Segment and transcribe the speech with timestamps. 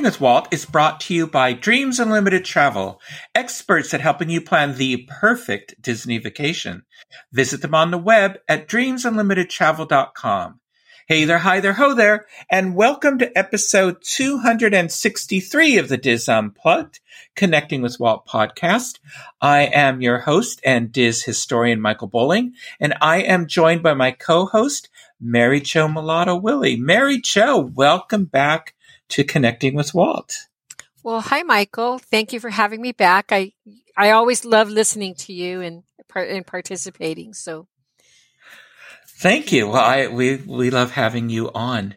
[0.00, 3.02] Connecting with Walt is brought to you by Dreams Unlimited Travel,
[3.34, 6.84] experts at helping you plan the perfect Disney vacation.
[7.32, 10.60] Visit them on the web at dreamsunlimitedtravel.com.
[11.06, 17.00] Hey there, hi there, ho there, and welcome to episode 263 of the DIS Unplugged,
[17.36, 19.00] Connecting with Walt podcast.
[19.42, 24.12] I am your host and DIS historian Michael Bowling, and I am joined by my
[24.12, 24.88] co-host,
[25.20, 26.76] Mary Jo Mulatto Willie.
[26.76, 28.74] Mary Jo, welcome back
[29.10, 30.36] to connecting with Walt.
[31.02, 31.98] Well, hi, Michael.
[31.98, 33.32] Thank you for having me back.
[33.32, 33.52] I
[33.96, 35.82] I always love listening to you and
[36.14, 37.34] and participating.
[37.34, 37.68] So,
[39.18, 39.68] thank you.
[39.68, 41.94] Well, I we we love having you on.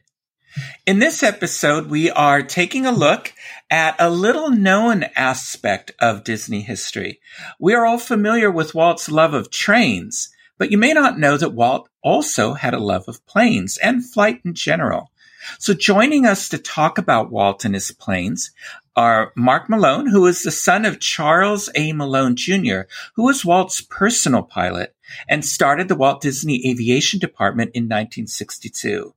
[0.86, 3.34] In this episode, we are taking a look
[3.72, 7.20] at a little known aspect of Disney history.
[7.60, 11.54] We are all familiar with Walt's love of trains, but you may not know that
[11.54, 15.12] Walt also had a love of planes and flight in general.
[15.60, 18.52] So joining us to talk about Walt and his planes
[18.96, 21.94] are Mark Malone, who is the son of Charles A.
[21.94, 22.82] Malone Jr.,
[23.16, 24.96] who was Walt's personal pilot
[25.28, 29.14] and started the Walt Disney Aviation Department in 1962.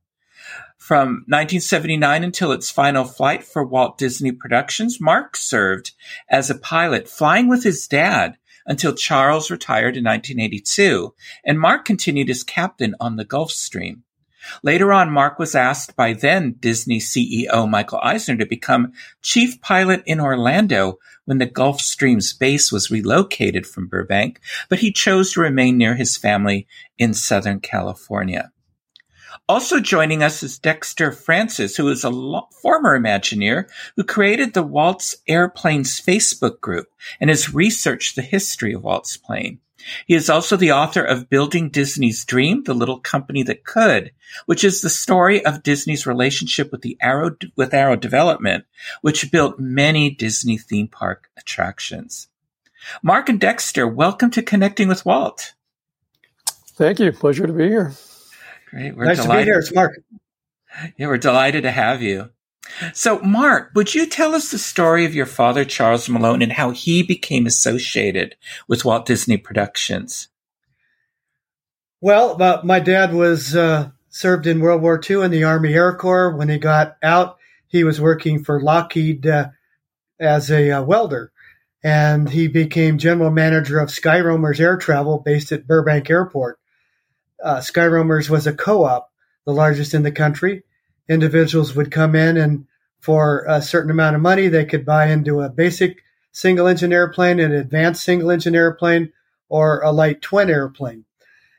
[0.77, 5.91] From 1979 until its final flight for Walt Disney Productions, Mark served
[6.29, 12.29] as a pilot flying with his dad until Charles retired in 1982, and Mark continued
[12.29, 14.03] as captain on the Gulfstream.
[14.63, 20.03] Later on, Mark was asked by then Disney CEO Michael Eisner to become chief pilot
[20.05, 24.39] in Orlando when the Gulfstream's base was relocated from Burbank,
[24.69, 26.67] but he chose to remain near his family
[26.97, 28.51] in Southern California.
[29.49, 34.63] Also joining us is Dexter Francis, who is a lo- former Imagineer who created the
[34.63, 36.87] Walt's Airplanes Facebook group
[37.21, 39.59] and has researched the history of Walt's plane.
[40.05, 44.11] He is also the author of Building Disney's Dream, The Little Company That Could,
[44.45, 48.65] which is the story of Disney's relationship with the Arrow, with Arrow Development,
[49.01, 52.27] which built many Disney theme park attractions.
[53.03, 55.53] Mark and Dexter, welcome to Connecting with Walt.
[56.71, 57.11] Thank you.
[57.11, 57.93] Pleasure to be here.
[58.69, 58.95] Great.
[58.95, 59.41] We're nice delighted.
[59.41, 59.59] to be here.
[59.59, 59.99] It's Mark.
[60.97, 62.29] Yeah, we're delighted to have you.
[62.93, 66.71] So, Mark, would you tell us the story of your father, Charles Malone, and how
[66.71, 68.35] he became associated
[68.67, 70.29] with Walt Disney Productions?
[72.01, 75.95] Well, uh, my dad was uh, served in World War II in the Army Air
[75.95, 76.35] Corps.
[76.35, 79.49] When he got out, he was working for Lockheed uh,
[80.19, 81.31] as a uh, welder,
[81.83, 86.59] and he became general manager of Skyroamers Air Travel, based at Burbank Airport.
[87.43, 89.11] Uh, Skyroamers was a co-op,
[89.45, 90.63] the largest in the country
[91.09, 92.65] individuals would come in and
[92.99, 97.39] for a certain amount of money, they could buy into a basic single engine airplane,
[97.39, 99.11] an advanced single engine airplane,
[99.49, 101.05] or a light twin airplane.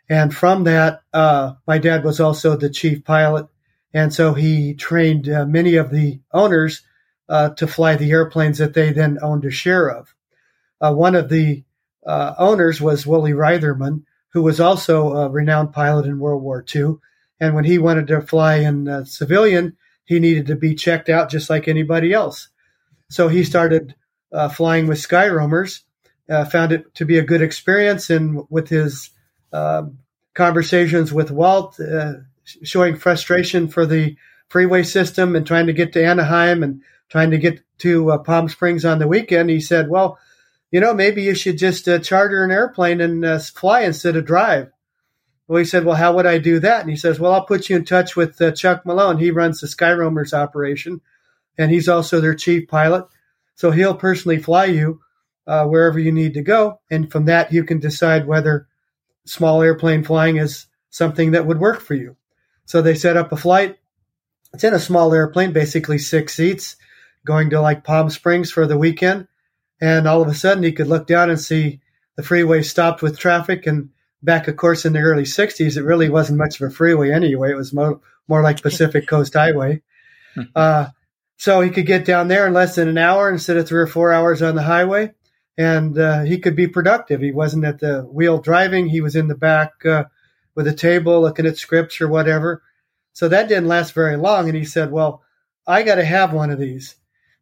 [0.08, 3.46] And from that, uh, my dad was also the chief pilot.
[3.92, 6.82] And so he trained uh, many of the owners
[7.28, 10.14] uh, to fly the airplanes that they then owned a share of.
[10.80, 11.64] Uh, one of the
[12.06, 16.96] uh, owners was Woolie Reitherman, who was also a renowned pilot in World War II.
[17.40, 21.30] And when he wanted to fly in uh, civilian, he needed to be checked out
[21.30, 22.48] just like anybody else.
[23.10, 23.94] So he started
[24.32, 25.82] uh, flying with Skyroamers,
[26.28, 29.10] uh, found it to be a good experience, and with his
[29.52, 29.98] um,
[30.34, 32.14] conversations with Walt, uh,
[32.62, 34.16] showing frustration for the
[34.48, 38.48] freeway system and trying to get to Anaheim and trying to get to uh, Palm
[38.48, 40.18] Springs on the weekend, he said, "Well,
[40.70, 44.70] you know, maybe you should just uh, charter an airplane and fly instead of drive."
[45.48, 46.82] Well, he said, well, how would I do that?
[46.82, 49.16] And he says, well, I'll put you in touch with uh, Chuck Malone.
[49.16, 51.00] He runs the Skyroamers operation,
[51.56, 53.06] and he's also their chief pilot.
[53.54, 55.00] So he'll personally fly you
[55.46, 56.80] uh, wherever you need to go.
[56.90, 58.68] And from that, you can decide whether
[59.24, 62.16] small airplane flying is something that would work for you.
[62.66, 63.78] So they set up a flight.
[64.52, 66.76] It's in a small airplane, basically six seats,
[67.24, 69.26] going to like Palm Springs for the weekend.
[69.80, 71.80] And all of a sudden, he could look down and see
[72.16, 73.90] the freeway stopped with traffic and
[74.22, 77.50] back, of course, in the early 60s, it really wasn't much of a freeway anyway.
[77.50, 79.82] It was more, more like Pacific Coast Highway.
[80.54, 80.86] Uh,
[81.36, 83.88] so he could get down there in less than an hour instead of three or
[83.88, 85.12] four hours on the highway.
[85.56, 87.20] And uh, he could be productive.
[87.20, 88.88] He wasn't at the wheel driving.
[88.88, 90.04] He was in the back uh,
[90.54, 92.62] with a table looking at scripts or whatever.
[93.14, 94.48] So that didn't last very long.
[94.48, 95.24] And he said, Well,
[95.66, 96.94] I got to have one of these.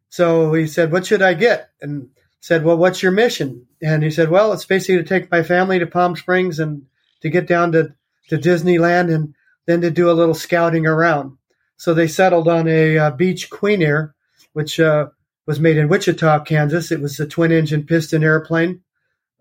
[0.09, 1.69] So he said, What should I get?
[1.79, 2.09] And
[2.47, 5.79] said, "Well, what's your mission?" And he said, "Well, it's basically to take my family
[5.79, 6.85] to Palm Springs and
[7.21, 7.93] to get down to
[8.29, 9.35] to Disneyland and
[9.65, 11.37] then to do a little scouting around."
[11.77, 14.15] So they settled on a uh, Beech Queen Air,
[14.53, 15.07] which uh,
[15.45, 16.91] was made in Wichita, Kansas.
[16.91, 18.81] It was a twin engine piston airplane,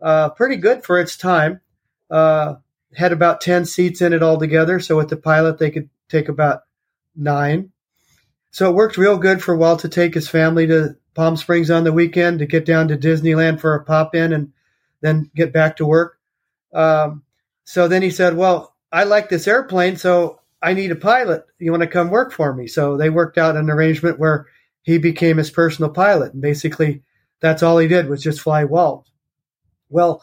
[0.01, 1.61] uh, pretty good for its time.
[2.11, 2.57] Uh,
[2.95, 4.81] had about 10 seats in it altogether.
[4.81, 6.63] So with the pilot, they could take about
[7.15, 7.73] nine.
[8.51, 11.85] So it worked real good for Walt to take his family to Palm Springs on
[11.85, 14.53] the weekend to get down to Disneyland for a pop in and
[15.01, 16.19] then get back to work.
[16.75, 17.23] Um,
[17.65, 21.47] so then he said, Well, I like this airplane, so I need a pilot.
[21.59, 22.67] You want to come work for me?
[22.67, 24.47] So they worked out an arrangement where
[24.83, 26.35] he became his personal pilot.
[26.35, 27.03] And basically,
[27.41, 29.09] that's all he did was just fly Walt.
[29.89, 30.23] Well,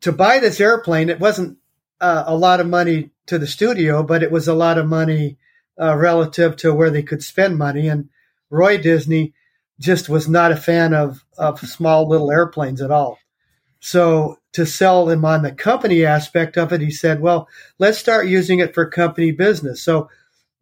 [0.00, 1.58] to buy this airplane, it wasn't
[2.00, 5.38] uh, a lot of money to the studio, but it was a lot of money
[5.80, 7.88] uh, relative to where they could spend money.
[7.88, 8.08] And
[8.50, 9.32] Roy Disney
[9.80, 13.18] just was not a fan of, of small little airplanes at all.
[13.80, 17.48] So to sell him on the company aspect of it, he said, well,
[17.78, 19.82] let's start using it for company business.
[19.82, 20.08] So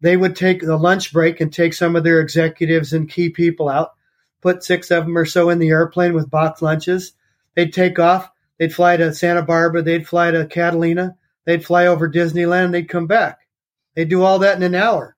[0.01, 3.69] they would take the lunch break and take some of their executives and key people
[3.69, 3.91] out,
[4.41, 7.13] put six of them or so in the airplane with box lunches.
[7.55, 8.29] They'd take off.
[8.57, 9.81] They'd fly to Santa Barbara.
[9.83, 11.15] They'd fly to Catalina.
[11.45, 12.71] They'd fly over Disneyland.
[12.71, 13.39] They'd come back.
[13.95, 15.15] They'd do all that in an hour.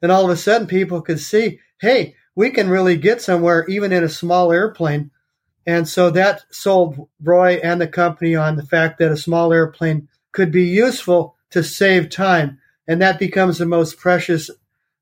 [0.00, 3.92] Then all of a sudden people could see, hey, we can really get somewhere even
[3.92, 5.10] in a small airplane.
[5.66, 10.08] And so that sold Roy and the company on the fact that a small airplane
[10.30, 12.60] could be useful to save time.
[12.86, 14.50] And that becomes the most precious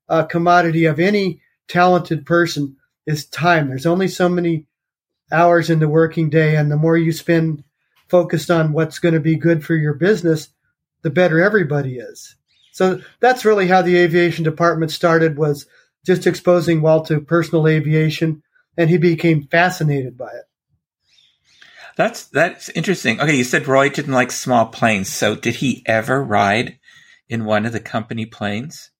[0.09, 3.67] uh, commodity of any talented person is time.
[3.67, 4.65] There's only so many
[5.31, 6.55] hours in the working day.
[6.55, 7.63] And the more you spend
[8.07, 10.49] focused on what's going to be good for your business,
[11.01, 12.35] the better everybody is.
[12.71, 15.65] So that's really how the aviation department started was
[16.05, 18.43] just exposing Walt to personal aviation
[18.77, 20.43] and he became fascinated by it.
[21.95, 23.21] That's that's interesting.
[23.21, 25.09] Okay, you said Roy didn't like small planes.
[25.09, 26.77] So did he ever ride
[27.29, 28.91] in one of the company planes?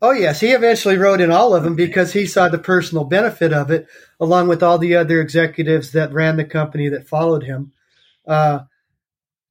[0.00, 3.52] Oh yes, he eventually rode in all of them because he saw the personal benefit
[3.52, 3.88] of it,
[4.20, 7.72] along with all the other executives that ran the company that followed him.
[8.26, 8.60] Uh,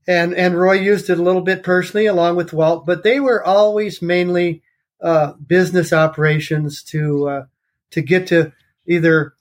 [0.08, 3.44] and and Roy used it a little bit personally along with Walt, but they were
[3.44, 4.62] always mainly
[5.02, 7.46] uh, business operations to uh,
[7.92, 8.52] to get to
[8.88, 9.34] either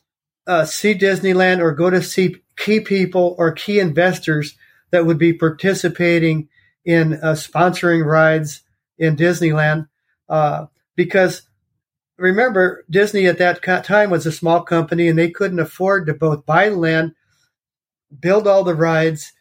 [0.47, 4.57] uh, see Disneyland or go to see key people or key investors
[4.91, 6.49] that would be participating
[6.85, 8.63] in uh, sponsoring rides
[8.99, 9.89] in Disneyland.
[10.29, 10.67] Uh,
[10.97, 11.43] because
[12.17, 16.47] remember, Disney at that time was a small company and they couldn't afford to both
[16.47, 17.15] buy land,
[18.21, 19.33] build all the rides,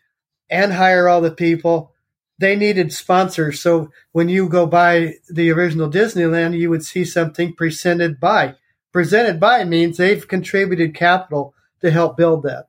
[0.49, 1.92] and hire all the people.
[2.39, 3.61] They needed sponsors.
[3.61, 8.55] So when you go by the original Disneyland, you would see something presented by.
[8.91, 12.67] Presented by means they've contributed capital to help build that.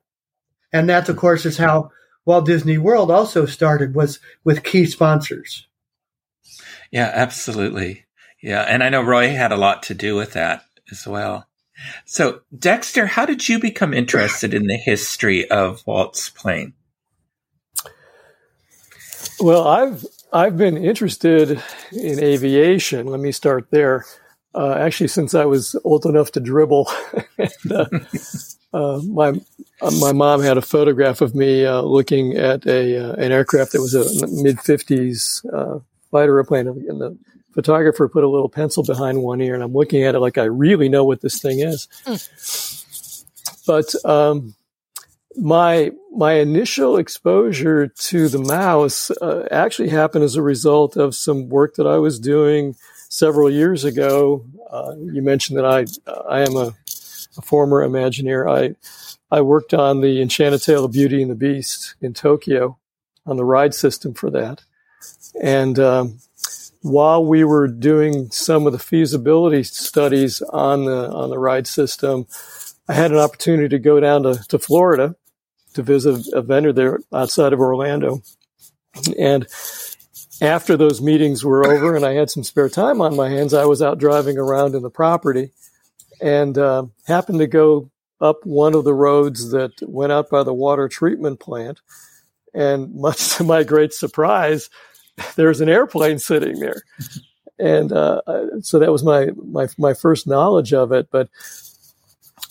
[0.71, 1.91] And that, of course, is how
[2.25, 5.67] Walt Disney World also started was with key sponsors.
[6.91, 8.05] Yeah, absolutely.
[8.41, 8.61] Yeah.
[8.61, 11.47] And I know Roy had a lot to do with that as well.
[12.05, 16.73] So, Dexter, how did you become interested in the history of Walt's plane?
[19.39, 21.61] Well, I've I've been interested
[21.91, 23.07] in aviation.
[23.07, 24.05] Let me start there.
[24.53, 26.89] Uh, actually, since I was old enough to dribble,
[27.37, 27.85] and, uh,
[28.73, 29.33] uh, my
[29.81, 33.73] uh, my mom had a photograph of me uh, looking at a uh, an aircraft
[33.73, 35.41] that was a mid fifties
[36.11, 37.17] fighter airplane, and the
[37.53, 40.45] photographer put a little pencil behind one ear, and I'm looking at it like I
[40.45, 41.87] really know what this thing is.
[42.05, 42.85] Mm.
[43.65, 44.55] But um,
[45.37, 51.49] my my initial exposure to the mouse uh, actually happened as a result of some
[51.49, 52.75] work that I was doing
[53.09, 54.45] several years ago.
[54.69, 55.85] Uh, you mentioned that I
[56.29, 56.73] I am a,
[57.37, 58.49] a, former Imagineer.
[58.49, 58.75] I
[59.35, 62.77] I worked on the Enchanted Tale of Beauty and the Beast in Tokyo
[63.25, 64.63] on the ride system for that,
[65.41, 66.19] and um,
[66.81, 72.27] while we were doing some of the feasibility studies on the on the ride system,
[72.87, 75.15] I had an opportunity to go down to, to Florida
[75.75, 78.21] to visit a vendor there outside of Orlando.
[79.19, 79.45] And
[80.41, 83.65] after those meetings were over and I had some spare time on my hands, I
[83.65, 85.51] was out driving around in the property
[86.21, 87.89] and uh, happened to go
[88.21, 91.81] up one of the roads that went out by the water treatment plant.
[92.53, 94.69] And much to my great surprise,
[95.35, 96.83] there's an airplane sitting there.
[97.57, 98.21] And uh,
[98.61, 101.07] so that was my, my my first knowledge of it.
[101.09, 101.29] But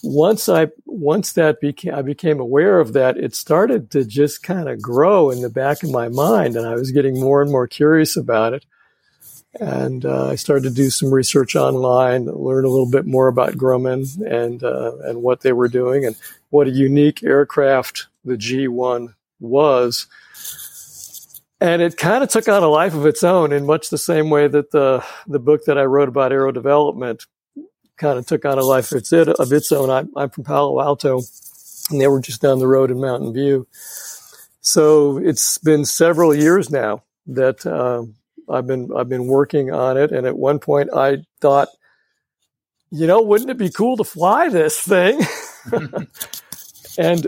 [0.05, 4.69] once I once that became I became aware of that, it started to just kind
[4.69, 7.67] of grow in the back of my mind, and I was getting more and more
[7.67, 8.65] curious about it.
[9.61, 13.55] And uh, I started to do some research online, learn a little bit more about
[13.55, 16.17] Grumman and uh, and what they were doing, and
[16.51, 20.07] what a unique aircraft the G1 was.
[21.61, 24.29] And it kind of took on a life of its own in much the same
[24.29, 27.25] way that the the book that I wrote about Arrow Development
[27.97, 29.91] kind of took on a life of its, of its own.
[29.91, 31.21] I'm, I'm from Palo Alto,
[31.91, 33.67] and they were just down the road in Mountain View.
[34.61, 38.05] So it's been several years now that uh,
[38.51, 41.69] I've been I've been working on it, and at one point I thought,
[42.91, 45.21] you know, wouldn't it be cool to fly this thing?
[46.99, 47.27] and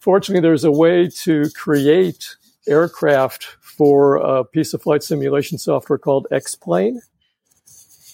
[0.00, 6.26] fortunately, there's a way to create aircraft for a piece of flight simulation software called
[6.30, 7.00] X-Plane.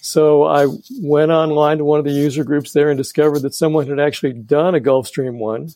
[0.01, 0.67] So I
[1.01, 4.33] went online to one of the user groups there and discovered that someone had actually
[4.33, 5.69] done a Gulfstream one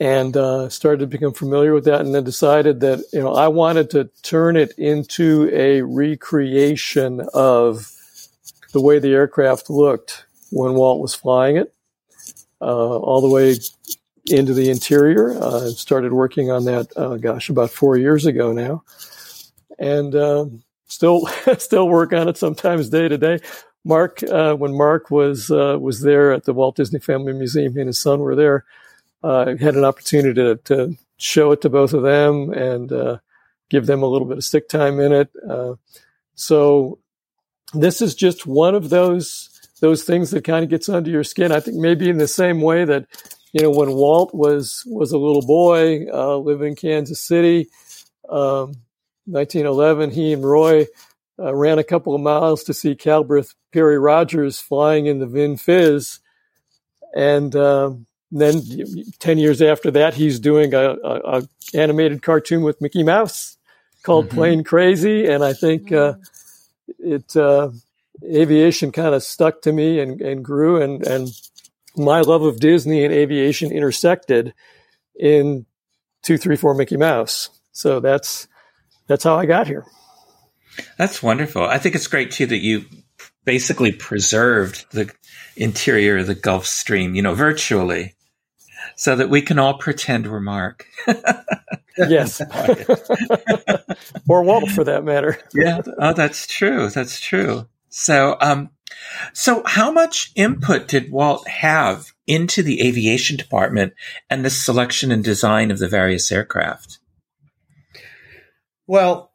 [0.00, 3.48] and uh, started to become familiar with that and then decided that you know I
[3.48, 7.90] wanted to turn it into a recreation of
[8.72, 11.74] the way the aircraft looked when Walt was flying it
[12.60, 12.64] uh,
[12.98, 13.56] all the way
[14.30, 15.32] into the interior.
[15.32, 18.84] Uh, started working on that, uh, gosh, about four years ago now,
[19.78, 21.26] and um, still
[21.58, 23.40] still work on it sometimes day to day.
[23.84, 27.80] Mark, uh, when Mark was uh, was there at the Walt Disney Family Museum, he
[27.80, 28.64] and his son were there
[29.22, 33.18] uh, had an opportunity to, to, show it to both of them and uh,
[33.70, 35.28] give them a little bit of stick time in it.
[35.50, 35.74] Uh,
[36.36, 37.00] so
[37.74, 41.50] this is just one of those those things that kind of gets under your skin.
[41.50, 43.06] I think maybe in the same way that
[43.52, 47.66] you know when Walt was was a little boy uh, living in Kansas City,
[48.28, 48.74] um,
[49.28, 50.86] 1911, he and Roy.
[51.40, 55.56] Uh, ran a couple of miles to see Calbraith Perry Rodgers flying in the Vin
[55.56, 56.18] Fiz,
[57.14, 58.62] and um, then
[59.18, 63.56] 10 years after that, he's doing a, a, a animated cartoon with Mickey Mouse
[64.02, 64.36] called mm-hmm.
[64.36, 65.26] Plane Crazy.
[65.26, 66.14] And I think, uh,
[66.98, 67.70] it, uh,
[68.24, 71.28] aviation kind of stuck to me and, and grew and, and
[71.96, 74.52] my love of Disney and aviation intersected
[75.18, 75.66] in
[76.22, 77.50] two, three, four Mickey Mouse.
[77.72, 78.48] So that's,
[79.08, 79.84] that's how I got here.
[80.96, 81.64] That's wonderful.
[81.64, 82.84] I think it's great too that you
[83.44, 85.10] basically preserved the
[85.56, 88.14] interior of the Gulfstream, you know, virtually
[88.96, 90.86] so that we can all pretend we're Mark.
[91.98, 92.40] yes.
[94.28, 95.38] or Walt for that matter.
[95.54, 95.80] yeah.
[95.98, 96.88] Oh, that's true.
[96.90, 97.66] That's true.
[97.88, 98.70] So, um,
[99.32, 103.94] so how much input did Walt have into the aviation department
[104.28, 106.98] and the selection and design of the various aircraft?
[108.88, 109.30] Well,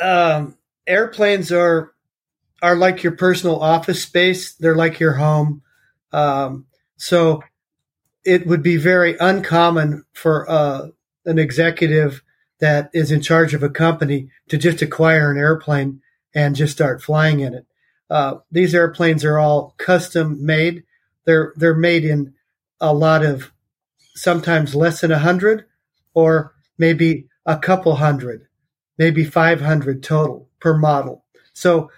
[0.00, 1.92] um, airplanes are
[2.62, 4.54] are like your personal office space.
[4.54, 5.62] They're like your home.
[6.12, 6.66] Um,
[6.96, 7.42] so
[8.24, 10.88] it would be very uncommon for uh,
[11.24, 12.22] an executive
[12.60, 16.00] that is in charge of a company to just acquire an airplane
[16.34, 17.66] and just start flying in it.
[18.10, 20.84] Uh, these airplanes are all custom made.
[21.24, 22.34] They're they're made in
[22.80, 23.50] a lot of
[24.14, 25.64] sometimes less than a hundred,
[26.12, 28.46] or maybe a couple hundred,
[28.98, 31.24] maybe five hundred total per model.
[31.52, 31.90] So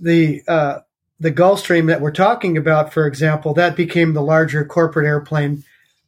[0.00, 0.80] the uh,
[1.20, 5.62] the Gulfstream that we're talking about, for example, that became the larger corporate airplane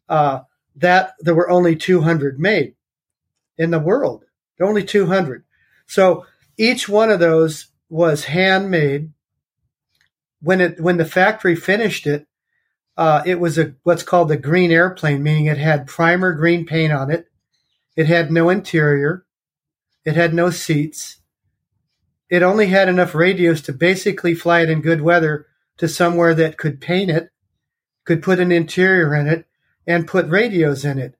[0.08, 0.40] uh,
[0.76, 2.74] that there were only 200 made
[3.56, 4.24] in the world.
[4.60, 5.44] Only 200.
[5.86, 6.26] So
[6.56, 9.12] each one of those was handmade.
[10.40, 12.26] When it when the factory finished it,
[12.96, 16.92] uh, it was a what's called a green airplane, meaning it had primer green paint
[16.92, 17.26] on it.
[17.96, 19.24] It had no interior.
[20.04, 21.18] It had no seats.
[22.28, 25.46] It only had enough radios to basically fly it in good weather
[25.78, 27.30] to somewhere that could paint it,
[28.04, 29.46] could put an interior in it,
[29.86, 31.16] and put radios in it.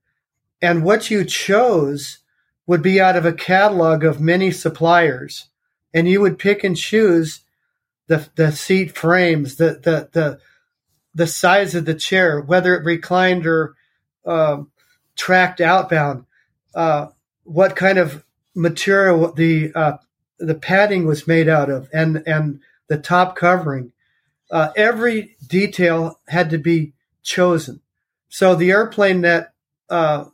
[0.61, 2.18] And what you chose
[2.66, 5.49] would be out of a catalog of many suppliers.
[5.95, 7.42] And you would pick and choose
[8.09, 10.40] the, the seat frames, the, the, the,
[11.14, 13.75] the size of the chair, whether it reclined or
[14.25, 14.59] uh,
[15.14, 16.25] tracked outbound,
[16.76, 17.09] uh,
[17.42, 19.97] what kind of material the uh,
[20.38, 23.92] the padding was made out of, and and the top covering.
[24.49, 26.92] Uh, every detail had to be
[27.25, 27.80] chosen.
[28.28, 29.54] So the airplane that
[29.90, 30.26] uh,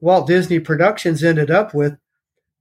[0.00, 1.96] Walt Disney Productions ended up with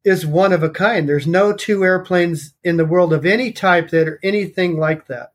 [0.05, 1.09] is one of a kind.
[1.09, 5.33] There's no two airplanes in the world of any type that are anything like that.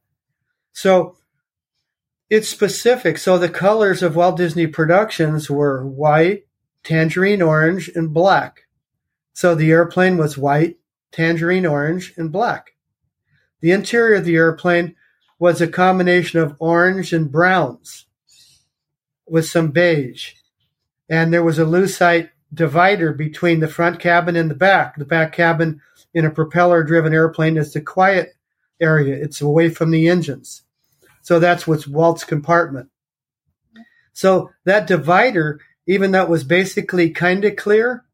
[0.73, 1.17] So
[2.31, 3.19] it's specific.
[3.19, 6.47] So the colors of Walt Disney Productions were white,
[6.85, 8.63] tangerine orange, and black.
[9.33, 10.79] So the airplane was white,
[11.11, 12.75] tangerine orange, and black.
[13.61, 14.97] The interior of the airplane
[15.39, 18.07] was a combination of orange and browns
[19.27, 20.33] with some beige.
[21.09, 24.97] And there was a lucite divider between the front cabin and the back.
[24.97, 25.81] The back cabin
[26.15, 28.35] in a propeller driven airplane is the quiet
[28.81, 30.63] area, it's away from the engines.
[31.23, 32.89] So that's what's Walt's compartment.
[34.13, 38.05] So that divider, even though it was basically kind of clear,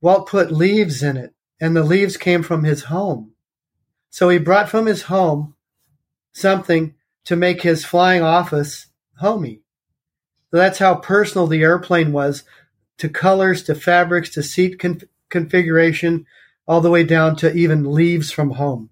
[0.00, 3.32] Walt put leaves in it, and the leaves came from his home.
[4.10, 5.54] So he brought from his home
[6.32, 8.86] something to make his flying office
[9.18, 9.62] homey.
[10.52, 12.44] That's how personal the airplane was
[12.98, 14.80] to colors, to fabrics, to seat
[15.30, 16.26] configuration,
[16.66, 18.90] all the way down to even leaves from home.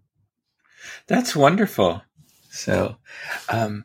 [1.06, 2.02] That's wonderful.
[2.50, 2.96] So,
[3.48, 3.84] um,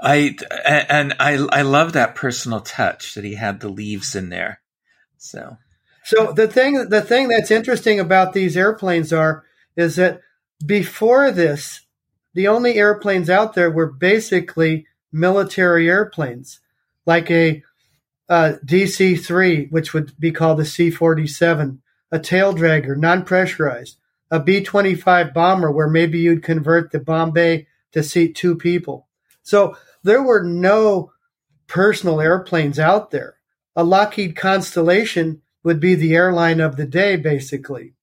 [0.00, 4.60] I and I I love that personal touch that he had the leaves in there.
[5.16, 5.56] So,
[6.04, 9.44] so the thing the thing that's interesting about these airplanes are
[9.76, 10.20] is that
[10.64, 11.82] before this,
[12.34, 16.60] the only airplanes out there were basically military airplanes,
[17.06, 17.62] like a
[18.28, 21.80] uh, DC 3, which would be called a C 47,
[22.12, 23.96] a tail dragger, non pressurized,
[24.30, 29.08] a B 25 bomber, where maybe you'd convert the bomb bay to seat two people.
[29.42, 31.12] So there were no
[31.66, 33.36] personal airplanes out there.
[33.76, 37.94] A Lockheed Constellation would be the airline of the day, basically.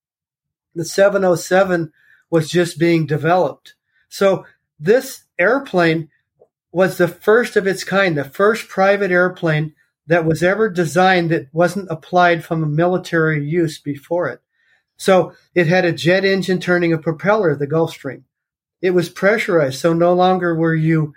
[0.73, 1.91] The 707
[2.29, 3.75] was just being developed.
[4.09, 4.45] So
[4.79, 6.09] this airplane
[6.71, 9.73] was the first of its kind, the first private airplane
[10.07, 14.41] that was ever designed that wasn't applied from a military use before it.
[14.97, 18.23] So it had a jet engine turning a propeller, the Gulfstream.
[18.81, 21.13] It was pressurized, so no longer were you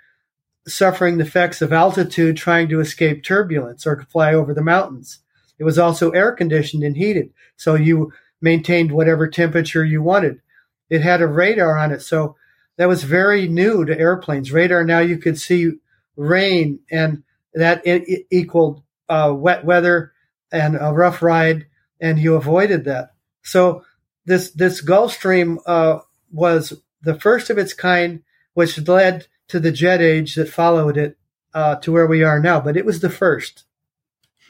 [0.69, 5.19] suffering the effects of altitude trying to escape turbulence or fly over the mountains.
[5.57, 10.41] It was also air conditioned and heated, so you maintained whatever temperature you wanted.
[10.89, 12.35] It had a radar on it, so
[12.77, 14.51] that was very new to airplanes.
[14.51, 15.73] Radar now you could see
[16.15, 17.23] rain and
[17.53, 20.13] that it, equaled uh, wet weather
[20.51, 21.67] and a rough ride,
[21.99, 23.11] and you avoided that.
[23.43, 23.83] So
[24.25, 25.99] this this Gulfstream uh,
[26.31, 28.21] was the first of its kind,
[28.53, 31.17] which led to the jet age that followed it
[31.53, 32.59] uh, to where we are now.
[32.59, 33.65] But it was the first.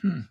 [0.01, 0.21] Hmm.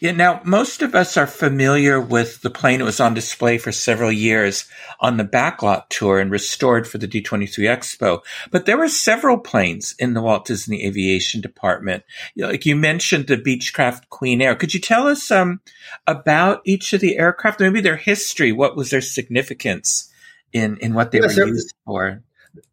[0.00, 3.72] Yeah, now most of us are familiar with the plane that was on display for
[3.72, 4.68] several years
[5.00, 8.20] on the backlot tour and restored for the D23 Expo.
[8.52, 12.04] But there were several planes in the Walt Disney Aviation Department.
[12.36, 14.54] Like you mentioned the Beechcraft Queen Air.
[14.54, 15.60] Could you tell us um,
[16.06, 18.52] about each of the aircraft, maybe their history?
[18.52, 20.12] What was their significance
[20.52, 22.22] in, in what they yes, were used for?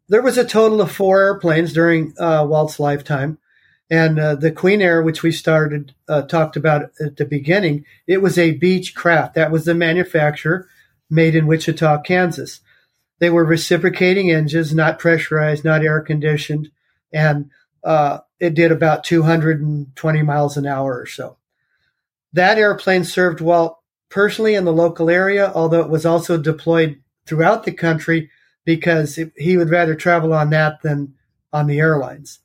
[0.08, 3.38] There was a total of four airplanes during uh, Walt's lifetime.
[3.88, 8.20] And uh, the Queen Air, which we started uh, talked about at the beginning, it
[8.20, 9.34] was a Beechcraft.
[9.34, 10.68] That was the manufacturer,
[11.08, 12.60] made in Wichita, Kansas.
[13.20, 16.70] They were reciprocating engines, not pressurized, not air conditioned,
[17.12, 17.50] and
[17.84, 21.36] uh, it did about 220 miles an hour or so.
[22.32, 23.78] That airplane served Walt
[24.10, 28.30] personally in the local area, although it was also deployed throughout the country
[28.66, 31.14] because he would rather travel on that than
[31.52, 32.40] on the airlines.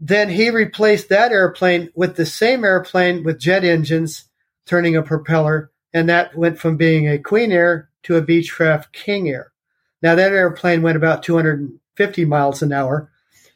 [0.00, 4.24] Then he replaced that airplane with the same airplane with jet engines
[4.64, 9.28] turning a propeller, and that went from being a Queen Air to a Beechcraft King
[9.28, 9.52] Air.
[10.00, 13.10] Now that airplane went about 250 miles an hour.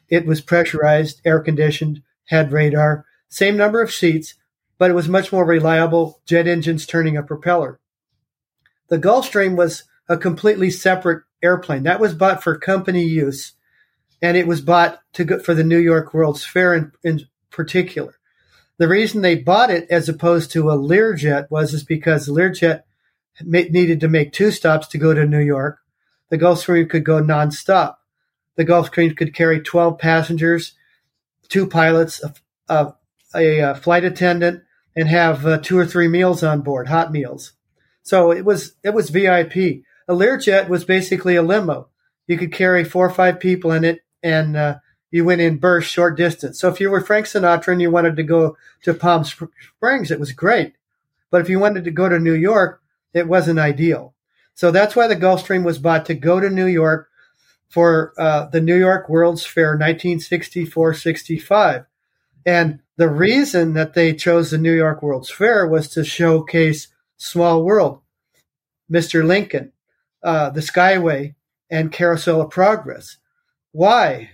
[0.09, 4.35] It was pressurized, air conditioned, had radar, same number of seats,
[4.77, 7.79] but it was much more reliable, jet engines turning a propeller.
[8.89, 11.83] The Gulfstream was a completely separate airplane.
[11.83, 13.53] That was bought for company use
[14.21, 17.21] and it was bought to go for the New York World's Fair in, in
[17.51, 18.15] particular.
[18.77, 22.83] The reason they bought it as opposed to a Learjet was is because Learjet
[23.43, 25.79] needed to make two stops to go to New York.
[26.29, 27.95] The Gulfstream could go nonstop.
[28.55, 30.73] The Gulfstream could carry 12 passengers,
[31.47, 32.21] two pilots,
[32.67, 32.93] a,
[33.35, 34.63] a, a flight attendant,
[34.95, 37.53] and have uh, two or three meals on board, hot meals.
[38.01, 39.83] So it was it was VIP.
[40.07, 41.89] A Learjet was basically a limo.
[42.27, 44.79] You could carry four or five people in it and uh,
[45.11, 46.59] you went in burst short distance.
[46.59, 50.19] So if you were Frank Sinatra and you wanted to go to Palm Springs, it
[50.19, 50.73] was great.
[51.31, 52.81] But if you wanted to go to New York,
[53.13, 54.13] it wasn't ideal.
[54.53, 57.09] So that's why the Gulfstream was bought to go to New York
[57.69, 61.85] for uh, the New York World's Fair 1964-65.
[62.45, 67.63] And the reason that they chose the New York World's Fair was to showcase Small
[67.63, 68.01] World,
[68.91, 69.25] Mr.
[69.25, 69.73] Lincoln,
[70.23, 71.35] uh, the Skyway,
[71.69, 73.17] and Carousel of Progress.
[73.71, 74.31] Why?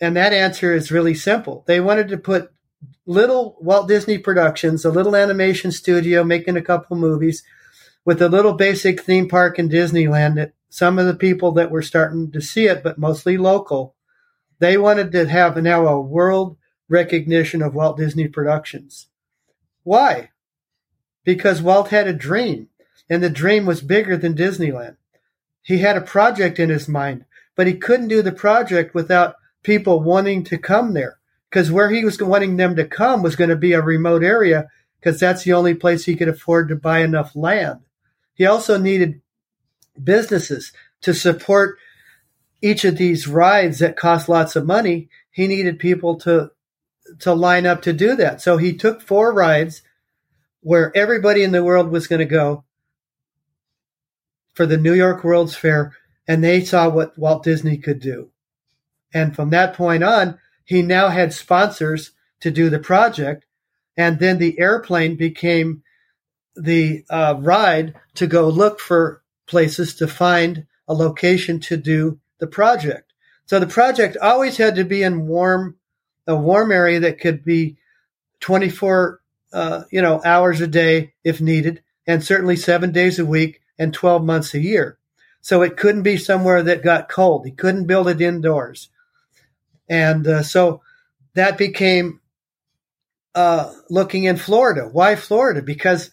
[0.00, 1.64] And that answer is really simple.
[1.66, 2.52] They wanted to put
[3.06, 7.42] little Walt Disney Productions, a little animation studio making a couple movies
[8.04, 11.82] with a little basic theme park in Disneyland that some of the people that were
[11.82, 13.94] starting to see it, but mostly local,
[14.58, 16.56] they wanted to have now a world
[16.88, 19.08] recognition of Walt Disney Productions.
[19.82, 20.30] Why?
[21.24, 22.68] Because Walt had a dream,
[23.08, 24.96] and the dream was bigger than Disneyland.
[25.62, 30.00] He had a project in his mind, but he couldn't do the project without people
[30.02, 31.18] wanting to come there.
[31.50, 34.68] Because where he was wanting them to come was going to be a remote area,
[35.00, 37.80] because that's the only place he could afford to buy enough land.
[38.34, 39.20] He also needed
[40.02, 41.78] businesses to support
[42.60, 45.08] each of these rides that cost lots of money.
[45.30, 46.50] He needed people to
[47.20, 48.40] to line up to do that.
[48.40, 49.82] So he took four rides
[50.60, 52.64] where everybody in the world was going to go
[54.56, 55.94] for the New York World's Fair,
[56.26, 58.30] and they saw what Walt Disney could do.
[59.12, 63.44] And from that point on, he now had sponsors to do the project.
[63.96, 65.82] And then the airplane became
[66.56, 72.46] the uh, ride to go look for places to find a location to do the
[72.46, 73.12] project.
[73.44, 75.76] So the project always had to be in warm,
[76.26, 77.76] a warm area that could be
[78.40, 79.20] 24,
[79.52, 83.92] uh, you know, hours a day if needed, and certainly seven days a week and
[83.92, 84.98] 12 months a year.
[85.40, 87.44] So it couldn't be somewhere that got cold.
[87.44, 88.88] He couldn't build it indoors.
[89.88, 90.82] And uh, so
[91.34, 92.20] that became
[93.34, 94.88] uh, looking in Florida.
[94.90, 95.62] Why Florida?
[95.62, 96.10] Because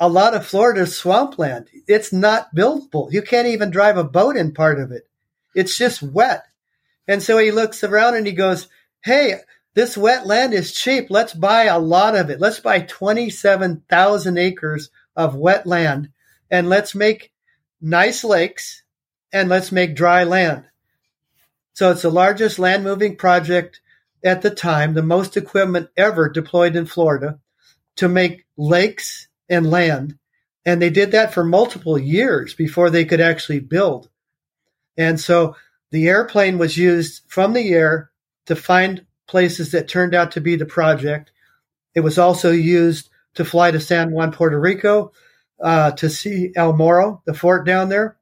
[0.00, 1.68] a lot of Florida is swampland.
[1.86, 3.12] It's not buildable.
[3.12, 5.08] You can't even drive a boat in part of it.
[5.54, 6.44] It's just wet.
[7.06, 8.68] And so he looks around and he goes,
[9.04, 9.34] Hey,
[9.74, 11.06] this wet land is cheap.
[11.08, 12.40] Let's buy a lot of it.
[12.40, 16.10] Let's buy 27,000 acres of wet land
[16.52, 17.32] and let's make
[17.80, 18.82] nice lakes
[19.32, 20.64] and let's make dry land.
[21.72, 23.80] So it's the largest land moving project
[24.22, 27.40] at the time, the most equipment ever deployed in Florida
[27.96, 30.18] to make lakes and land.
[30.64, 34.10] And they did that for multiple years before they could actually build.
[34.96, 35.56] And so
[35.90, 38.10] the airplane was used from the air
[38.46, 41.32] to find places that turned out to be the project.
[41.94, 45.12] It was also used to fly to San Juan, Puerto Rico,
[45.62, 48.16] uh, to see El Morro, the fort down there.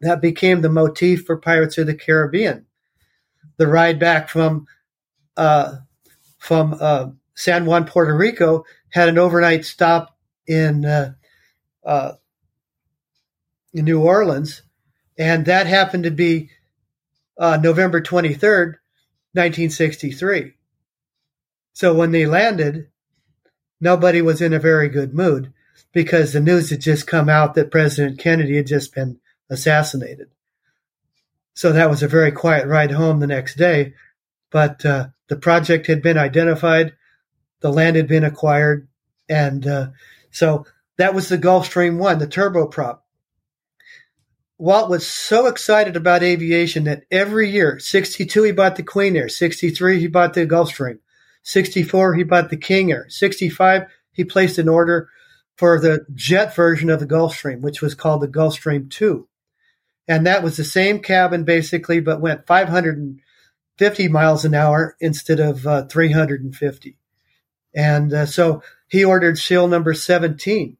[0.00, 2.66] That became the motif for Pirates of the Caribbean.
[3.56, 4.66] The ride back from
[5.36, 5.76] uh,
[6.38, 11.14] from uh, San Juan, Puerto Rico, had an overnight stop in uh,
[11.86, 12.12] uh,
[13.72, 14.62] in New Orleans,
[15.16, 16.50] and that happened to be
[17.38, 18.74] uh, November 23rd,
[19.32, 20.52] 1963.
[21.72, 22.88] So when they landed,
[23.80, 25.53] nobody was in a very good mood
[25.94, 30.28] because the news had just come out that President Kennedy had just been assassinated.
[31.54, 33.94] So that was a very quiet ride home the next day.
[34.50, 36.94] But uh, the project had been identified,
[37.60, 38.88] the land had been acquired,
[39.28, 39.86] and uh,
[40.30, 40.66] so
[40.98, 43.00] that was the Gulfstream One, the turboprop.
[44.58, 49.28] Walt was so excited about aviation that every year, 62, he bought the Queen Air.
[49.28, 50.98] 63, he bought the Gulfstream.
[51.42, 53.06] 64, he bought the King Air.
[53.08, 55.08] 65, he placed an order
[55.56, 59.28] for the jet version of the Gulfstream, which was called the Gulfstream 2.
[60.08, 65.66] And that was the same cabin basically, but went 550 miles an hour instead of
[65.66, 66.98] uh, 350.
[67.74, 70.76] And uh, so he ordered seal number 17.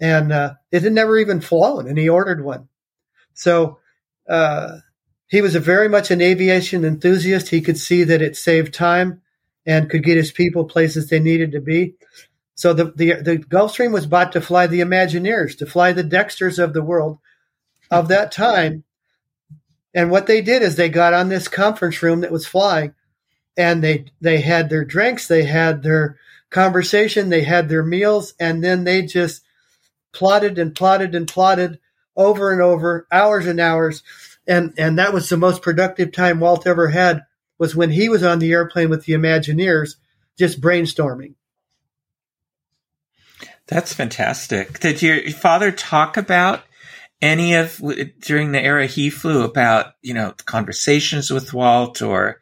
[0.00, 2.68] And uh, it had never even flown, and he ordered one.
[3.32, 3.78] So
[4.28, 4.78] uh,
[5.28, 7.48] he was a very much an aviation enthusiast.
[7.48, 9.22] He could see that it saved time
[9.64, 11.94] and could get his people places they needed to be.
[12.56, 16.58] So the, the, the Gulfstream was bought to fly the Imagineers, to fly the Dexters
[16.58, 17.18] of the world
[17.90, 18.82] of that time.
[19.94, 22.94] And what they did is they got on this conference room that was flying
[23.58, 26.18] and they, they had their drinks, they had their
[26.50, 29.42] conversation, they had their meals, and then they just
[30.12, 31.78] plotted and plotted and plotted
[32.16, 34.02] over and over, hours and hours.
[34.46, 37.22] And, and that was the most productive time Walt ever had
[37.58, 39.96] was when he was on the airplane with the Imagineers,
[40.38, 41.34] just brainstorming.
[43.68, 44.78] That's fantastic.
[44.80, 46.62] Did your father talk about
[47.20, 47.80] any of
[48.20, 52.40] during the era he flew about you know conversations with Walt or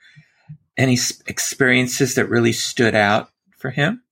[0.77, 4.03] any experiences that really stood out for him?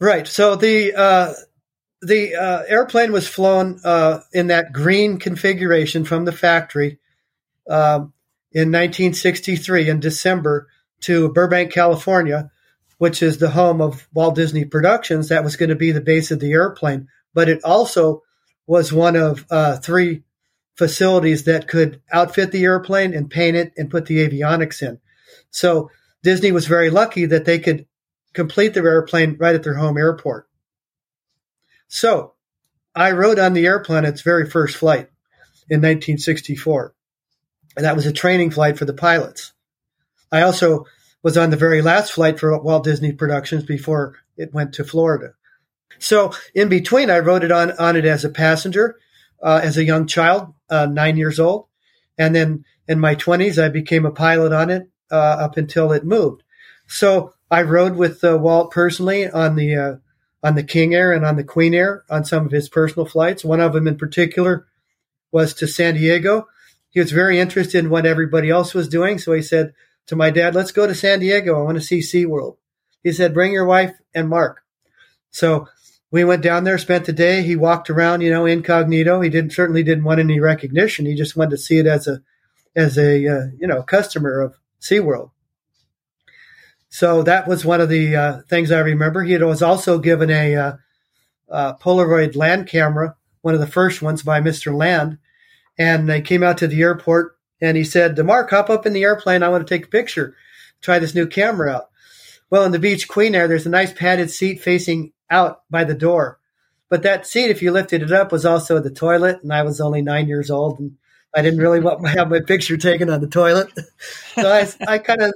[0.00, 0.26] Right.
[0.26, 1.32] So the uh,
[2.02, 6.98] the uh, airplane was flown uh, in that green configuration from the factory
[7.68, 8.12] um,
[8.52, 10.68] in 1963 in December
[11.00, 12.50] to Burbank, California,
[12.98, 15.28] which is the home of Walt Disney Productions.
[15.28, 18.22] That was going to be the base of the airplane, but it also
[18.66, 20.22] was one of uh, three
[20.74, 24.98] facilities that could outfit the airplane and paint it and put the avionics in.
[25.50, 25.90] So
[26.22, 27.86] Disney was very lucky that they could
[28.34, 30.48] complete their airplane right at their home airport.
[31.88, 32.34] So
[32.94, 35.08] I rode on the airplane its very first flight
[35.68, 36.94] in 1964.
[37.76, 39.52] And that was a training flight for the pilots.
[40.30, 40.86] I also
[41.26, 45.34] was on the very last flight for Walt Disney Productions before it went to Florida.
[45.98, 48.94] So in between, I wrote it on, on it as a passenger,
[49.42, 51.66] uh, as a young child, uh, nine years old.
[52.16, 56.04] And then in my twenties, I became a pilot on it, uh, up until it
[56.04, 56.44] moved.
[56.86, 59.94] So I rode with uh, Walt personally on the, uh,
[60.44, 63.44] on the King Air and on the Queen Air on some of his personal flights.
[63.44, 64.68] One of them in particular
[65.32, 66.46] was to San Diego.
[66.88, 69.18] He was very interested in what everybody else was doing.
[69.18, 69.74] So he said
[70.06, 71.58] to my dad, let's go to San Diego.
[71.58, 72.56] I want to see SeaWorld.
[73.02, 74.62] He said, bring your wife and Mark.
[75.30, 75.68] So
[76.10, 77.42] we went down there, spent the day.
[77.42, 79.20] He walked around, you know, incognito.
[79.20, 81.06] He didn't certainly didn't want any recognition.
[81.06, 82.22] He just wanted to see it as a
[82.74, 85.30] as a uh, you know customer of SeaWorld.
[86.88, 89.22] So that was one of the uh, things I remember.
[89.22, 90.54] He was also given a
[91.50, 94.74] uh, Polaroid land camera, one of the first ones by Mr.
[94.74, 95.18] Land,
[95.78, 99.02] and they came out to the airport and he said, "Mark, hop up in the
[99.02, 99.42] airplane.
[99.42, 100.34] I want to take a picture.
[100.80, 101.90] Try this new camera out."
[102.50, 105.94] Well, in the Beech Queen Air, there's a nice padded seat facing out by the
[105.94, 106.38] door.
[106.88, 109.80] But that seat, if you lifted it up, was also the toilet, and I was
[109.80, 110.96] only nine years old, and
[111.34, 113.72] I didn't really want to have my picture taken on the toilet.
[114.34, 115.34] so I, I kind of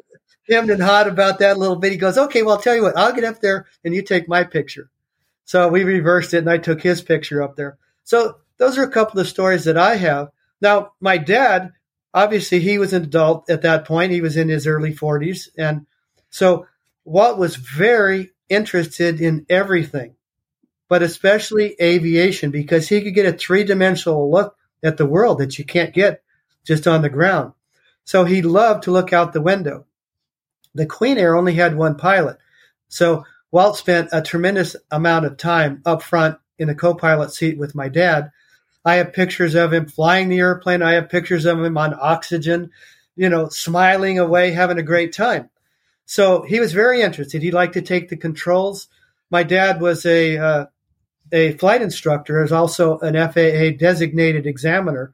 [0.48, 1.92] hemmed and hawed about that a little bit.
[1.92, 4.28] He goes, "Okay, well, I'll tell you what, I'll get up there, and you take
[4.28, 4.88] my picture."
[5.44, 7.76] So we reversed it, and I took his picture up there.
[8.04, 10.28] So those are a couple of stories that I have.
[10.60, 11.72] Now, my dad,
[12.12, 14.12] obviously, he was an adult at that point.
[14.12, 15.86] He was in his early 40s, and
[16.30, 16.66] so
[17.04, 20.14] Walt was very interested in everything,
[20.88, 25.58] but especially aviation because he could get a three dimensional look at the world that
[25.58, 26.22] you can't get
[26.64, 27.52] just on the ground.
[28.04, 29.86] So he loved to look out the window.
[30.74, 32.38] The Queen Air only had one pilot.
[32.88, 37.58] So Walt spent a tremendous amount of time up front in the co pilot seat
[37.58, 38.30] with my dad.
[38.84, 40.82] I have pictures of him flying the airplane.
[40.82, 42.70] I have pictures of him on oxygen,
[43.14, 45.50] you know, smiling away, having a great time.
[46.06, 47.42] So he was very interested.
[47.42, 48.88] He liked to take the controls.
[49.30, 50.66] My dad was a uh,
[51.32, 55.12] a flight instructor, is also an FAA designated examiner,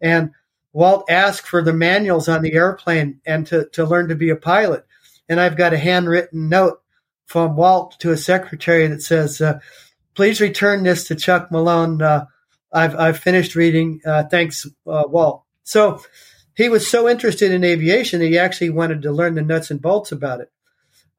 [0.00, 0.32] and
[0.74, 4.36] Walt asked for the manuals on the airplane and to, to learn to be a
[4.36, 4.84] pilot.
[5.28, 6.82] And I've got a handwritten note
[7.24, 9.60] from Walt to a secretary that says, uh,
[10.14, 12.02] "Please return this to Chuck Malone.
[12.02, 12.26] Uh,
[12.72, 14.00] I've I've finished reading.
[14.04, 16.00] Uh, thanks, uh, Walt." So
[16.54, 19.80] he was so interested in aviation that he actually wanted to learn the nuts and
[19.80, 20.50] bolts about it.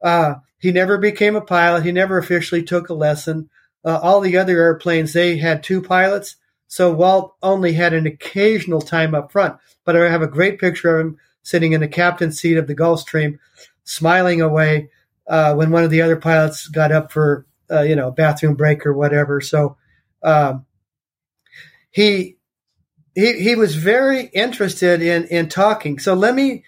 [0.02, 1.84] Uh, he never became a pilot.
[1.84, 3.48] He never officially took a lesson.
[3.82, 6.36] Uh, all the other airplanes, they had two pilots.
[6.68, 9.56] So Walt only had an occasional time up front.
[9.84, 12.76] But I have a great picture of him sitting in the captain's seat of the
[12.76, 13.38] Gulfstream,
[13.84, 14.90] smiling away
[15.26, 18.84] uh, when one of the other pilots got up for, uh, you know, bathroom break
[18.84, 19.40] or whatever.
[19.40, 19.78] So
[20.22, 20.66] um,
[21.90, 22.38] he
[23.14, 25.98] he he was very interested in in talking.
[25.98, 26.64] So let me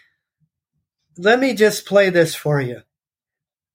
[1.17, 2.83] let me just play this for you.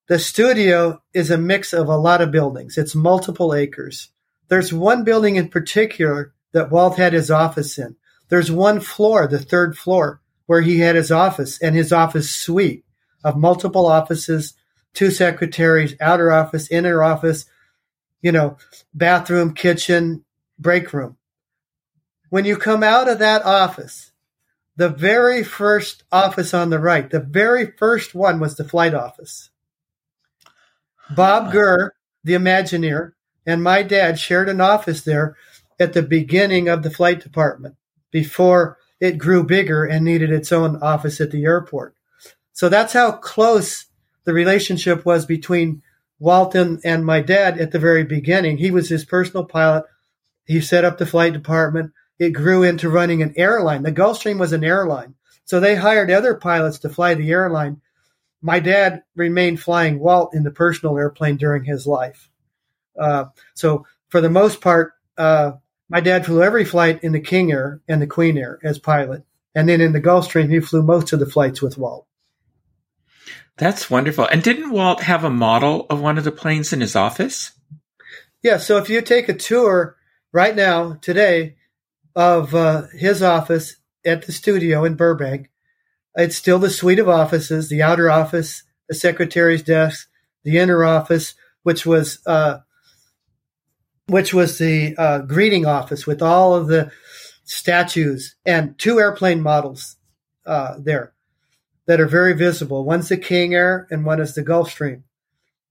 [0.08, 2.78] The studio is a mix of a lot of buildings.
[2.78, 4.10] It's multiple acres.
[4.48, 7.98] There's one building in particular that Walt had his office in.
[8.30, 12.86] There's one floor, the third floor, where he had his office and his office suite
[13.24, 14.54] of multiple offices,
[14.94, 17.46] two secretaries, outer office, inner office,
[18.22, 18.58] you know,
[18.94, 20.24] bathroom, kitchen,
[20.58, 21.17] break room.
[22.30, 24.12] When you come out of that office,
[24.76, 29.50] the very first office on the right, the very first one was the flight office.
[31.16, 33.14] Bob Gurr, the Imagineer,
[33.46, 35.38] and my dad shared an office there
[35.80, 37.76] at the beginning of the flight department
[38.12, 41.96] before it grew bigger and needed its own office at the airport.
[42.52, 43.86] So that's how close
[44.26, 45.82] the relationship was between
[46.20, 48.58] Walton and my dad at the very beginning.
[48.58, 49.86] He was his personal pilot.
[50.46, 53.84] He set up the flight department it grew into running an airline.
[53.84, 55.16] The Gulfstream was an airline.
[55.46, 57.82] So they hired other pilots to fly the airline.
[58.42, 62.30] My dad remained flying Walt in the personal airplane during his life.
[63.00, 65.54] Uh, so for the most part, uh,
[65.90, 69.24] my dad flew every flight in the King Air and the Queen Air as pilot.
[69.56, 72.06] And then in the Gulfstream, he flew most of the flights with Walt.
[73.58, 74.28] That's wonderful.
[74.28, 77.54] And didn't Walt have a model of one of the planes in his office?
[78.44, 78.58] Yeah.
[78.58, 79.98] So if you take a tour
[80.32, 81.57] right now, today,
[82.18, 85.52] of uh, his office at the studio in Burbank.
[86.16, 90.10] It's still the suite of offices, the outer office, the secretary's desk,
[90.44, 92.60] the inner office, which was uh,
[94.08, 96.92] which was the uh, greeting office with all of the
[97.44, 99.98] statues and two airplane models
[100.48, 101.14] uh, there
[101.86, 102.84] that are very visible.
[102.84, 105.04] One's the King Air and one is the Gulfstream.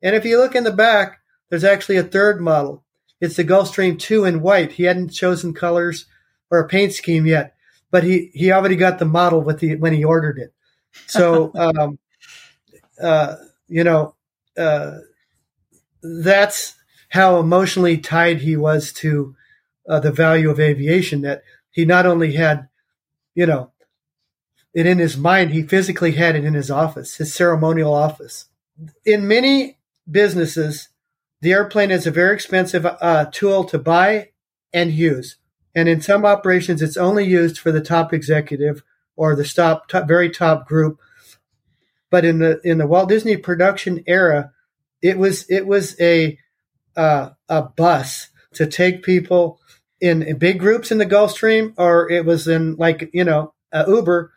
[0.01, 2.85] And if you look in the back, there's actually a third model.
[3.21, 4.73] It's the Gulfstream 2 in white.
[4.73, 6.07] He hadn't chosen colors
[6.51, 7.55] or a paint scheme yet,
[7.91, 10.53] but he he already got the model with the when he ordered it.
[11.07, 11.99] So um,
[13.01, 13.37] uh,
[13.69, 14.15] you know,
[14.57, 14.99] uh,
[16.03, 16.75] that's
[17.11, 19.35] how emotionally tied he was to
[19.89, 21.23] uh, the value of aviation.
[21.23, 22.69] That he not only had,
[23.35, 23.73] you know,
[24.75, 28.47] it in his mind, he physically had it in his office, his ceremonial office.
[29.05, 29.79] In many
[30.11, 30.91] businesses,
[31.41, 34.31] the airplane is a very expensive uh, tool to buy
[34.73, 35.37] and use.
[35.77, 38.83] And in some operations, it's only used for the top executive
[39.15, 40.99] or the top, top very top group.
[42.11, 44.53] But in the in the Walt Disney production era,
[45.03, 46.39] it was it was a
[46.97, 49.61] uh, a bus to take people
[50.01, 54.33] in, in, big groups in the Gulfstream, or it was in like you know Uber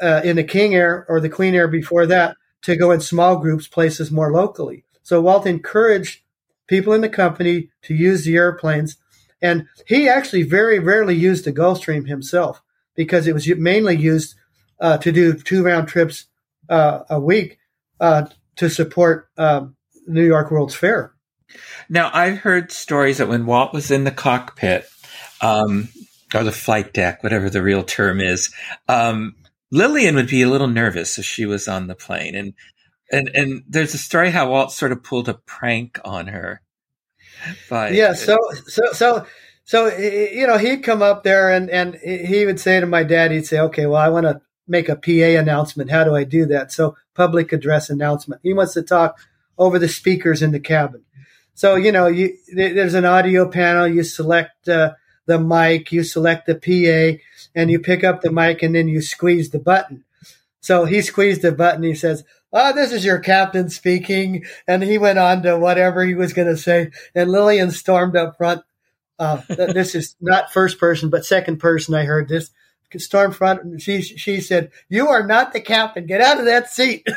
[0.00, 3.36] uh, in the King Air or the Queen Air before that to go in small
[3.38, 4.84] groups, places more locally.
[5.02, 6.20] So Walt encouraged
[6.68, 8.96] people in the company to use the airplanes,
[9.40, 12.62] and he actually very rarely used the Gulfstream himself
[12.94, 14.34] because it was mainly used
[14.80, 16.26] uh, to do two round trips
[16.68, 17.58] uh, a week
[18.00, 21.14] uh, to support um, New York World's Fair.
[21.88, 24.86] Now, I've heard stories that when Walt was in the cockpit,
[25.40, 25.88] um,
[26.34, 28.52] or the flight deck, whatever the real term is,
[28.88, 29.34] um,
[29.70, 32.54] Lillian would be a little nervous if she was on the plane, and
[33.10, 36.60] and and there's a story how Walt sort of pulled a prank on her.
[37.68, 39.26] But yeah, so so so
[39.64, 43.30] so you know he'd come up there and and he would say to my dad,
[43.30, 45.90] he'd say, "Okay, well, I want to make a PA announcement.
[45.90, 48.40] How do I do that?" So public address announcement.
[48.42, 49.18] He wants to talk
[49.56, 51.04] over the speakers in the cabin.
[51.54, 53.88] So you know, you, there's an audio panel.
[53.88, 54.94] You select uh,
[55.26, 57.20] the mic, you select the PA,
[57.54, 60.04] and you pick up the mic, and then you squeeze the button.
[60.60, 61.82] So he squeezed the button.
[61.82, 66.04] He says, "Ah, oh, this is your captain speaking," and he went on to whatever
[66.04, 66.90] he was going to say.
[67.14, 68.62] And Lillian stormed up front.
[69.18, 71.94] Uh, this is not first person, but second person.
[71.94, 72.50] I heard this
[72.96, 73.80] storm front.
[73.82, 76.06] She she said, "You are not the captain.
[76.06, 77.06] Get out of that seat."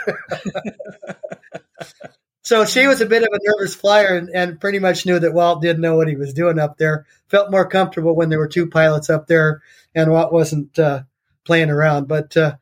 [2.43, 5.33] So she was a bit of a nervous flyer and, and, pretty much knew that
[5.33, 7.05] Walt didn't know what he was doing up there.
[7.27, 9.61] Felt more comfortable when there were two pilots up there
[9.93, 11.03] and Walt wasn't uh,
[11.45, 12.07] playing around.
[12.07, 12.55] But, uh,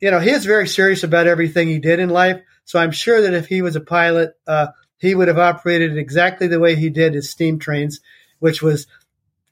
[0.00, 2.40] you know, he is very serious about everything he did in life.
[2.64, 6.46] So I'm sure that if he was a pilot, uh, he would have operated exactly
[6.46, 8.00] the way he did his steam trains,
[8.38, 8.86] which was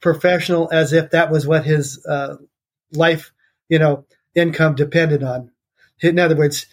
[0.01, 2.37] professional as if that was what his uh,
[2.93, 3.33] life,
[3.69, 5.51] you know, income depended on.
[6.01, 6.67] In other words,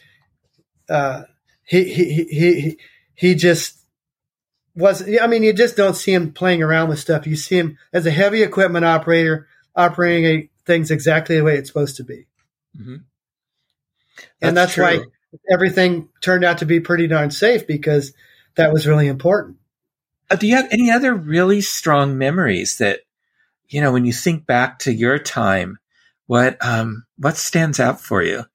[0.89, 1.23] uh,
[1.65, 2.77] he he he
[3.15, 3.79] he just
[4.75, 5.01] was.
[5.19, 7.25] I mean, you just don't see him playing around with stuff.
[7.25, 11.97] You see him as a heavy equipment operator operating things exactly the way it's supposed
[11.97, 12.27] to be.
[12.79, 12.97] Mm-hmm.
[14.41, 14.99] And that's why
[15.51, 18.13] everything turned out to be pretty darn safe because
[18.55, 19.57] that was really important.
[20.29, 23.01] Uh, do you have any other really strong memories that
[23.67, 25.77] you know when you think back to your time?
[26.27, 28.45] What um what stands out for you?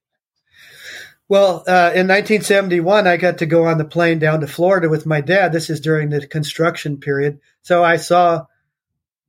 [1.29, 5.07] Well, uh, in 1971, I got to go on the plane down to Florida with
[5.07, 5.53] my dad.
[5.53, 8.47] This is during the construction period, so I saw,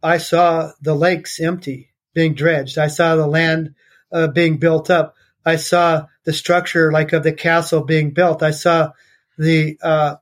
[0.02, 2.80] I saw the lakes empty, being dredged.
[2.80, 3.76] I saw the land
[4.12, 5.14] uh, being built up.
[5.46, 8.44] I saw the structure, like of the castle, being built.
[8.44, 8.92] I saw
[9.38, 10.16] the, uh,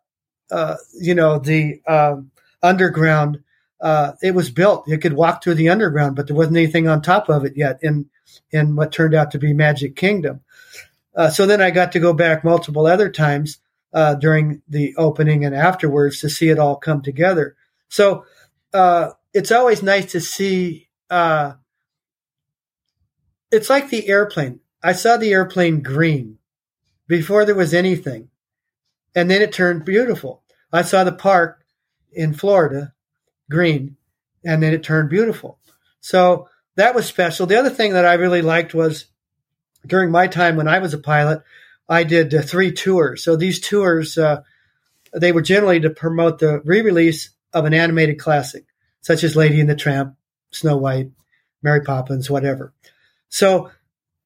[0.52, 3.44] uh you know, the um, underground.
[3.82, 4.88] Uh, it was built.
[4.88, 7.80] You could walk through the underground, but there wasn't anything on top of it yet
[7.82, 8.10] in
[8.52, 10.42] in what turned out to be Magic Kingdom.
[11.16, 13.60] Uh, so then I got to go back multiple other times
[13.94, 17.56] uh, during the opening and afterwards to see it all come together.
[17.88, 18.26] So
[18.74, 20.90] uh, it's always nice to see.
[23.52, 24.60] It's like the airplane.
[24.82, 26.38] I saw the airplane green
[27.08, 28.30] before there was anything,
[29.16, 30.44] and then it turned beautiful.
[30.72, 31.66] I saw the park
[32.12, 32.94] in Florida
[33.50, 33.98] green,
[34.46, 35.60] and then it turned beautiful.
[36.00, 37.46] So that was special.
[37.46, 39.06] The other thing that I really liked was
[39.86, 41.42] during my time when I was a pilot,
[41.88, 43.24] I did uh, three tours.
[43.24, 44.44] So these tours, uh,
[45.14, 48.66] they were generally to promote the re-release of an animated classic,
[49.02, 50.16] such as Lady and the Tramp,
[50.52, 51.10] Snow White,
[51.64, 52.74] Mary Poppins, whatever.
[53.30, 53.72] So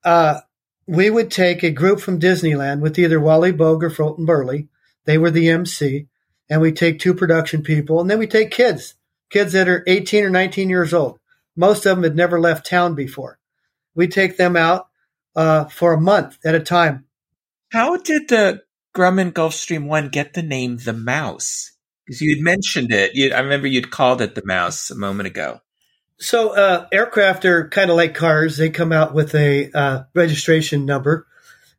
[0.04, 0.42] uh,
[0.88, 4.68] we would take a group from Disneyland with either Wally Boag or Fulton Burley.
[5.06, 6.08] They were the MC,
[6.50, 8.96] and we take two production people, and then we take kids,
[9.30, 11.20] kids that are 18 or 19 years old.
[11.56, 13.40] Most of them had never left town before.
[13.96, 14.88] We take them out
[15.36, 17.06] uh, for a month at a time.
[17.72, 18.64] How did the
[18.96, 21.72] Grumman Gulfstream One get the name the Mouse?
[22.06, 23.16] Because you had mentioned it.
[23.16, 25.62] You, I remember you'd called it the Mouse a moment ago.
[26.18, 28.58] So uh, aircraft are kind of like cars.
[28.58, 31.28] They come out with a uh, registration number,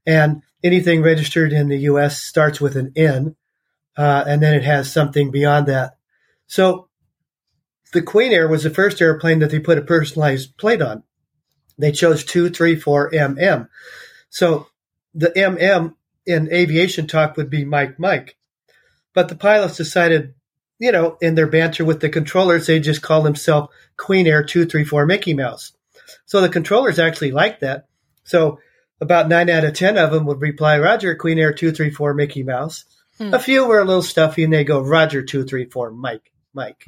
[0.07, 2.23] and anything registered in the U.S.
[2.23, 3.37] starts with an N,
[3.97, 5.97] uh, and then it has something beyond that.
[6.47, 6.89] So
[7.93, 11.05] the Queen Air was the first airplane that they put a personalized plate on.
[11.79, 13.69] They chose 234MM.
[14.31, 14.67] So
[15.15, 15.95] the MM
[16.27, 18.37] in aviation talk would be Mike Mike.
[19.15, 20.35] but the pilots decided,
[20.79, 25.07] you know, in their banter with the controllers, they just call himself Queen Air 234
[25.07, 25.73] Mickey Mouse.
[26.27, 27.87] So the controllers actually like that.
[28.25, 28.59] So
[29.01, 32.85] about nine out of 10 of them would reply, Roger, Queen Air 234 Mickey Mouse.
[33.19, 33.33] Hmm.
[33.33, 36.87] A few were a little stuffy and they go, Roger 234 Mike, Mike.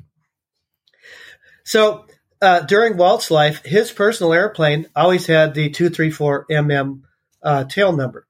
[1.65, 2.07] So
[2.41, 7.03] uh, during Walt's life, his personal airplane always had the 234mm
[7.43, 8.27] uh, tail number.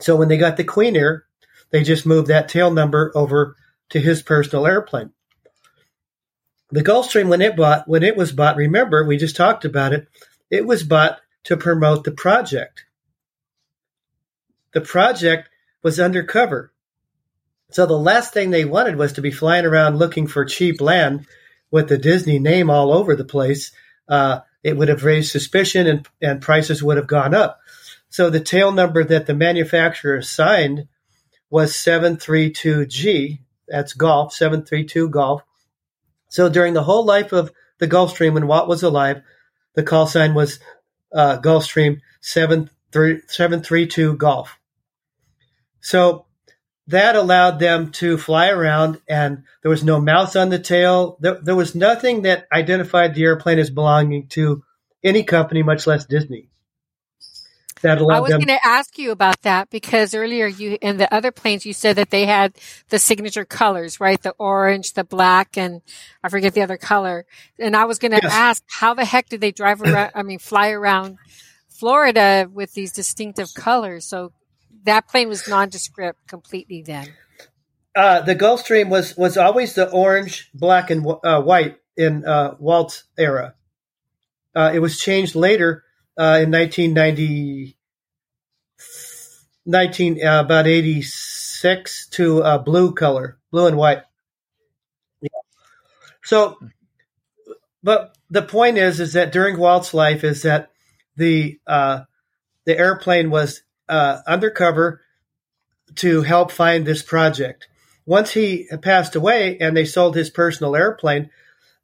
[0.00, 1.24] So when they got the Queen Air,
[1.70, 3.56] they just moved that tail number over
[3.90, 5.10] to his personal airplane.
[6.70, 10.08] The Gulfstream, when it bought, when it was bought, remember we just talked about it.
[10.50, 12.84] It was bought to promote the project.
[14.72, 15.48] The project
[15.82, 16.72] was undercover.
[17.70, 21.26] So the last thing they wanted was to be flying around looking for cheap land
[21.70, 23.72] with the Disney name all over the place.
[24.08, 27.60] Uh, it would have raised suspicion and, and prices would have gone up.
[28.08, 30.88] So the tail number that the manufacturer assigned
[31.50, 33.40] was 732G.
[33.68, 35.42] That's Golf, 732 Golf.
[36.28, 39.22] So during the whole life of the Gulfstream, when Walt was alive,
[39.74, 40.58] the call sign was
[41.14, 44.58] uh, Gulfstream 732 Golf.
[45.80, 46.26] So
[46.88, 51.16] that allowed them to fly around, and there was no mouse on the tail.
[51.20, 54.62] There, there was nothing that identified the airplane as belonging to
[55.02, 56.50] any company, much less Disney.
[57.84, 61.12] That allowed I was going to ask you about that because earlier you in the
[61.12, 62.56] other planes you said that they had
[62.88, 64.20] the signature colors, right?
[64.22, 65.82] The orange, the black, and
[66.22, 67.26] I forget the other color.
[67.58, 68.32] And I was going to yes.
[68.32, 70.12] ask, how the heck did they drive around?
[70.14, 71.18] I mean, fly around
[71.68, 74.06] Florida with these distinctive colors?
[74.06, 74.32] So
[74.84, 77.12] that plane was nondescript completely then.
[77.94, 83.04] Uh, the Gulfstream was was always the orange, black, and uh, white in uh, Walt's
[83.18, 83.56] era.
[84.56, 85.83] Uh, it was changed later
[86.18, 87.76] uh, in 1990,
[89.66, 94.02] 19, uh, about 86 to a blue color, blue and white.
[95.20, 95.28] Yeah.
[96.22, 96.58] So,
[97.82, 100.70] but the point is, is that during Walt's life, is that
[101.16, 101.58] the
[102.64, 105.00] the airplane was uh, undercover
[105.96, 107.68] to help find this project.
[108.06, 111.30] Once he passed away and they sold his personal airplane,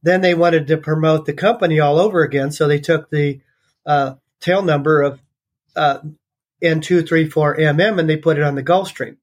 [0.03, 2.51] then they wanted to promote the company all over again.
[2.51, 3.41] So they took the
[3.87, 5.21] uh, tail number of
[5.77, 5.99] uh,
[6.63, 9.17] N234MM and they put it on the Gulfstream.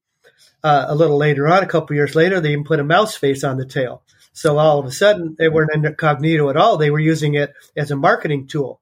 [0.62, 3.44] Uh, a little later on, a couple years later, they even put a mouse face
[3.44, 4.02] on the tail.
[4.32, 6.76] So all of a sudden, they weren't incognito at all.
[6.76, 8.80] They were using it as a marketing tool.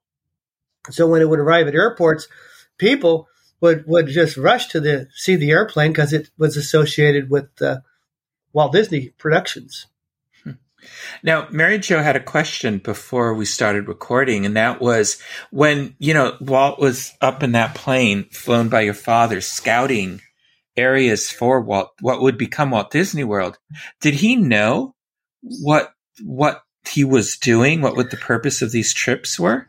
[0.90, 2.28] So when it would arrive at airports,
[2.78, 3.28] people
[3.60, 7.78] would would just rush to the see the airplane because it was associated with uh,
[8.52, 9.86] Walt Disney Productions.
[11.22, 15.20] Now, Mary Jo had a question before we started recording, and that was
[15.50, 20.20] when, you know, Walt was up in that plane flown by your father scouting
[20.76, 23.58] areas for Walt, what would become Walt Disney World.
[24.00, 24.94] Did he know
[25.42, 27.80] what, what he was doing?
[27.80, 29.66] What would the purpose of these trips were?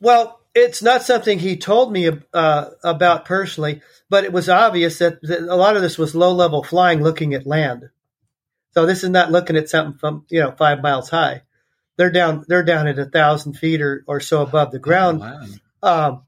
[0.00, 5.20] Well, it's not something he told me uh, about personally, but it was obvious that,
[5.22, 7.90] that, a lot of this was low level flying, looking at land.
[8.72, 11.42] So this is not looking at something from you know five miles high.
[11.96, 12.44] They're down.
[12.48, 15.48] They're down at a thousand feet or, or so above the ground, oh,
[15.82, 16.08] wow.
[16.08, 16.22] um,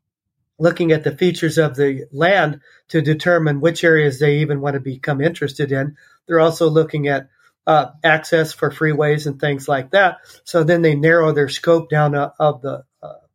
[0.58, 4.80] looking at the features of the land to determine which areas they even want to
[4.80, 5.96] become interested in.
[6.26, 7.28] They're also looking at
[7.66, 10.18] uh, access for freeways and things like that.
[10.44, 12.84] So then they narrow their scope down uh, of the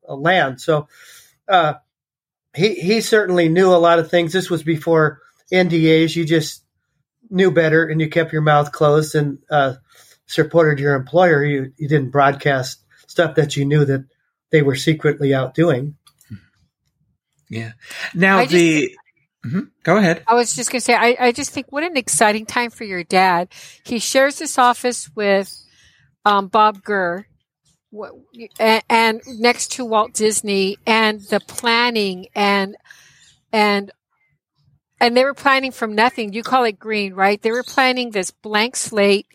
[0.07, 0.61] land.
[0.61, 0.87] So
[1.47, 1.75] uh,
[2.55, 4.33] he he certainly knew a lot of things.
[4.33, 6.15] This was before NDAs.
[6.15, 6.63] You just
[7.29, 9.75] knew better, and you kept your mouth closed and uh,
[10.25, 11.43] supported your employer.
[11.43, 14.05] You you didn't broadcast stuff that you knew that
[14.51, 15.95] they were secretly out doing.
[17.49, 17.73] Yeah.
[18.13, 18.95] Now just, the.
[19.45, 19.61] Mm-hmm.
[19.83, 20.23] Go ahead.
[20.27, 22.83] I was just going to say, I, I just think what an exciting time for
[22.83, 23.49] your dad.
[23.85, 25.55] He shares this office with
[26.25, 27.25] um, Bob Gurr,
[28.89, 32.75] and next to Walt Disney and the planning and
[33.53, 33.91] and
[34.99, 36.33] and they were planning from nothing.
[36.33, 37.41] You call it green, right?
[37.41, 39.27] They were planning this blank slate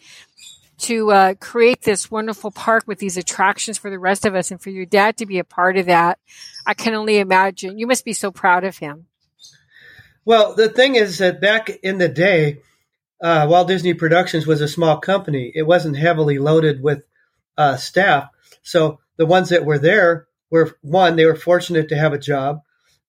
[0.79, 4.61] to uh, create this wonderful park with these attractions for the rest of us, and
[4.61, 6.19] for your dad to be a part of that.
[6.67, 7.79] I can only imagine.
[7.79, 9.07] You must be so proud of him.
[10.25, 12.61] Well, the thing is that back in the day,
[13.21, 15.53] uh, Walt Disney Productions was a small company.
[15.55, 17.05] It wasn't heavily loaded with
[17.57, 18.29] uh, staff.
[18.63, 22.63] So the ones that were there were one, they were fortunate to have a job.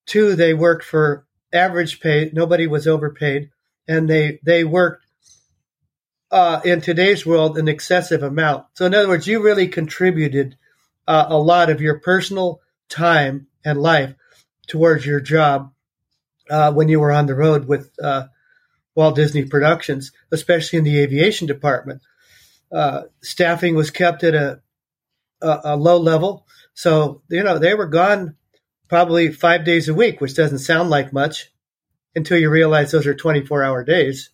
[0.05, 2.29] Two, they worked for average pay.
[2.33, 3.51] Nobody was overpaid.
[3.87, 5.05] And they, they worked
[6.31, 8.65] uh, in today's world an excessive amount.
[8.73, 10.57] So in other words, you really contributed
[11.07, 14.15] uh, a lot of your personal time and life
[14.67, 15.71] towards your job
[16.49, 18.27] uh, when you were on the road with uh,
[18.95, 22.01] Walt Disney Productions, especially in the aviation department.
[22.71, 24.59] Uh, staffing was kept at a,
[25.41, 28.35] a, a low level, so you know they were gone
[28.93, 31.51] probably five days a week, which doesn't sound like much
[32.13, 34.29] until you realize those are 24 hour days.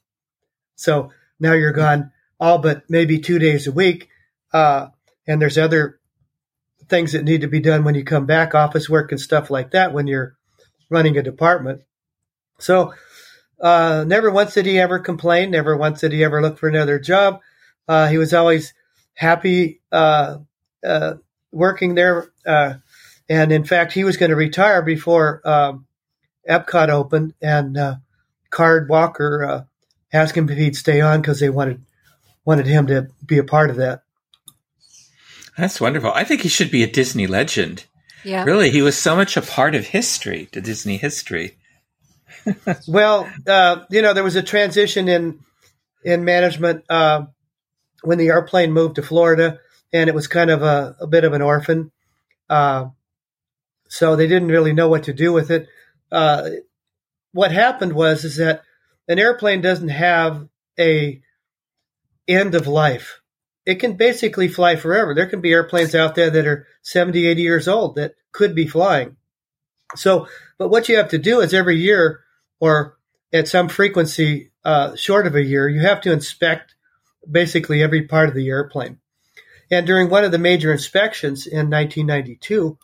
[0.76, 4.10] So now you're gone all but maybe two days a week.
[4.51, 4.88] Uh,
[5.26, 6.01] and there's other
[6.89, 9.72] things that need to be done when you come back, office work and stuff like
[9.72, 10.36] that when you're
[10.89, 11.84] running a department.
[12.60, 12.93] So,
[13.62, 15.51] uh, never once did he ever complain.
[15.51, 17.39] Never once did he ever look for another job.
[17.88, 18.74] Uh, he was always
[19.14, 20.39] happy uh,
[20.86, 21.14] uh
[21.49, 22.34] working there.
[23.30, 25.86] Uh, and in fact, he was going to retire before um,
[26.50, 27.96] Epcot opened, and uh,
[28.50, 29.68] Card Walker
[30.12, 31.84] asked him if he'd stay on because they wanted
[32.46, 34.02] wanted him to be a part of that.
[35.58, 36.12] That's wonderful.
[36.14, 37.86] I think he should be a Disney legend.
[38.24, 38.44] Yeah.
[38.44, 41.58] Really, he was so much a part of history, to Disney history.
[42.88, 45.40] well, uh, you know, there was a transition in
[46.04, 47.26] in management uh,
[48.04, 49.60] when the airplane moved to Florida,
[49.92, 51.92] and it was kind of a, a bit of an orphan.
[52.50, 52.88] Uh,
[53.90, 55.68] so they didn't really know what to do with it.
[56.12, 56.50] Uh,
[57.34, 58.64] what happened was is that
[59.08, 60.48] an airplane doesn't have
[60.80, 61.22] a
[62.28, 63.20] end of life.
[63.66, 65.14] It can basically fly forever.
[65.14, 68.68] There can be airplanes out there that are 70, 80 years old that could be
[68.68, 69.18] flying.
[69.96, 70.28] So,
[70.58, 72.22] but what you have to do is every year
[72.60, 72.98] or
[73.34, 76.76] at some frequency uh, short of a year, you have to inspect
[77.30, 79.00] basically every part of the airplane.
[79.72, 82.78] And during one of the major inspections in 1992,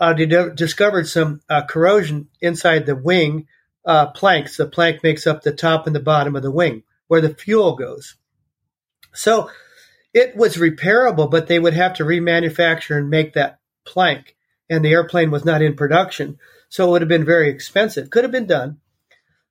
[0.00, 3.46] uh, they discovered some uh, corrosion inside the wing
[3.84, 4.56] uh, planks.
[4.56, 7.74] The plank makes up the top and the bottom of the wing where the fuel
[7.74, 8.16] goes.
[9.12, 9.50] So
[10.14, 14.36] it was repairable, but they would have to remanufacture and make that plank.
[14.70, 16.38] And the airplane was not in production.
[16.68, 18.10] So it would have been very expensive.
[18.10, 18.78] Could have been done.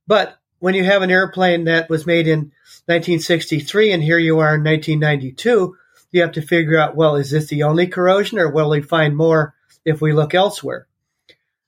[0.06, 2.52] But when you have an airplane that was made in
[2.86, 5.76] 1963 and here you are in 1992,
[6.12, 9.18] you have to figure out, well, is this the only corrosion or will we find
[9.18, 9.56] more
[9.88, 10.88] if we look elsewhere?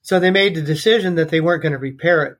[0.02, 2.36] So they made the decision that they weren't going to repair it.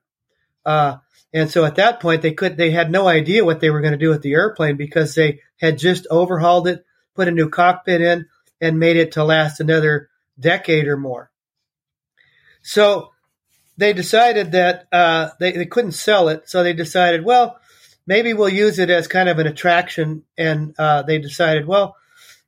[0.65, 0.97] Uh,
[1.33, 3.93] and so at that point, they could they had no idea what they were going
[3.93, 8.01] to do with the airplane because they had just overhauled it, put a new cockpit
[8.01, 8.27] in,
[8.61, 11.31] and made it to last another decade or more.
[12.63, 13.11] So
[13.77, 17.61] they decided that uh, they they couldn't sell it, so they decided, well,
[18.07, 20.25] maybe we'll use it as kind of an attraction.
[20.37, 21.97] And uh, they decided, well,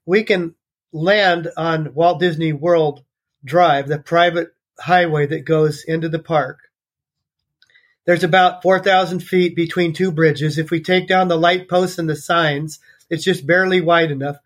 [0.05, 0.55] we can
[0.93, 3.05] land on Walt Disney World
[3.45, 6.72] Drive, the private highway that goes into the park
[8.05, 10.59] there's about 4,000 feet between two bridges.
[10.59, 14.38] If we take down the light posts and the signs, it's just barely wide enough.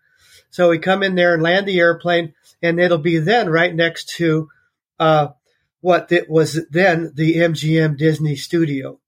[0.51, 4.09] So we come in there and land the airplane, and it'll be then right next
[4.17, 4.49] to
[4.99, 5.29] uh,
[5.81, 8.99] what it was then the MGM Disney studio.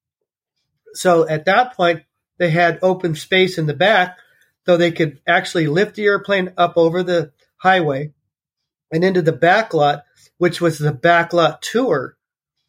[0.93, 2.03] So at that point,
[2.37, 4.17] they had open space in the back,
[4.65, 8.13] so they could actually lift the airplane up over the highway
[8.91, 10.03] and into the back lot,
[10.37, 12.17] which was the backlot tour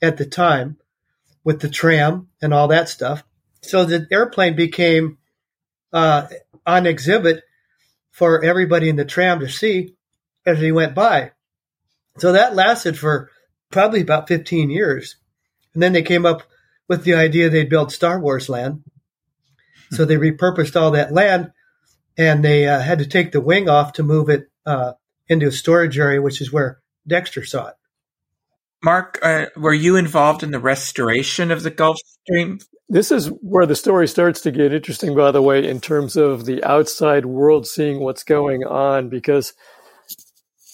[0.02, 0.76] at the time
[1.44, 3.24] with the tram and all that stuff.
[3.62, 5.18] So the airplane became
[5.92, 6.26] uh,
[6.66, 7.42] on exhibit
[8.10, 9.94] for everybody in the tram to see
[10.46, 11.32] as he went by.
[12.18, 13.30] So that lasted for
[13.70, 15.16] probably about 15 years.
[15.74, 16.42] And then they came up
[16.88, 18.82] with the idea they'd build Star Wars land.
[19.92, 21.52] So they repurposed all that land
[22.16, 24.92] and they uh, had to take the wing off to move it uh,
[25.30, 27.74] into a storage area, which is where Dexter saw it.
[28.84, 32.62] Mark, uh, were you involved in the restoration of the Gulfstream?
[32.88, 36.44] This is where the story starts to get interesting, by the way, in terms of
[36.44, 39.52] the outside world seeing what's going on, because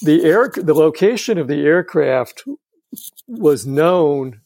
[0.02, 2.44] the air, the location of the aircraft
[3.26, 4.40] was known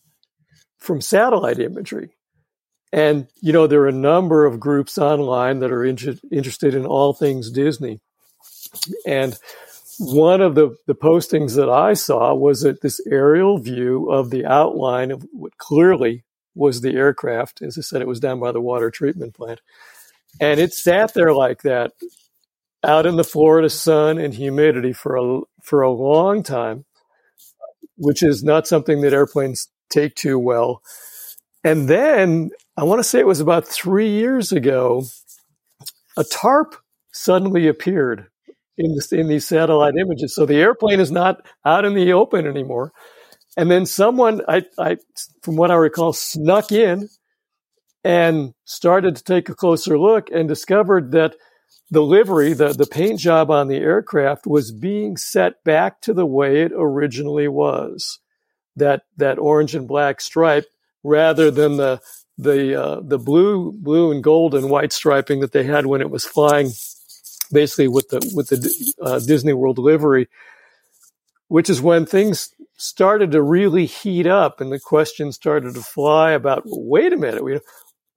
[0.79, 2.17] from satellite imagery.
[2.93, 6.87] And, you know, there are a number of groups online that are inter- interested in
[6.87, 8.01] all things Disney.
[9.07, 9.39] And
[10.01, 14.47] one of the, the postings that I saw was that this aerial view of the
[14.47, 16.25] outline of what clearly
[16.55, 17.61] was the aircraft.
[17.61, 19.61] As I said, it was down by the water treatment plant.
[20.41, 21.93] And it sat there like that
[22.83, 26.87] out in the Florida sun and humidity for a, for a long time,
[27.97, 30.81] which is not something that airplanes take too well.
[31.63, 35.05] And then I want to say it was about three years ago,
[36.17, 36.75] a tarp
[37.13, 38.29] suddenly appeared
[38.77, 40.35] in, this, in these satellite images.
[40.35, 42.93] So the airplane is not out in the open anymore.
[43.57, 44.97] And then someone, I, I,
[45.43, 47.09] from what I recall, snuck in
[48.05, 51.37] and started to take a closer look and discovered that
[51.91, 56.27] the livery, the, the paint job on the aircraft was being set back to the
[56.27, 58.19] way it originally was.
[58.77, 60.65] That, that orange and black stripe
[61.03, 62.01] rather than the,
[62.39, 66.11] the uh, the blue blue and gold and white striping that they had when it
[66.11, 66.71] was flying,
[67.53, 70.29] basically with the with the uh, Disney World livery,
[71.49, 76.33] which is when things started to really heat up and the questions started to fly
[76.33, 77.63] about wait a minute,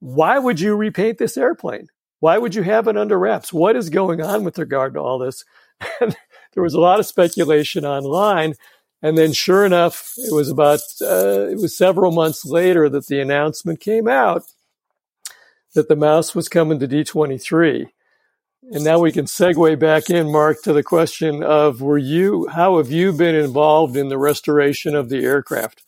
[0.00, 1.88] why would you repaint this airplane?
[2.20, 3.52] Why would you have it under wraps?
[3.52, 5.44] What is going on with regard to all this?
[6.00, 6.16] And
[6.52, 8.54] there was a lot of speculation online.
[9.02, 13.20] And then, sure enough, it was about uh, it was several months later that the
[13.20, 14.44] announcement came out
[15.74, 17.88] that the mouse was coming to D23.
[18.72, 22.78] And now we can segue back in, Mark, to the question of were you how
[22.78, 25.82] have you been involved in the restoration of the aircraft?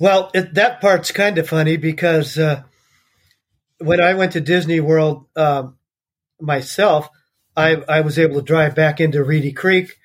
[0.00, 2.62] Well, it, that part's kind of funny because uh,
[3.78, 5.78] when I went to Disney World um,
[6.40, 7.08] myself,
[7.56, 9.96] I, I was able to drive back into Reedy Creek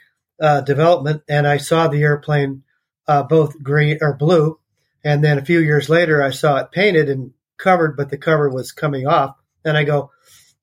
[0.42, 2.64] uh, development, and I saw the airplane
[3.08, 4.60] uh, both green or blue,
[5.04, 8.50] and then a few years later, I saw it painted and covered, but the cover
[8.50, 9.36] was coming off,
[9.66, 10.12] and I go,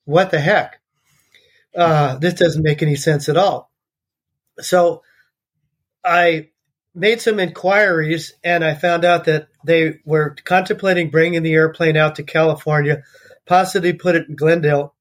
[0.04, 0.80] "What the heck?
[1.76, 3.70] Uh, this doesn't make any sense at all."
[4.60, 5.02] So
[6.04, 6.50] I
[6.94, 12.16] made some inquiries, and I found out that they were contemplating bringing the airplane out
[12.16, 13.02] to California,
[13.46, 14.94] possibly put it in Glendale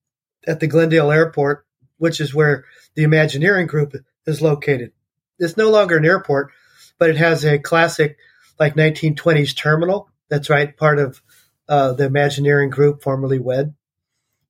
[0.46, 1.66] at the Glendale Airport,
[1.98, 3.96] which is where the Imagineering Group
[4.26, 4.92] is located.
[5.40, 6.52] It's no longer an airport,
[7.00, 8.18] but it has a classic,
[8.60, 10.10] like 1920s terminal.
[10.30, 11.22] That's right, part of
[11.70, 13.74] uh, the Imagineering Group, formerly WED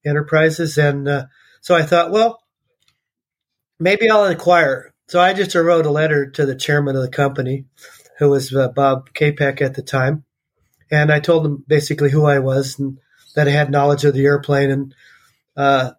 [0.07, 0.77] Enterprises.
[0.77, 1.25] And uh,
[1.61, 2.41] so I thought, well,
[3.79, 4.93] maybe I'll inquire.
[5.07, 7.65] So I just wrote a letter to the chairman of the company,
[8.19, 10.23] who was uh, Bob Chapek at the time.
[10.89, 12.97] And I told him basically who I was and
[13.35, 14.95] that I had knowledge of the airplane and
[15.55, 15.91] uh,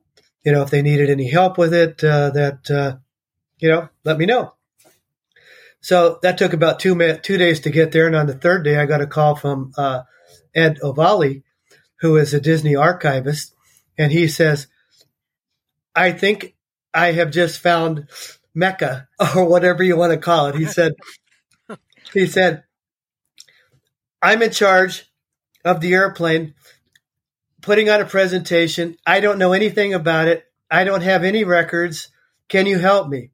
[0.44, 2.96] you know, if they needed any help with it, uh, that, uh,
[3.58, 4.54] you know, let me know.
[5.80, 8.06] So that took about two two days to get there.
[8.06, 10.02] And on the third day, I got a call from uh,
[10.54, 11.42] Ed Ovalle,
[12.00, 13.54] who is a Disney archivist.
[13.98, 14.68] And he says,
[15.94, 16.54] I think
[16.94, 18.08] I have just found
[18.54, 20.54] Mecca or whatever you want to call it.
[20.54, 20.94] He said,
[22.12, 22.64] he said,
[24.22, 25.10] I'm in charge
[25.64, 26.54] of the airplane
[27.60, 28.96] putting on a presentation.
[29.06, 30.44] I don't know anything about it.
[30.70, 32.08] I don't have any records.
[32.48, 33.30] Can you help me?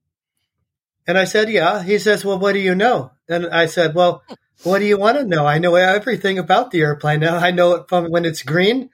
[1.06, 1.82] And I said, Yeah.
[1.82, 3.12] He says, Well, what do you know?
[3.28, 4.22] And I said, Well,
[4.62, 5.46] what do you want to know?
[5.46, 7.36] I know everything about the airplane now.
[7.36, 8.90] I know it from when it's green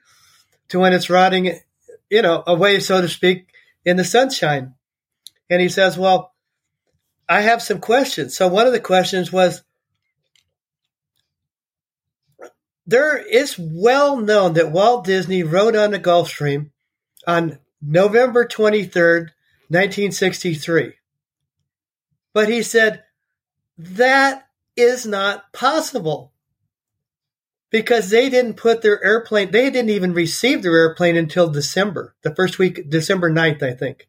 [0.71, 1.59] to when it's rotting,
[2.09, 3.47] you know, away, so to speak,
[3.83, 4.73] in the sunshine.
[5.49, 6.33] And he says, Well,
[7.27, 8.35] I have some questions.
[8.35, 9.63] So one of the questions was,
[12.87, 16.71] there is well known that Walt Disney rode on the Gulfstream
[17.27, 19.29] on November 23rd,
[19.67, 20.93] 1963.
[22.33, 23.03] But he said
[23.77, 24.47] that
[24.77, 26.30] is not possible
[27.71, 32.35] because they didn't put their airplane, they didn't even receive their airplane until December, the
[32.35, 34.07] first week, December 9th, I think.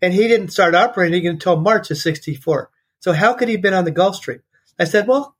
[0.00, 2.70] And he didn't start operating until March of 64.
[3.00, 4.42] So how could he have been on the Gulfstream?
[4.78, 5.36] I said, well,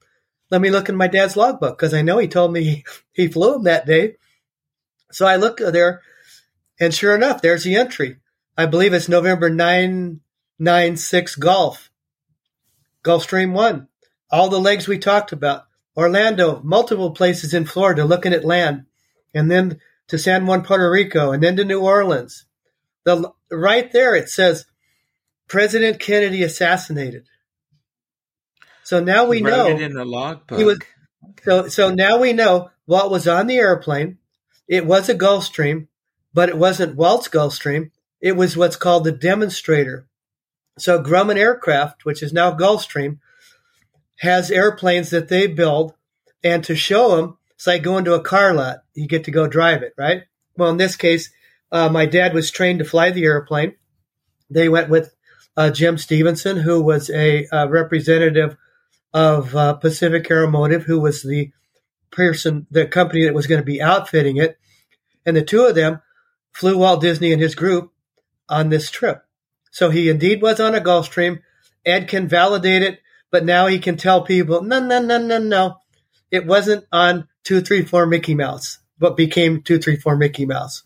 [0.51, 3.55] let me look in my dad's logbook because I know he told me he flew
[3.55, 4.17] him that day.
[5.13, 6.03] So I look there,
[6.81, 8.17] and sure enough, there's the entry.
[8.57, 11.91] I believe it's November 996 Gulf,
[13.05, 13.89] Gulfstream 1.
[14.31, 15.67] All the legs we talked about.
[15.97, 18.87] Orlando, multiple places in Florida looking at land,
[19.35, 22.47] and then to San Juan, Puerto Rico, and then to New Orleans.
[23.05, 24.67] The right there it says
[25.49, 27.27] President Kennedy assassinated.
[28.85, 30.59] So now we know in the logbook.
[30.59, 30.79] He was,
[31.45, 34.19] so so now we know what was on the airplane.
[34.69, 35.89] It was a Gulfstream,
[36.33, 37.91] but it wasn't Walt's Gulfstream.
[38.21, 40.07] It was what's called the demonstrator.
[40.79, 43.19] So Grumman Aircraft, which is now Gulfstream,
[44.23, 45.95] has airplanes that they build,
[46.45, 48.85] and to show them, it's like going to a car lot.
[48.95, 50.23] You get to go drive it, right?
[50.57, 51.33] Well, in this case,
[51.73, 53.75] uh, my dad was trained to fly the airplane.
[54.49, 55.13] They went with
[55.57, 58.57] uh, Jim Stevenson, who was a uh, representative
[59.13, 61.51] of uh, Pacific Airmotive, who was the
[62.13, 64.57] person, the company that was going to be outfitting it.
[65.27, 66.01] And the two of them
[66.53, 67.91] flew Walt Disney and his group
[68.49, 69.25] on this trip.
[69.73, 71.41] So he indeed was on a Gulfstream.
[71.85, 73.01] Ed can validate it,
[73.33, 75.79] but now he can tell people, no, no, no, no, no.
[76.31, 80.85] It wasn't on 234 Mickey Mouse, but became 234 Mickey Mouse.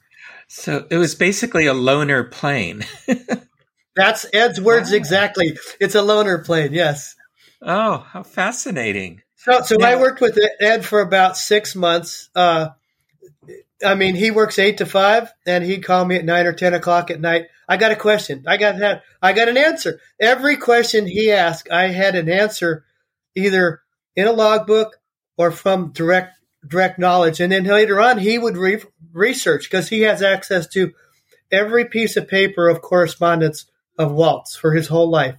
[0.49, 2.86] So it was basically a loaner plane.
[3.97, 4.97] That's Ed's words wow.
[4.97, 5.59] exactly.
[5.80, 7.16] It's a loaner plane, yes.
[7.61, 9.22] Oh, how fascinating!
[9.36, 12.28] So, so now, I worked with Ed for about six months.
[12.34, 12.68] Uh,
[13.84, 16.74] I mean, he works eight to five, and he'd call me at nine or ten
[16.74, 17.47] o'clock at night.
[17.68, 18.44] I got a question.
[18.46, 19.02] I got that.
[19.20, 20.00] I got an answer.
[20.20, 22.84] Every question he asked, I had an answer,
[23.34, 23.80] either
[24.14, 24.96] in a logbook
[25.36, 26.34] or from direct
[26.66, 27.40] direct knowledge.
[27.40, 30.92] And then later on, he would re- research because he has access to
[31.50, 33.66] every piece of paper of correspondence
[33.98, 35.36] of Walt's for his whole life.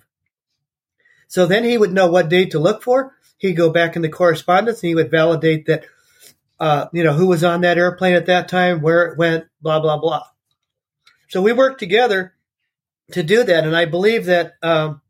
[1.27, 3.13] So then he would know what date to look for.
[3.37, 5.85] He'd go back in the correspondence and he would validate that,
[6.59, 9.79] uh, you know, who was on that airplane at that time, where it went, blah,
[9.79, 10.23] blah, blah.
[11.29, 12.33] So we worked together
[13.11, 13.63] to do that.
[13.65, 15.01] And I believe that um,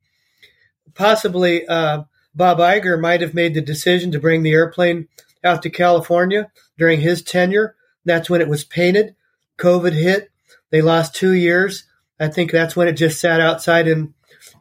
[0.94, 2.04] possibly uh,
[2.36, 5.08] Bob Iger might have made the decision to bring the airplane
[5.44, 7.76] out to California during his tenure.
[8.06, 9.16] That's when it was painted.
[9.58, 10.32] COVID hit.
[10.70, 11.86] They lost two years.
[12.20, 14.14] I think that's when it just sat outside in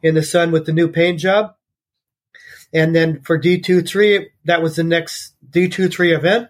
[0.03, 1.55] in the sun with the new paint job.
[2.73, 6.49] And then for D23, that was the next D23 event.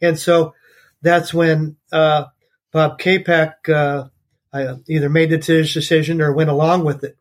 [0.00, 0.54] And so
[1.00, 2.24] that's when uh,
[2.72, 4.08] Bob Chapek uh,
[4.52, 7.16] Uh, either made the decision or went along with it.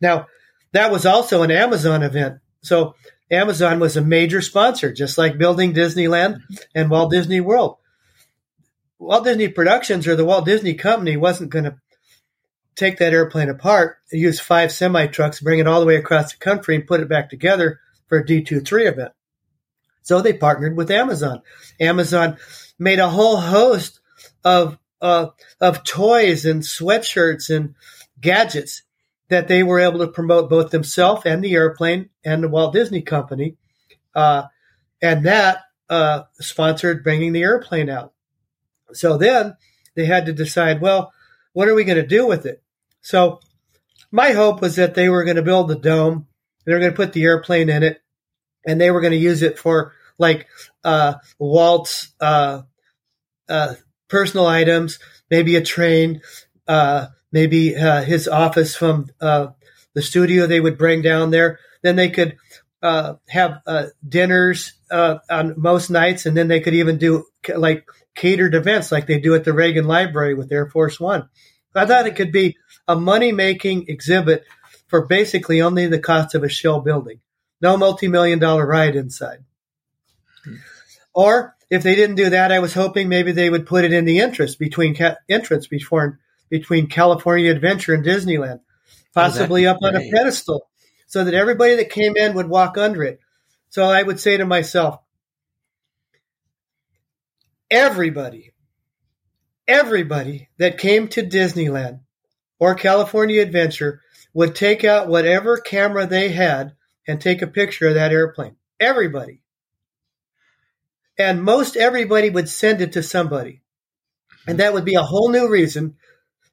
[0.00, 0.26] Now,
[0.72, 2.40] that was also an Amazon event.
[2.60, 2.94] So
[3.30, 6.42] Amazon was a major sponsor, just like building Disneyland
[6.74, 7.78] and Walt Disney World.
[8.98, 11.76] Walt Disney Productions or the Walt Disney Company wasn't going to
[12.76, 16.38] take that airplane apart, use five semi trucks, bring it all the way across the
[16.38, 19.12] country, and put it back together for a D23 event.
[20.02, 21.42] So they partnered with Amazon.
[21.80, 22.36] Amazon
[22.78, 24.00] made a whole host
[24.44, 25.28] of uh,
[25.60, 27.74] of toys and sweatshirts and
[28.18, 28.84] gadgets
[29.28, 33.02] that they were able to promote both themselves and the airplane and the Walt Disney
[33.02, 33.56] Company,
[34.14, 34.44] uh,
[35.02, 35.58] and that
[35.90, 38.14] uh, sponsored bringing the airplane out.
[38.94, 39.56] So then
[39.94, 41.12] they had to decide, well,
[41.52, 42.62] what are we going to do with it?
[43.02, 43.40] So
[44.10, 46.28] my hope was that they were going to build the dome,
[46.64, 48.00] they were going to put the airplane in it,
[48.66, 50.46] and they were going to use it for like
[50.82, 52.62] uh, Walt's uh,
[53.50, 53.74] uh,
[54.08, 54.98] personal items,
[55.30, 56.20] maybe a train,
[56.68, 59.48] uh, maybe uh, his office from uh,
[59.94, 61.58] the studio they would bring down there.
[61.82, 62.36] Then they could
[62.82, 63.62] have
[64.06, 67.24] dinners on most nights, and then they could even do
[67.54, 71.28] like catered events like they do at the Reagan Library with Air Force One.
[71.74, 74.44] I thought it could be a money making exhibit
[74.86, 77.20] for basically only the cost of a shell building.
[77.60, 79.44] No multi million dollar ride inside.
[80.44, 80.56] Hmm.
[81.14, 84.04] Or if they didn't do that, I was hoping maybe they would put it in
[84.04, 88.60] the entrance between ca- entrance before between California Adventure and Disneyland,
[89.12, 89.96] possibly oh, up great.
[89.96, 90.68] on a pedestal,
[91.08, 93.18] so that everybody that came in would walk under it.
[93.70, 95.00] So I would say to myself,
[97.68, 98.52] everybody,
[99.66, 102.02] everybody that came to Disneyland
[102.60, 104.00] or California Adventure
[104.32, 106.76] would take out whatever camera they had
[107.08, 108.54] and take a picture of that airplane.
[108.78, 109.43] Everybody.
[111.18, 113.60] And most everybody would send it to somebody.
[114.46, 115.96] And that would be a whole new reason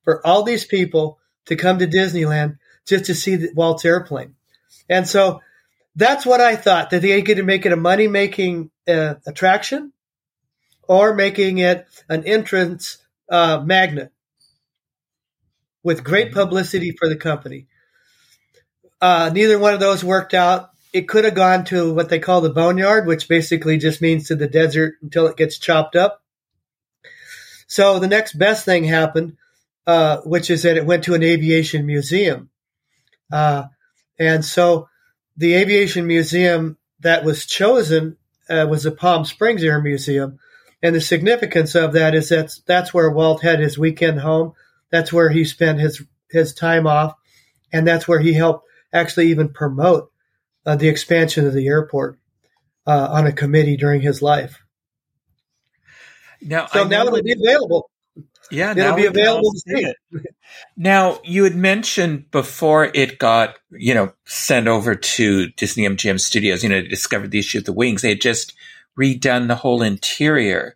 [0.04, 4.36] for all these people to come to Disneyland just to see the Walt's airplane.
[4.90, 5.42] And so
[5.96, 9.94] that's what I thought that they could make it a money making uh, attraction
[10.88, 12.98] or making it an entrance
[13.30, 14.12] uh, magnet
[15.84, 17.68] with great publicity for the company.
[19.00, 20.71] Uh, neither one of those worked out.
[20.94, 24.36] It could have gone to what they call the boneyard, which basically just means to
[24.36, 26.22] the desert until it gets chopped up.
[27.68, 29.38] So the next best thing happened,
[29.88, 32.50] uh, which is that it went to an aviation museum.
[33.32, 33.66] Uh,
[34.20, 34.90] and so
[35.38, 38.18] the aviation museum that was chosen
[38.50, 40.40] uh, was the Palm Springs Air Museum.
[40.84, 44.54] And the significance of that is that that's where Walt had his weekend home.
[44.90, 47.16] That's where he spent his his time off,
[47.72, 50.11] and that's where he helped actually even promote
[50.66, 52.20] uh, the expansion of the airport
[52.88, 54.64] uh, on a committee during his life.
[56.42, 57.90] Now, so now it'll be available.
[58.50, 59.98] Yeah, it'll be available to see it.
[60.76, 66.64] Now, you had mentioned before it got, you know, sent over to Disney MGM Studios,
[66.64, 68.02] you know, to discover the issue of the wings.
[68.02, 68.54] They had just
[69.00, 70.76] redone the whole interior.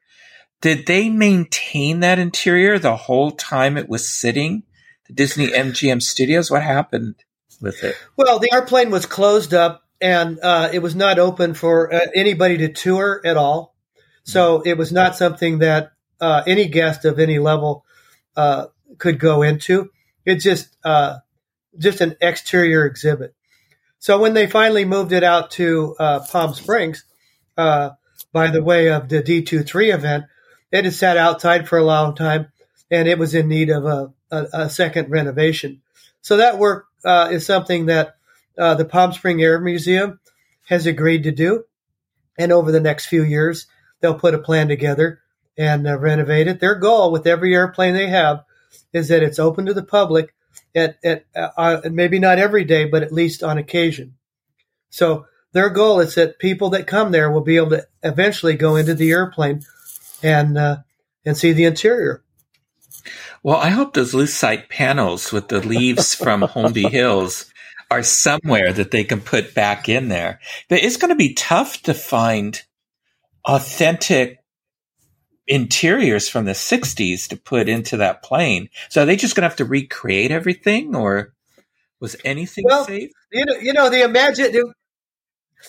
[0.61, 4.63] Did they maintain that interior the whole time it was sitting?
[5.07, 6.49] The Disney MGM Studios?
[6.49, 7.15] What happened
[7.61, 7.95] with it?
[8.15, 12.57] Well, the airplane was closed up and uh, it was not open for uh, anybody
[12.57, 13.75] to tour at all.
[14.23, 17.85] So it was not something that uh, any guest of any level
[18.35, 19.89] uh, could go into.
[20.25, 21.17] It's just uh,
[21.77, 23.35] just an exterior exhibit.
[23.99, 27.03] So when they finally moved it out to uh, Palm Springs,
[27.55, 30.25] by the way of the D23 event,
[30.71, 32.47] it had sat outside for a long time
[32.91, 35.81] and it was in need of a, a, a second renovation.
[36.21, 38.15] So that work uh, is something that
[38.57, 40.19] uh, the Palm Spring Air Museum
[40.67, 41.63] has agreed to do.
[42.37, 43.67] And over the next few years,
[44.01, 45.21] they'll put a plan together
[45.57, 46.59] and uh, renovate it.
[46.59, 48.43] Their goal with every airplane they have
[48.91, 50.33] is that it's open to the public
[50.73, 54.15] at, at uh, maybe not every day, but at least on occasion.
[54.89, 58.75] So their goal is that people that come there will be able to eventually go
[58.75, 59.61] into the airplane
[60.21, 60.77] and uh,
[61.25, 62.23] and see the interior.
[63.45, 67.45] Well, I hope those lucite panels with the leaves from Holmby Hills
[67.91, 70.39] are somewhere that they can put back in there.
[70.67, 72.59] But it's going to be tough to find
[73.47, 74.39] authentic
[75.45, 78.69] interiors from the 60s to put into that plane.
[78.89, 81.35] So are they just going to have to recreate everything or
[81.99, 83.11] was anything well, safe?
[83.31, 84.73] You know, you know, the imagine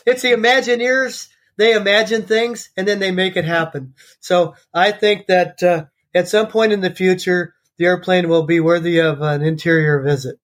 [0.07, 1.29] it's the Imagineers.
[1.59, 3.93] They imagine things and then they make it happen.
[4.21, 8.61] So I think that uh, at some point in the future, the airplane will be
[8.61, 10.39] worthy of an interior visit.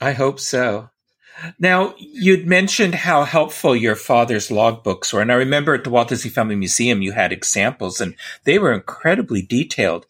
[0.00, 0.90] I hope so.
[1.58, 5.20] Now, you'd mentioned how helpful your father's logbooks were.
[5.20, 8.72] And I remember at the Walt Disney Family Museum, you had examples and they were
[8.72, 10.06] incredibly detailed.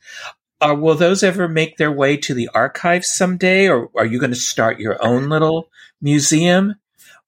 [0.61, 3.69] Uh, will those ever make their way to the archives someday?
[3.69, 6.77] Or are you going to start your own little museum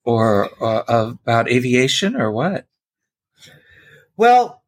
[0.03, 2.67] or uh, about aviation or what?
[4.17, 4.63] Well,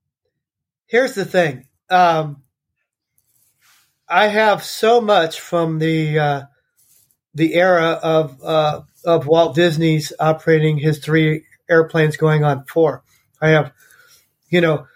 [0.87, 1.67] here's the thing.
[1.89, 2.42] Um,
[4.13, 6.43] I have so much from the, uh,
[7.35, 13.05] the era of, uh, of Walt Disney's operating his three airplanes going on four.
[13.41, 13.73] I have,
[14.51, 14.87] you know,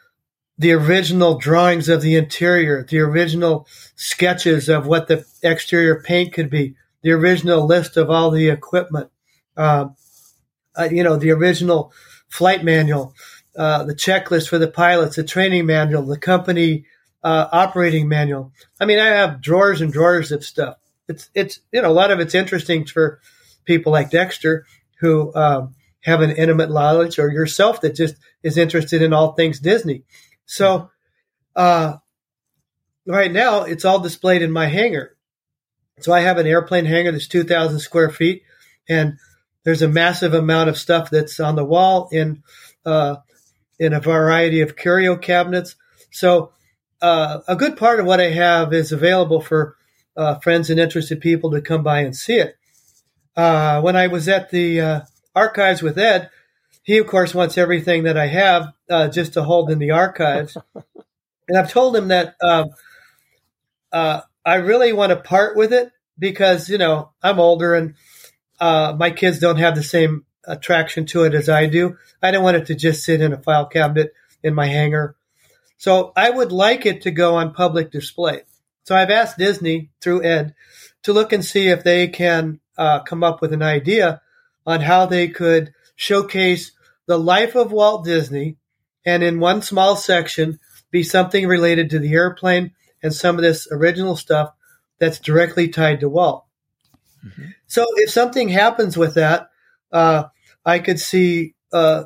[0.58, 6.50] the original drawings of the interior, the original sketches of what the exterior paint could
[6.50, 9.10] be, the original list of all the equipment,
[9.56, 9.86] uh,
[10.78, 11.90] uh, you know, the original
[12.28, 13.14] flight manual,
[13.56, 16.84] uh, the checklist for the pilots, the training manual, the company
[17.26, 18.52] uh, operating manual.
[18.80, 20.76] I mean, I have drawers and drawers of stuff.
[21.08, 23.20] It's it's you know a lot of it's interesting for
[23.64, 24.64] people like Dexter
[25.00, 28.14] who um, have an intimate knowledge, or yourself that just
[28.44, 30.04] is interested in all things Disney.
[30.44, 30.88] So,
[31.56, 31.96] uh,
[33.08, 35.16] right now it's all displayed in my hangar.
[35.98, 38.44] So I have an airplane hangar that's 2,000 square feet,
[38.88, 39.18] and
[39.64, 42.44] there's a massive amount of stuff that's on the wall in
[42.84, 43.16] uh,
[43.80, 45.74] in a variety of curio cabinets.
[46.12, 46.52] So
[47.02, 49.76] uh, a good part of what I have is available for
[50.16, 52.56] uh, friends and interested people to come by and see it
[53.36, 55.00] uh, when I was at the uh,
[55.34, 56.30] archives with Ed,
[56.82, 60.56] he of course wants everything that I have uh, just to hold in the archives.
[61.48, 62.70] and I've told him that um,
[63.92, 67.94] uh, I really want to part with it because you know I'm older and
[68.58, 71.98] uh, my kids don't have the same attraction to it as I do.
[72.22, 75.15] I don't want it to just sit in a file cabinet in my hangar.
[75.78, 78.42] So I would like it to go on public display.
[78.84, 80.54] So I've asked Disney through Ed
[81.02, 84.20] to look and see if they can uh, come up with an idea
[84.66, 86.72] on how they could showcase
[87.06, 88.56] the life of Walt Disney
[89.04, 90.58] and in one small section
[90.90, 92.72] be something related to the airplane
[93.02, 94.52] and some of this original stuff
[94.98, 96.44] that's directly tied to Walt.
[97.24, 97.50] Mm-hmm.
[97.66, 99.50] So if something happens with that,
[99.92, 100.24] uh,
[100.64, 102.04] I could see, uh,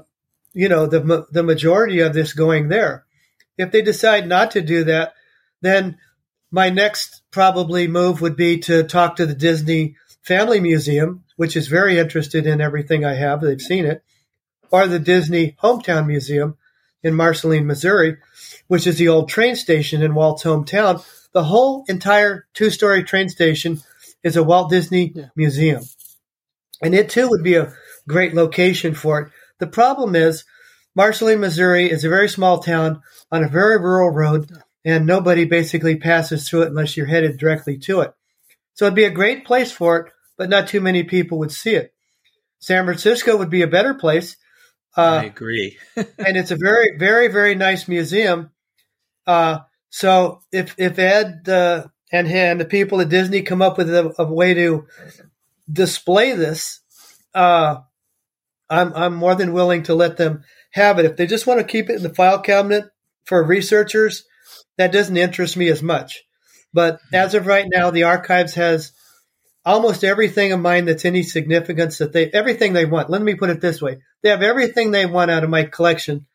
[0.52, 3.04] you know, the the majority of this going there.
[3.58, 5.14] If they decide not to do that,
[5.60, 5.98] then
[6.50, 11.68] my next probably move would be to talk to the Disney Family Museum, which is
[11.68, 13.40] very interested in everything I have.
[13.40, 14.02] They've seen it.
[14.70, 16.56] Or the Disney Hometown Museum
[17.02, 18.18] in Marceline, Missouri,
[18.68, 21.04] which is the old train station in Walt's hometown.
[21.32, 23.80] The whole entire two story train station
[24.22, 25.26] is a Walt Disney yeah.
[25.34, 25.82] museum.
[26.82, 27.72] And it too would be a
[28.08, 29.32] great location for it.
[29.58, 30.44] The problem is,
[30.94, 34.50] Marceline, Missouri is a very small town on a very rural road,
[34.84, 38.12] and nobody basically passes through it unless you're headed directly to it.
[38.74, 41.74] So it'd be a great place for it, but not too many people would see
[41.74, 41.92] it.
[42.60, 44.36] San Francisco would be a better place.
[44.96, 45.78] Uh, I agree.
[45.96, 48.50] and it's a very, very, very nice museum.
[49.26, 49.60] Uh,
[49.90, 54.14] so if if Ed uh, and and the people at Disney come up with a,
[54.18, 54.86] a way to
[55.70, 56.80] display this,
[57.34, 57.76] uh,
[58.68, 61.04] I'm I'm more than willing to let them have it.
[61.04, 62.84] If they just want to keep it in the file cabinet
[63.24, 64.24] for researchers,
[64.78, 66.22] that doesn't interest me as much.
[66.72, 68.92] But as of right now, the archives has
[69.64, 73.10] almost everything of mine that's any significance that they everything they want.
[73.10, 76.26] Let me put it this way: they have everything they want out of my collection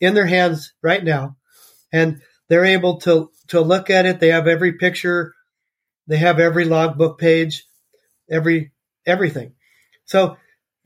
[0.00, 1.36] in their hands right now,
[1.92, 4.20] and they're able to to look at it.
[4.20, 5.34] They have every picture,
[6.06, 7.64] they have every logbook page,
[8.30, 8.72] every
[9.06, 9.54] everything.
[10.04, 10.36] So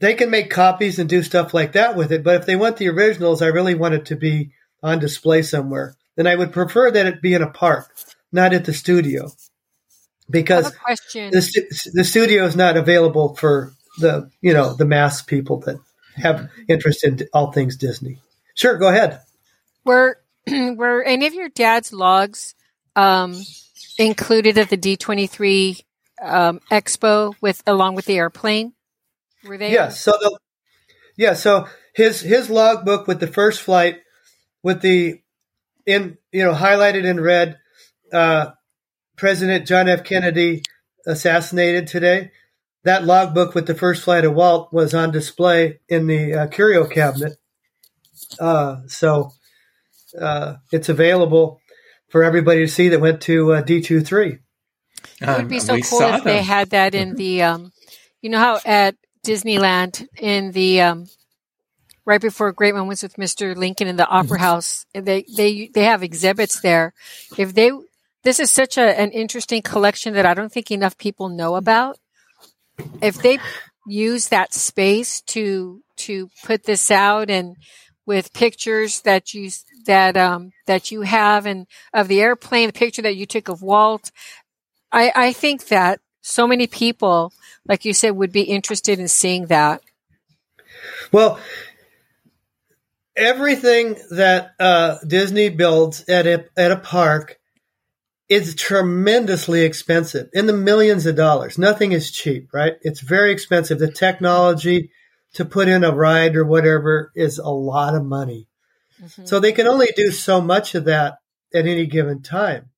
[0.03, 2.24] they can make copies and do stuff like that with it.
[2.24, 4.50] But if they want the originals, I really want it to be
[4.82, 5.94] on display somewhere.
[6.16, 7.94] Then I would prefer that it be in a park
[8.32, 9.30] not at the studio
[10.28, 15.76] because the, the studio is not available for the you know the mass people that
[16.16, 18.18] have interest in all things Disney.
[18.55, 19.20] Sure, go ahead.
[19.84, 20.18] Were
[20.50, 22.57] were any of your dad's logs
[22.96, 23.40] um,
[23.98, 25.78] included at the D twenty three
[26.20, 28.72] um, expo with along with the airplane?
[29.47, 29.72] Were they?
[29.72, 30.01] Yes.
[30.01, 30.38] So the
[31.16, 34.01] Yeah, so his his logbook with the first flight,
[34.62, 35.20] with the
[35.86, 37.59] in you know highlighted in red,
[38.12, 38.53] uh,
[39.16, 40.05] President John F.
[40.05, 40.62] Kennedy
[41.07, 42.30] assassinated today.
[42.84, 46.86] That logbook with the first flight of Walt was on display in the uh, curio
[46.86, 47.36] cabinet.
[48.40, 49.30] Uh, so
[50.20, 51.61] uh, it's available
[52.09, 54.38] for everybody to see that went to uh, D23.
[55.20, 56.24] It would be so cool if them.
[56.24, 57.72] they had that in the, um,
[58.20, 61.06] you know how at Disneyland in the um,
[62.04, 63.56] right before Great Moments with Mr.
[63.56, 64.44] Lincoln in the Opera mm-hmm.
[64.44, 66.92] House, they they they have exhibits there.
[67.38, 67.70] If they
[68.24, 71.98] this is such a, an interesting collection that I don't think enough people know about.
[73.00, 73.38] If they
[73.86, 77.56] use that space to to put this out and
[78.06, 79.50] with pictures that you
[79.86, 83.62] that um that you have and of the airplane, the picture that you took of
[83.62, 84.10] Walt,
[84.90, 87.32] I I think that so many people,
[87.66, 89.82] like you said, would be interested in seeing that.
[91.12, 91.38] Well,
[93.16, 97.38] everything that uh, Disney builds at a, at a park
[98.28, 101.58] is tremendously expensive in the millions of dollars.
[101.58, 102.74] Nothing is cheap, right?
[102.80, 103.78] It's very expensive.
[103.78, 104.90] The technology
[105.34, 108.48] to put in a ride or whatever is a lot of money.
[109.02, 109.26] Mm-hmm.
[109.26, 111.18] So they can only do so much of that
[111.54, 112.70] at any given time.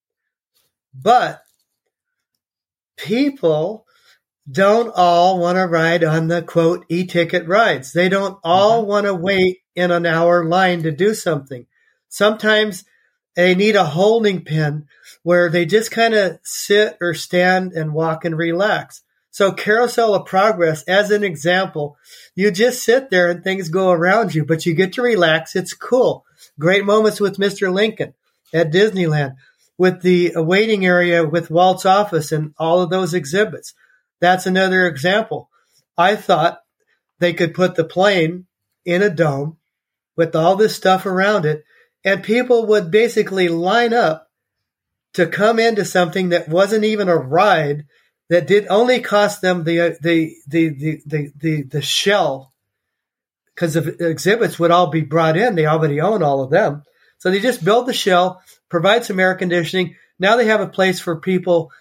[0.95, 1.43] But
[2.97, 3.84] people
[4.51, 7.92] don't all want to ride on the quote e-ticket rides.
[7.92, 8.90] They don't all mm-hmm.
[8.90, 11.66] want to wait in an hour line to do something.
[12.09, 12.84] Sometimes
[13.34, 14.86] they need a holding pen
[15.22, 19.03] where they just kind of sit or stand and walk and relax.
[19.30, 21.97] So carousel of progress, as an example,
[22.36, 25.57] you just sit there and things go around you, but you get to relax.
[25.57, 26.24] It's cool.
[26.61, 27.72] Great moments with Mr.
[27.72, 28.14] Lincoln
[28.53, 29.34] at Disneyland
[29.76, 33.74] with the waiting area with Walt's office and all of those exhibits.
[34.25, 35.51] That's another example.
[35.99, 36.62] I thought
[37.18, 38.47] they could put the plane
[38.87, 39.59] in a dome
[40.16, 41.62] with all this stuff around it,
[42.07, 44.27] and people would basically line up
[45.12, 47.85] to come into something that wasn't even a ride
[48.31, 52.55] that did only cost them the uh, the the the the the, the shell
[53.55, 55.55] because the exhibits would all be brought in.
[55.55, 56.83] They already own all of them,
[57.18, 59.97] so they just build the shell, provide some air conditioning.
[60.18, 61.72] Now they have a place for people,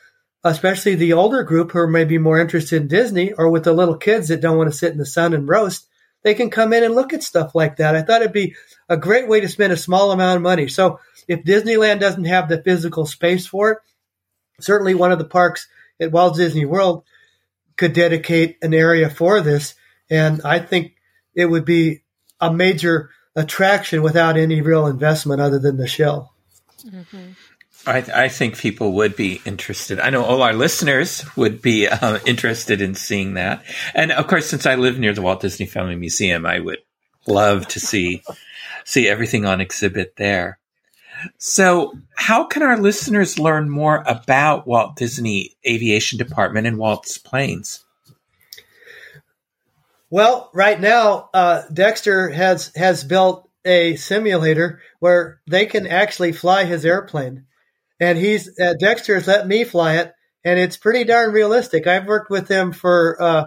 [0.44, 3.98] especially the older group who are maybe more interested in Disney, or with the little
[3.98, 5.88] kids that don't want to sit in the sun and roast
[6.24, 7.96] they can come in and look at stuff like that.
[7.96, 8.56] I thought it'd be
[8.90, 10.68] a great way to spend a small amount of money.
[10.68, 13.78] So if Disneyland doesn't have the physical space for it,
[14.60, 15.68] certainly one of the parks
[16.00, 17.04] at Walt Disney World
[17.76, 19.76] could dedicate an area for this.
[20.10, 20.96] And I think
[21.36, 22.04] it would be
[22.40, 26.34] a major attraction without any real investment other than the shell.
[26.86, 27.32] Mm-hmm.
[27.86, 30.00] I, I, think people would be interested.
[30.00, 33.64] I know all our listeners would be uh, interested in seeing that.
[33.94, 36.80] And of course, since I live near the Walt Disney Family Museum, I would
[37.28, 38.24] love to see
[38.86, 40.60] see everything on exhibit there.
[41.38, 47.86] So, how can our listeners learn more about Walt Disney Aviation Department and Walt's planes?
[50.10, 56.66] Well, right now, uh, Dexter has has built a simulator where they can actually fly
[56.66, 57.46] his airplane
[58.04, 61.88] and he's uh, Dexter has let me fly it, and it's pretty darn realistic.
[61.88, 63.46] I've worked with him for uh,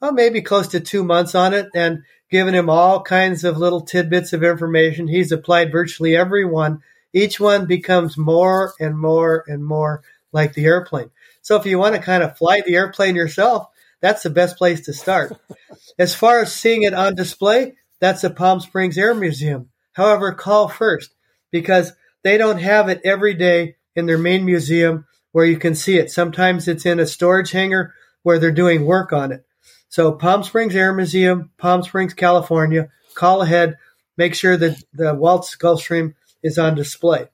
[0.00, 3.80] well, maybe close to two months on it, and given him all kinds of little
[3.80, 5.08] tidbits of information.
[5.08, 6.82] He's applied virtually every one.
[7.14, 11.10] Each one becomes more and more and more like the airplane.
[11.40, 13.68] So if you want to kind of fly the airplane yourself,
[14.02, 15.32] that's the best place to start.
[15.98, 19.70] As far as seeing it on display, that's the Palm Springs Air Museum.
[19.94, 21.10] However, call first
[21.50, 25.98] because they don't have it every day in their main museum where you can see
[25.98, 26.10] it.
[26.10, 27.92] Sometimes it's in a storage hangar
[28.22, 29.44] where they're doing work on it.
[29.88, 33.76] So Palm Springs Air Museum, Palm Springs, California, call ahead,
[34.16, 37.26] make sure that the Walt's Gulfstream is on display.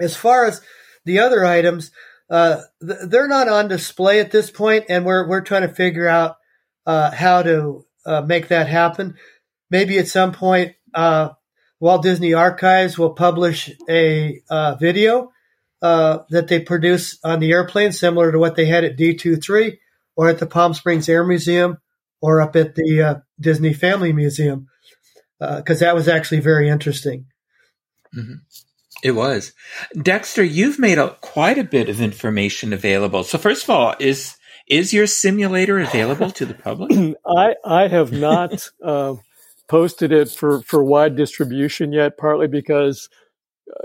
[0.00, 0.62] As far as
[1.04, 1.90] the other items,
[2.30, 6.36] uh, they're not on display at this point, and we're we're trying to figure out
[6.86, 9.16] uh, how to uh, make that happen.
[9.70, 11.30] Maybe at some point, uh,
[11.78, 15.32] Walt Disney Archives will publish a uh, video
[15.84, 19.76] uh, that they produce on the airplane, similar to what they had at D23
[20.16, 21.76] or at the Palm Springs Air Museum
[22.22, 24.68] or up at the uh, Disney Family Museum,
[25.38, 27.26] because uh, that was actually very interesting.
[28.16, 28.36] Mm-hmm.
[29.02, 29.52] It was.
[30.00, 33.22] Dexter, you've made a, quite a bit of information available.
[33.22, 36.92] So first of all, is is your simulator available to the public?
[37.26, 39.16] I I have not uh,
[39.68, 43.10] posted it for for wide distribution yet, partly because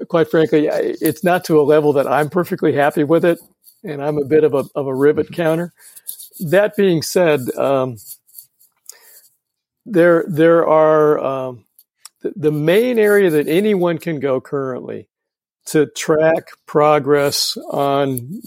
[0.09, 3.39] quite frankly, it's not to a level that I'm perfectly happy with it,
[3.83, 5.73] and I'm a bit of a of a rivet counter.
[6.39, 7.97] That being said, um,
[9.85, 11.65] there there are um,
[12.21, 15.07] the, the main area that anyone can go currently
[15.67, 18.41] to track progress on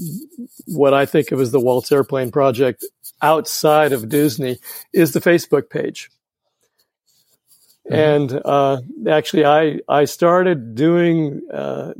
[0.66, 2.84] what I think of as the Walt's Airplane project
[3.20, 4.58] outside of Disney
[4.92, 6.10] is the Facebook page.
[7.92, 8.32] Mm-hmm.
[8.32, 8.80] And uh,
[9.10, 11.92] actually, I I started doing uh,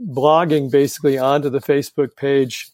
[0.00, 2.70] blogging basically onto the Facebook page.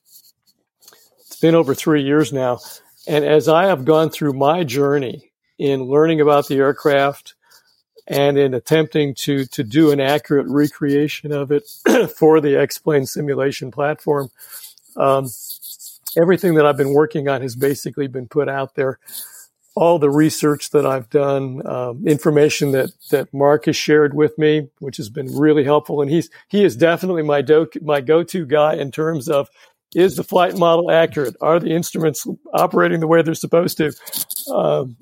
[1.21, 2.61] It's been over three years now,
[3.07, 7.35] and as I have gone through my journey in learning about the aircraft
[8.07, 11.69] and in attempting to to do an accurate recreation of it
[12.17, 14.31] for the X-Plane simulation platform,
[14.97, 15.29] um,
[16.17, 18.99] everything that I've been working on has basically been put out there
[19.77, 24.69] all the research that I've done, um, information that that Mark has shared with me,
[24.79, 26.01] which has been really helpful.
[26.01, 29.49] And he's he is definitely my do, my go to guy in terms of
[29.95, 31.37] is the flight model accurate?
[31.41, 33.93] Are the instruments operating the way they're supposed to?
[34.53, 34.97] Um,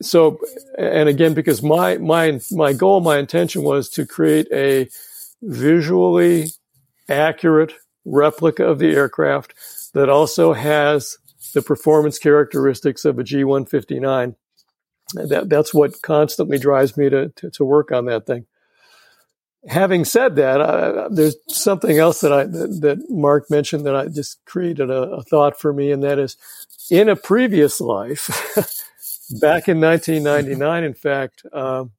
[0.00, 0.38] so,
[0.78, 4.88] and again, because my my my goal, my intention was to create a
[5.42, 6.50] visually
[7.08, 7.72] accurate
[8.04, 9.54] replica of the aircraft
[9.94, 11.18] that also has
[11.52, 14.34] the performance characteristics of a G159.
[15.14, 18.46] That, that's what constantly drives me to, to, to work on that thing.
[19.68, 24.08] Having said that, uh, there's something else that I that, that, Mark mentioned that I
[24.08, 26.36] just created a, a thought for me, and that is,
[26.90, 28.26] in a previous life,
[29.40, 31.92] back in 1999, in fact, um,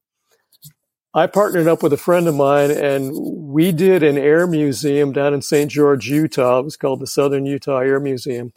[1.14, 5.34] I partnered up with a friend of mine, and we did an air museum down
[5.34, 5.72] in St.
[5.72, 6.60] George, Utah.
[6.60, 8.52] It was called the Southern Utah Air Museum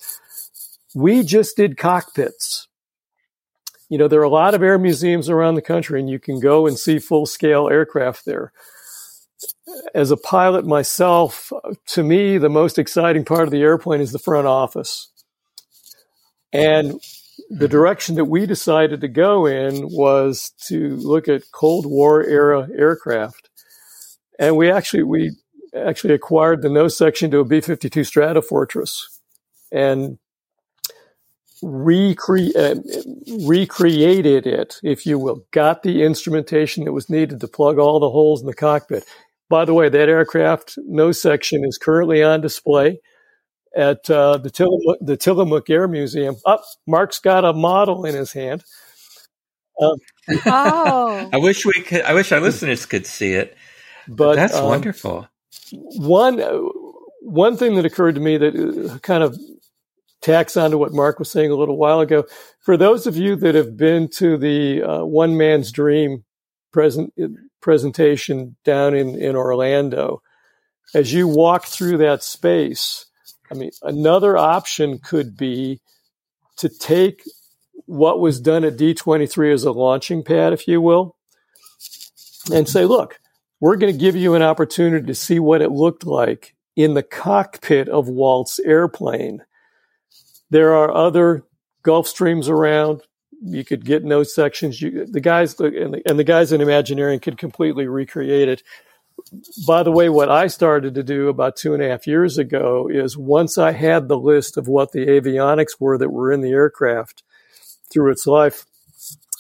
[0.96, 2.68] we just did cockpits.
[3.90, 6.40] You know, there are a lot of air museums around the country and you can
[6.40, 8.50] go and see full scale aircraft there.
[9.94, 11.52] As a pilot myself,
[11.88, 15.12] to me, the most exciting part of the airplane is the front office.
[16.50, 16.98] And
[17.50, 22.68] the direction that we decided to go in was to look at Cold War era
[22.74, 23.50] aircraft.
[24.38, 25.36] And we actually, we
[25.76, 28.96] actually acquired the nose section to a B-52 Stratofortress.
[29.70, 30.18] And
[31.66, 37.78] recre- uh, recreated it, if you will, got the instrumentation that was needed to plug
[37.78, 39.04] all the holes in the cockpit.
[39.48, 43.00] By the way, that aircraft nose section is currently on display
[43.76, 46.36] at uh, the, Tillamook, the Tillamook Air Museum.
[46.46, 48.64] Up, oh, Mark's got a model in his hand.
[49.80, 49.96] Um,
[50.46, 52.00] oh, I wish we could.
[52.00, 53.54] I wish our listeners could see it.
[54.08, 55.28] But that's um, wonderful.
[55.72, 56.38] One
[57.20, 59.38] one thing that occurred to me that uh, kind of
[60.26, 62.24] tacks on to what Mark was saying a little while ago.
[62.58, 66.24] For those of you that have been to the uh, One Man's Dream
[66.72, 67.14] present
[67.62, 70.22] presentation down in, in Orlando,
[70.94, 73.06] as you walk through that space,
[73.52, 75.80] I mean, another option could be
[76.56, 77.22] to take
[77.84, 81.14] what was done at D23 as a launching pad, if you will,
[82.52, 83.20] and say, look,
[83.60, 87.04] we're going to give you an opportunity to see what it looked like in the
[87.04, 89.44] cockpit of Walt's airplane
[90.50, 91.44] there are other
[91.82, 93.02] Gulfstreams around.
[93.42, 94.80] You could get nose sections.
[94.80, 98.62] You, the guys and the, and the guys in Imagineering could completely recreate it.
[99.66, 102.88] By the way, what I started to do about two and a half years ago
[102.90, 106.52] is once I had the list of what the avionics were that were in the
[106.52, 107.22] aircraft
[107.90, 108.66] through its life,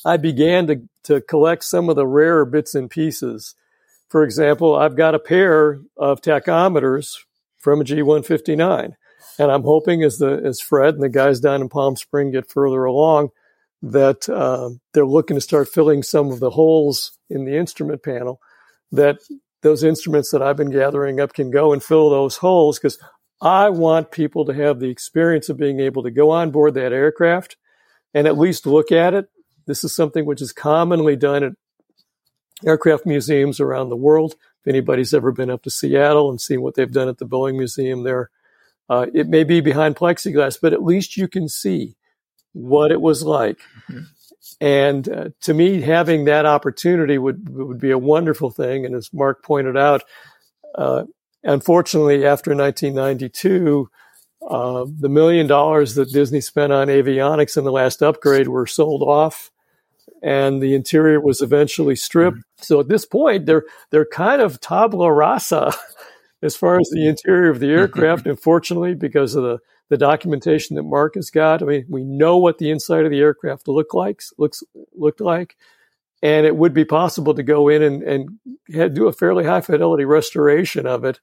[0.04, 3.54] I began to, to collect some of the rarer bits and pieces.
[4.08, 7.16] For example, I've got a pair of tachometers
[7.58, 8.94] from a G159.
[9.38, 12.50] And I'm hoping as the as Fred and the guys down in Palm Spring get
[12.50, 13.30] further along,
[13.82, 18.40] that uh, they're looking to start filling some of the holes in the instrument panel.
[18.92, 19.18] That
[19.62, 22.98] those instruments that I've been gathering up can go and fill those holes because
[23.40, 26.92] I want people to have the experience of being able to go on board that
[26.92, 27.56] aircraft
[28.14, 29.28] and at least look at it.
[29.66, 31.52] This is something which is commonly done at
[32.64, 34.36] aircraft museums around the world.
[34.64, 37.56] If anybody's ever been up to Seattle and seen what they've done at the Boeing
[37.56, 38.30] Museum there,
[38.88, 41.96] uh, it may be behind plexiglass, but at least you can see
[42.52, 43.58] what it was like.
[43.90, 44.04] Mm-hmm.
[44.60, 48.86] And uh, to me, having that opportunity would would be a wonderful thing.
[48.86, 50.02] And as Mark pointed out,
[50.76, 51.04] uh,
[51.42, 53.90] unfortunately, after 1992,
[54.48, 59.02] uh, the million dollars that Disney spent on avionics in the last upgrade were sold
[59.02, 59.50] off,
[60.22, 62.38] and the interior was eventually stripped.
[62.38, 62.62] Mm-hmm.
[62.62, 65.74] So at this point, they're they're kind of tabula rasa
[66.42, 68.26] as far as the interior of the aircraft.
[68.26, 69.58] Unfortunately, because of the,
[69.88, 73.20] the documentation that Mark has got, I mean, we know what the inside of the
[73.20, 74.62] aircraft look like, looks
[74.94, 75.56] looked like,
[76.22, 80.04] and it would be possible to go in and, and do a fairly high fidelity
[80.04, 81.20] restoration of it.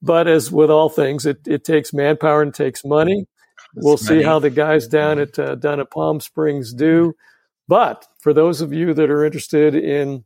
[0.00, 3.26] But as with all things, it, it takes manpower and takes money.
[3.74, 7.14] we'll see how the guys down at uh, down at Palm Springs do.
[7.66, 10.24] but for those of you that are interested in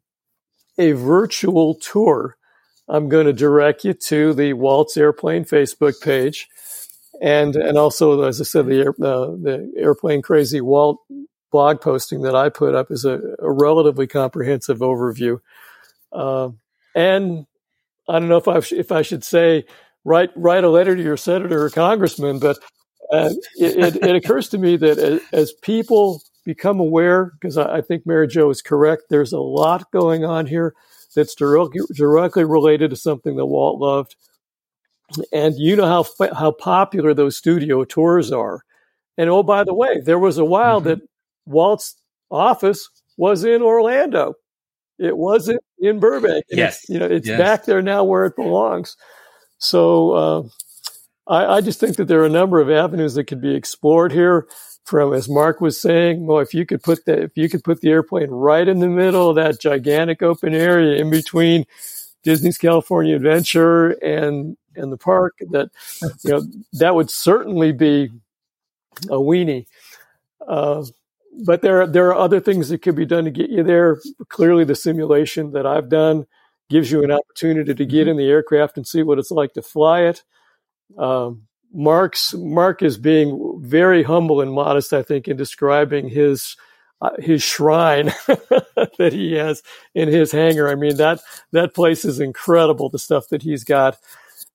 [0.78, 2.36] a virtual tour,
[2.88, 6.48] I'm going to direct you to the Walt's Airplane Facebook page.
[7.20, 10.98] And, and also, as I said, the, uh, the Airplane Crazy Walt
[11.52, 15.38] blog posting that I put up is a, a relatively comprehensive overview.
[16.12, 16.50] Uh,
[16.94, 17.46] and
[18.08, 19.64] I don't know if I, if I should say,
[20.04, 22.58] write, write a letter to your senator or congressman, but
[23.12, 27.76] uh, it, it, it, occurs to me that as, as people become aware, because I,
[27.76, 30.74] I, think Mary Jo is correct, there's a lot going on here
[31.14, 34.16] that's directly, directly related to something that Walt loved.
[35.32, 38.64] And you know how how popular those studio tours are.
[39.18, 40.88] And oh, by the way, there was a while mm-hmm.
[40.88, 41.00] that
[41.44, 41.96] Walt's
[42.30, 44.34] office was in Orlando.
[44.98, 46.44] It wasn't in Burbank.
[46.48, 47.38] yes, you know, it's yes.
[47.38, 48.96] back there now where it belongs.
[49.58, 50.42] So uh,
[51.26, 54.12] I, I, just think that there are a number of avenues that could be explored
[54.12, 54.46] here.
[54.84, 57.80] From as Mark was saying, well, if you could put the if you could put
[57.80, 61.66] the airplane right in the middle of that gigantic open area in between
[62.24, 65.70] Disney's California Adventure and and the park, that
[66.24, 66.42] you know
[66.72, 68.10] that would certainly be
[69.08, 69.66] a weenie.
[70.46, 70.84] Uh,
[71.44, 74.00] but there there are other things that could be done to get you there.
[74.28, 76.26] Clearly, the simulation that I've done
[76.68, 78.10] gives you an opportunity to get mm-hmm.
[78.10, 80.22] in the aircraft and see what it's like to fly it.
[80.98, 86.56] Um, Mark's Mark is being very humble and modest, I think, in describing his
[87.00, 89.62] uh, his shrine that he has
[89.94, 90.68] in his hangar.
[90.68, 91.20] I mean that
[91.52, 92.88] that place is incredible.
[92.88, 93.98] The stuff that he's got,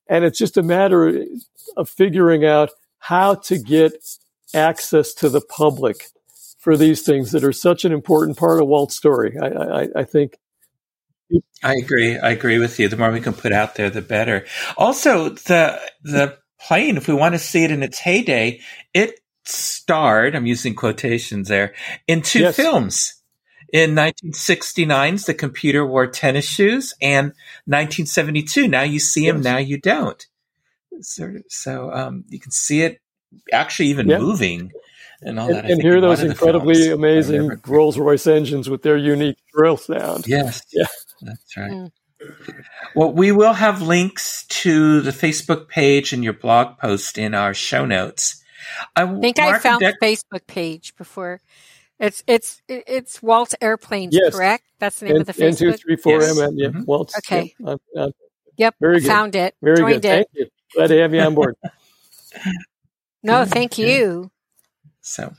[0.08, 1.26] and it's just a matter
[1.76, 2.70] of figuring out
[3.00, 3.94] how to get
[4.54, 6.08] access to the public
[6.60, 9.38] for these things that are such an important part of Walt's story.
[9.42, 10.38] I, I, I think.
[11.64, 12.18] I agree.
[12.18, 12.88] I agree with you.
[12.88, 14.46] The more we can put out there, the better.
[14.78, 18.62] Also, the the plane, if we want to see it in its heyday,
[18.94, 20.36] it starred.
[20.36, 21.74] I'm using quotations there
[22.08, 22.56] in two yes.
[22.56, 23.14] films.
[23.74, 27.34] In 1969's The Computer Wore Tennis Shoes and
[27.66, 28.68] 1972.
[28.68, 29.44] Now you see him, yes.
[29.44, 30.26] now you don't.
[31.02, 33.02] So, so um, you can see it
[33.52, 34.72] actually even moving
[35.22, 35.70] and all and, that.
[35.70, 40.28] and hear those incredibly amazing Rolls Royce engines with their unique drill sound.
[40.28, 40.86] Yes, yeah,
[41.22, 41.72] that's right.
[41.72, 41.92] Mm.
[42.96, 47.54] Well, we will have links to the Facebook page and your blog post in our
[47.54, 48.44] show notes.
[48.96, 51.42] I think Mark I found the Facebook page before.
[52.00, 54.36] It's it's it's Walt's Airplanes, yes.
[54.36, 54.66] correct?
[54.80, 55.48] That's the name N- of the Facebook.
[55.48, 56.38] N two three four yes.
[56.38, 56.58] MN.
[56.58, 56.84] Yeah, mm-hmm.
[56.84, 57.18] Walt's.
[57.18, 57.56] Okay.
[57.60, 57.82] Yep.
[57.98, 58.10] Uh,
[58.58, 58.76] yep.
[58.80, 59.08] Very good.
[59.08, 59.56] Found it.
[59.62, 60.06] Very Joined good.
[60.06, 60.12] It.
[60.12, 60.48] Thank you.
[60.76, 61.56] Glad to have you on board.
[63.24, 64.30] no, thank you.
[65.02, 65.34] So,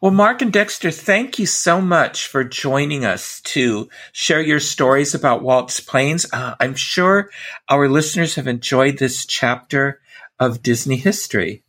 [0.00, 5.14] well, Mark and Dexter, thank you so much for joining us to share your stories
[5.14, 6.26] about Walt's planes.
[6.32, 7.30] Uh, I'm sure
[7.68, 10.00] our listeners have enjoyed this chapter
[10.38, 11.62] of Disney history.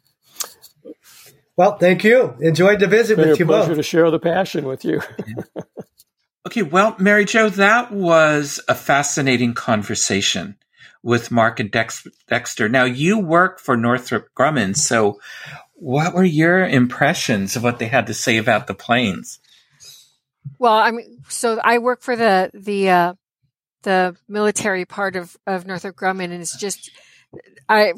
[1.58, 2.36] Well, thank you.
[2.40, 3.78] Enjoyed the visit with you pleasure both.
[3.78, 5.02] to share the passion with you.
[6.48, 10.58] okay, well, Mary Jo, that was a fascinating conversation
[11.04, 12.70] with Mark and Dex- Dexter.
[12.70, 15.20] Now, you work for Northrop Grumman, so
[15.82, 19.40] what were your impressions of what they had to say about the planes?
[20.60, 23.14] Well, I mean, so I work for the the uh,
[23.82, 26.92] the military part of of Northrop Grumman, and it's just
[27.68, 27.94] I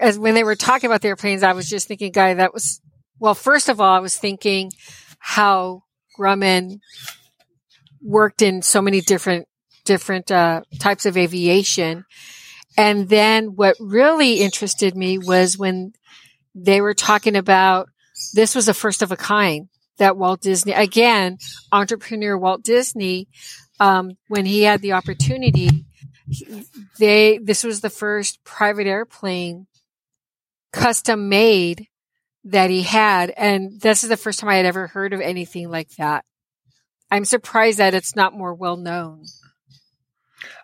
[0.00, 2.80] as when they were talking about the airplanes, I was just thinking, guy, that was
[3.18, 3.34] well.
[3.34, 4.72] First of all, I was thinking
[5.18, 5.82] how
[6.18, 6.80] Grumman
[8.00, 9.46] worked in so many different
[9.84, 12.06] different uh, types of aviation,
[12.78, 15.92] and then what really interested me was when
[16.56, 17.88] they were talking about
[18.32, 19.68] this was a first of a kind
[19.98, 21.38] that Walt Disney, again,
[21.70, 23.28] entrepreneur Walt Disney,
[23.78, 25.84] um, when he had the opportunity,
[26.98, 29.66] they, this was the first private airplane
[30.72, 31.88] custom made
[32.44, 33.30] that he had.
[33.30, 36.24] And this is the first time I had ever heard of anything like that.
[37.10, 39.24] I'm surprised that it's not more well known.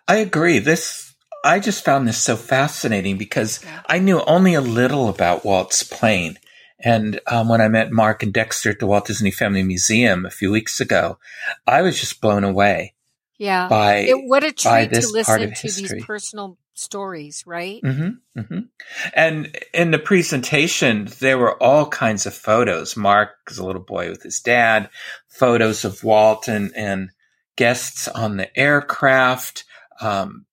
[0.07, 0.59] I agree.
[0.59, 1.12] This
[1.43, 6.37] I just found this so fascinating because I knew only a little about Walt's plane.
[6.79, 10.31] And um, when I met Mark and Dexter at the Walt Disney Family Museum a
[10.31, 11.17] few weeks ago,
[11.65, 12.93] I was just blown away.
[13.37, 13.67] Yeah.
[13.67, 17.81] By, it, what a treat to listen to these personal stories, right?
[17.81, 18.59] Mm-hmm, mm-hmm.
[19.13, 22.97] And in the presentation, there were all kinds of photos.
[22.97, 24.89] Mark is a little boy with his dad,
[25.27, 27.09] photos of Walt and, and
[27.55, 29.65] guests on the aircraft,
[30.01, 30.45] um,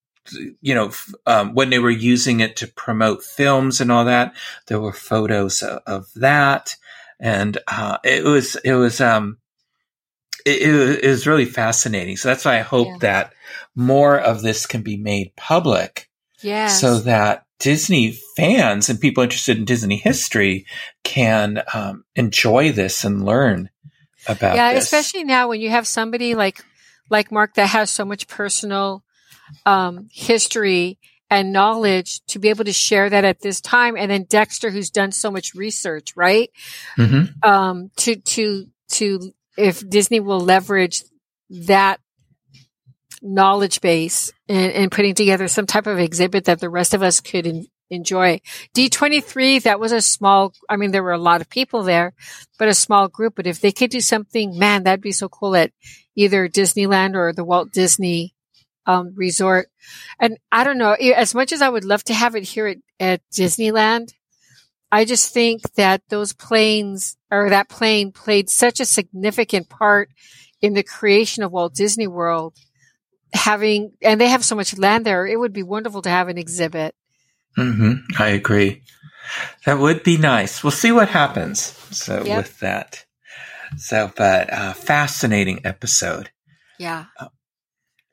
[0.61, 0.91] you know,
[1.27, 4.35] um, when they were using it to promote films and all that,
[4.67, 6.77] there were photos of, of that.
[7.19, 9.39] And, uh, it was, it was, um,
[10.47, 12.17] it, it, was really fascinating.
[12.17, 12.99] So that's why I hope yeah.
[13.01, 13.35] that
[13.75, 16.09] more of this can be made public.
[16.41, 20.67] yeah, So that Disney fans and people interested in Disney history
[21.05, 23.69] can um, enjoy this and learn
[24.27, 24.85] about yeah, this.
[24.85, 26.65] especially now when you have somebody like
[27.11, 29.05] like Mark that has so much personal
[29.67, 30.99] um, history
[31.31, 34.91] and knowledge to be able to share that at this time, and then Dexter, who's
[34.91, 36.51] done so much research, right?
[36.97, 41.05] hmm Um, to to to if Disney will leverage
[41.51, 42.01] that
[43.23, 47.21] knowledge base and, and putting together some type of exhibit that the rest of us
[47.21, 48.41] could en- enjoy.
[48.75, 52.15] D23, that was a small, I mean, there were a lot of people there,
[52.59, 53.35] but a small group.
[53.37, 55.73] But if they could do something, man, that'd be so cool at
[56.15, 58.35] either Disneyland or the Walt Disney
[58.91, 59.69] um, Resort.
[60.19, 62.79] And I don't know, as much as I would love to have it here at,
[62.99, 64.13] at Disneyland,
[64.91, 70.11] I just think that those planes or that plane played such a significant part
[70.61, 72.55] in the creation of Walt Disney World.
[73.33, 76.37] Having, and they have so much land there, it would be wonderful to have an
[76.37, 76.97] exhibit.
[77.55, 78.83] hmm I agree.
[79.67, 80.65] That would be nice.
[80.65, 81.61] We'll see what happens.
[81.93, 82.37] So Yep.
[82.37, 83.05] with that,
[83.77, 86.31] so but uh, fascinating episode.
[86.79, 87.05] Yeah.
[87.21, 87.29] Oh.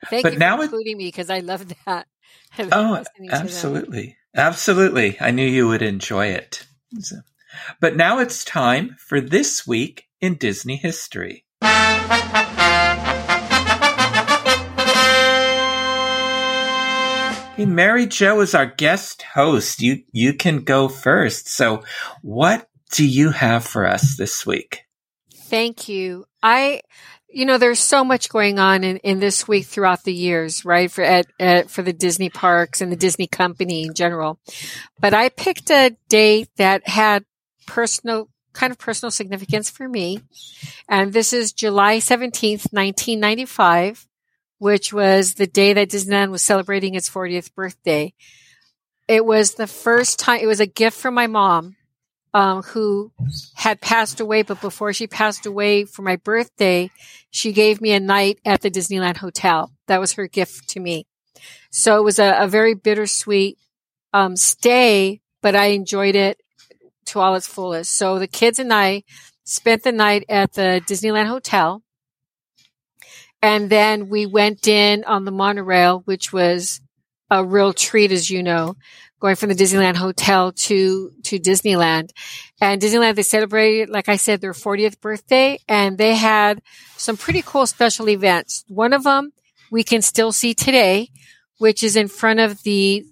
[0.09, 2.07] Thank But you now for it- including me because I love that.
[2.57, 3.41] I Oh, listening to that.
[3.41, 5.17] absolutely, absolutely.
[5.19, 6.65] I knew you would enjoy it.
[6.99, 7.17] So-
[7.81, 11.45] but now it's time for this week in Disney history.
[17.55, 19.81] Hey, Mary Jo is our guest host.
[19.81, 21.47] You you can go first.
[21.49, 21.83] So,
[22.21, 24.83] what do you have for us this week?
[25.33, 26.25] Thank you.
[26.43, 26.81] I,
[27.37, 30.91] you know, there's so much going on in, in this week throughout the years, right?
[30.91, 34.39] For at, at, for the Disney parks and the Disney company in general.
[34.99, 37.25] But I picked a date that had
[37.67, 40.21] personal, kind of personal significance for me.
[40.89, 44.07] And this is July 17th, 1995,
[44.57, 48.15] which was the day that Disneyland was celebrating its 40th birthday.
[49.07, 51.75] It was the first time, it was a gift from my mom
[52.33, 53.11] um, who
[53.55, 56.89] had passed away, but before she passed away for my birthday,
[57.29, 59.71] she gave me a night at the Disneyland Hotel.
[59.87, 61.07] That was her gift to me.
[61.71, 63.57] So it was a, a very bittersweet
[64.13, 66.39] um, stay, but I enjoyed it
[67.05, 67.91] to all its fullest.
[67.91, 69.03] So the kids and I
[69.43, 71.81] spent the night at the Disneyland Hotel.
[73.41, 76.81] And then we went in on the monorail, which was
[77.29, 78.75] a real treat, as you know
[79.19, 82.11] going from the Disneyland Hotel to to Disneyland.
[82.61, 86.61] And Disneyland they celebrated, like I said, their 40th birthday, and they had
[86.97, 88.63] some pretty cool special events.
[88.67, 89.31] One of them
[89.71, 91.09] we can still see today,
[91.57, 93.05] which is in front of the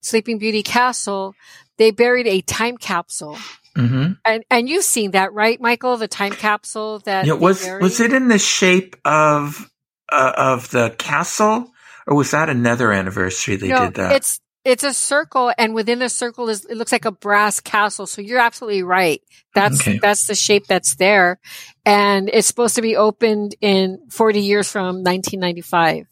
[0.00, 1.34] Sleeping Beauty Castle.
[1.76, 3.38] They buried a time capsule.
[3.76, 4.12] Mm-hmm.
[4.24, 5.96] And and you've seen that, right, Michael?
[5.96, 7.82] The time capsule that Yeah, was buried?
[7.82, 9.70] was it in the shape of
[10.10, 11.70] uh, of the castle,
[12.06, 14.12] or was that another anniversary they no, did that?
[14.16, 18.06] It's it's a circle, and within the circle is it looks like a brass castle.
[18.06, 19.22] So you're absolutely right.
[19.54, 19.98] That's Okay.
[19.98, 21.38] that's the shape that's there,
[21.86, 26.06] and it's supposed to be opened in 40 years from 1995.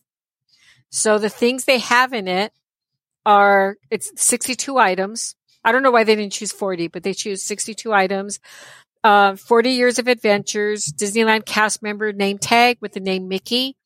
[0.90, 2.52] So the things they have in it
[3.26, 5.34] are it's 62 items.
[5.64, 8.40] I don't know why they didn't choose 40, but they choose 62 items.
[9.04, 13.76] Uh, 40 years of adventures, Disneyland cast member name tag with the name Mickey,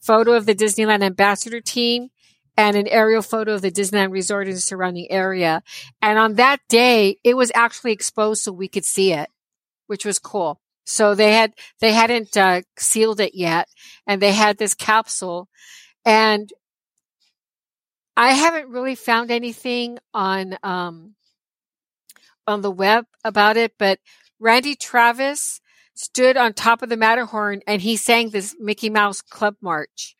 [0.00, 2.10] photo of the Disneyland ambassador team,
[2.56, 5.62] and an aerial photo of the Disneyland Resort and surrounding area.
[6.00, 9.28] And on that day, it was actually exposed so we could see it,
[9.86, 10.60] which was cool.
[10.84, 13.68] So they had, they hadn't uh, sealed it yet
[14.06, 15.48] and they had this capsule
[16.04, 16.52] and
[18.16, 21.14] I haven't really found anything on, um,
[22.46, 24.00] on the web about it, but
[24.38, 25.60] Randy Travis
[25.94, 30.16] stood on top of the Matterhorn and he sang this Mickey Mouse Club March.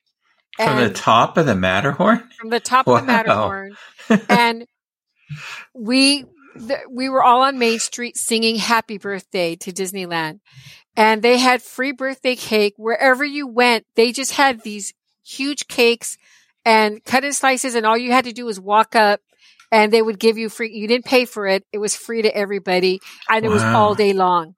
[0.56, 2.28] From the top of the Matterhorn.
[2.38, 2.96] from the top Wow.
[2.96, 3.76] of the Matterhorn,
[4.28, 4.66] and
[5.74, 6.24] we
[6.58, 10.40] th- we were all on Main Street singing "Happy Birthday" to Disneyland,
[10.96, 13.86] and they had free birthday cake wherever you went.
[13.96, 14.92] They just had these
[15.24, 16.18] huge cakes
[16.64, 19.20] and cut in slices, and all you had to do was walk up.
[19.74, 21.64] And they would give you free, you didn't pay for it.
[21.72, 23.00] It was free to everybody
[23.30, 24.54] and it was all day long.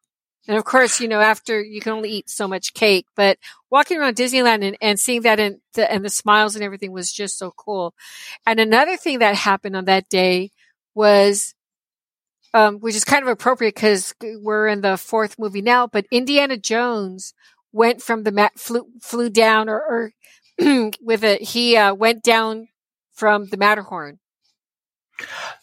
[0.47, 3.39] And of course, you know, after you can only eat so much cake, but
[3.71, 7.13] walking around Disneyland and, and seeing that and the, and the smiles and everything was
[7.13, 7.95] just so cool.
[8.47, 10.51] And another thing that happened on that day
[10.95, 11.55] was,
[12.53, 16.57] um, which is kind of appropriate because we're in the fourth movie now, but Indiana
[16.57, 17.35] Jones
[17.73, 20.13] went from the mat, flew, flew down or, or
[21.01, 22.69] with it, he, uh, went down
[23.13, 24.19] from the Matterhorn.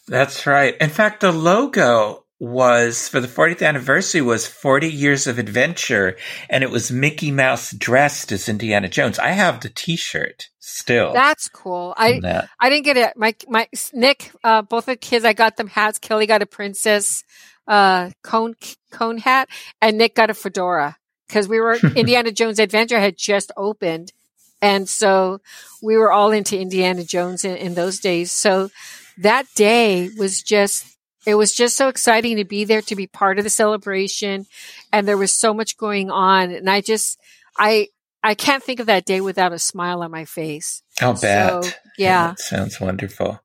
[0.08, 0.76] That's right.
[0.80, 6.16] In fact, the logo was for the 40th anniversary was 40 years of adventure
[6.50, 9.20] and it was Mickey Mouse dressed as Indiana Jones.
[9.20, 11.12] I have the t-shirt still.
[11.12, 11.94] That's cool.
[11.96, 12.48] I, that.
[12.58, 13.12] I didn't get it.
[13.16, 16.00] My my Nick, uh, both the kids, I got them hats.
[16.00, 17.22] Kelly got a princess
[17.68, 18.54] uh cone
[18.90, 19.48] cone hat,
[19.80, 20.96] and Nick got a fedora
[21.28, 24.12] because we were Indiana Jones Adventure had just opened,
[24.60, 25.40] and so
[25.80, 28.32] we were all into Indiana Jones in, in those days.
[28.32, 28.70] So
[29.18, 30.92] that day was just
[31.26, 34.46] it was just so exciting to be there to be part of the celebration
[34.92, 37.18] and there was so much going on and i just
[37.58, 37.88] i
[38.22, 41.64] i can't think of that day without a smile on my face I'll bet.
[41.64, 42.28] So, yeah.
[42.28, 43.40] That sounds wonderful.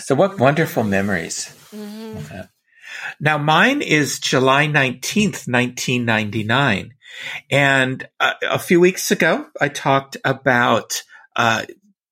[0.00, 1.54] So, what wonderful memories.
[1.72, 2.48] Mhm.
[3.20, 6.94] Now, mine is July 19th, 1999.
[7.50, 11.02] And uh, a few weeks ago, I talked about
[11.36, 11.64] uh,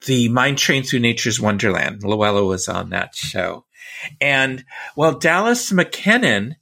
[0.07, 2.03] the Mine Train Through Nature's Wonderland.
[2.03, 3.66] Luella was on that show.
[4.21, 4.65] And,
[4.97, 6.57] well, Dallas McKennon,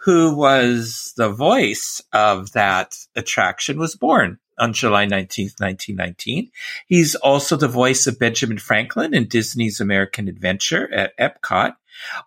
[0.00, 6.50] who was the voice of that attraction, was born on July 19th, 1919.
[6.86, 11.74] He's also the voice of Benjamin Franklin in Disney's American Adventure at Epcot.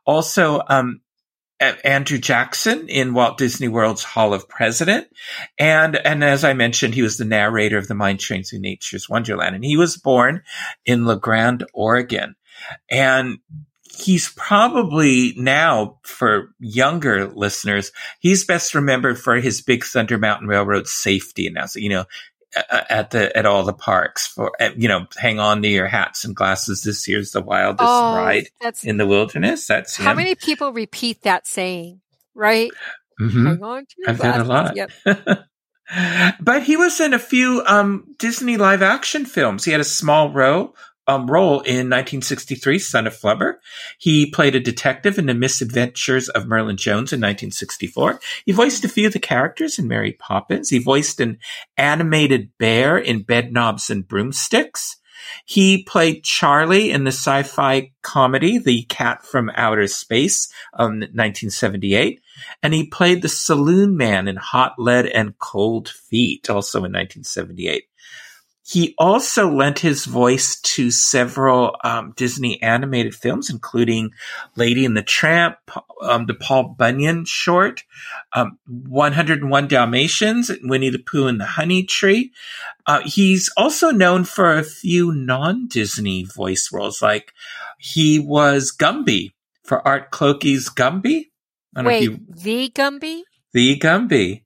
[0.06, 1.02] Also, um,
[1.60, 5.08] Andrew Jackson in Walt Disney World's Hall of President.
[5.58, 9.08] And, and as I mentioned, he was the narrator of the Mine Train Through Nature's
[9.08, 9.56] Wonderland.
[9.56, 10.44] And he was born
[10.86, 12.36] in La Grande, Oregon.
[12.90, 13.40] And
[13.96, 20.88] he's probably now for younger listeners, he's best remembered for his Big Thunder Mountain Railroad
[20.88, 22.06] safety announcement, you know,
[22.70, 26.36] at the, at all the parks for, you know, hang on to your hats and
[26.36, 26.82] glasses.
[26.82, 28.48] This year's the wildest Oh, ride
[28.84, 29.68] in the wilderness.
[29.68, 30.18] That's how him.
[30.18, 32.02] many people repeat that saying,
[32.36, 32.72] right?
[33.20, 33.48] Mhm.
[33.48, 34.76] Hang on to your I've done a lot.
[34.76, 34.92] Yep.
[36.42, 39.66] but he was in a few um, Disney live action films.
[39.66, 40.76] He had a small role
[41.08, 43.56] um, role in 1963's Son of Flubber.
[43.98, 48.20] He played a detective in The Misadventures of Merlin Jones in 1964.
[48.46, 50.70] He voiced a few of the characters in Mary Poppins.
[50.70, 51.40] He voiced an
[51.78, 54.98] animated bear in Bedknobs and Broomsticks.
[55.46, 62.20] He played Charlie in the sci-fi comedy The Cat from Outer Space um, 1978
[62.62, 67.86] and he played the saloon man in Hot Lead and Cold Feet, also in 1978.
[68.66, 74.12] He also lent his voice to several um, Disney animated films, including
[74.56, 75.58] Lady and the Tramp,
[76.02, 77.84] um, the Paul Bunyan short,
[78.32, 82.32] um, 101 Dalmatians, Winnie the Pooh and the Honey Tree.
[82.88, 87.34] Uh, he's also known for a few non-Disney voice roles, like
[87.78, 89.34] he was Gumby
[89.64, 91.26] for Art Clokey's Gumby.
[91.76, 93.22] I don't know if Wait, you the Gumby?
[93.52, 94.44] the Gumby.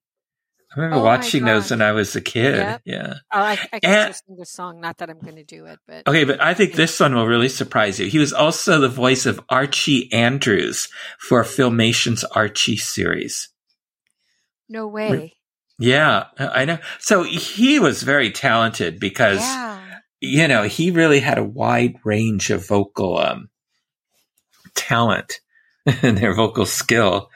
[0.77, 2.55] I remember Oh watching those when I was a kid.
[2.57, 2.81] Yep.
[2.85, 3.13] Yeah.
[3.33, 4.79] Oh, I, I can And- just sing the song.
[4.79, 7.25] Not that I'm going to do it, but Okay, but I think this one will
[7.25, 8.07] really surprise you.
[8.07, 10.87] He was also the voice of Archie Andrews
[11.19, 13.49] for Filmation's Archie series.
[14.69, 15.33] no way.
[15.79, 16.77] Yeah, I know.
[16.99, 19.79] So he was very talented because, Yeah.
[20.21, 23.49] you know, he really had a wide range of vocal um,
[24.75, 25.39] talent
[25.85, 27.29] and their vocal skill.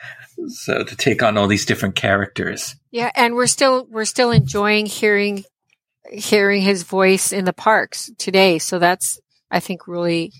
[0.48, 2.76] So to take on all these different characters.
[2.92, 5.44] Yeah, and we're still we're still enjoying hearing
[6.12, 8.60] hearing his voice in the parks today.
[8.60, 9.20] So that's
[9.50, 10.34] I think really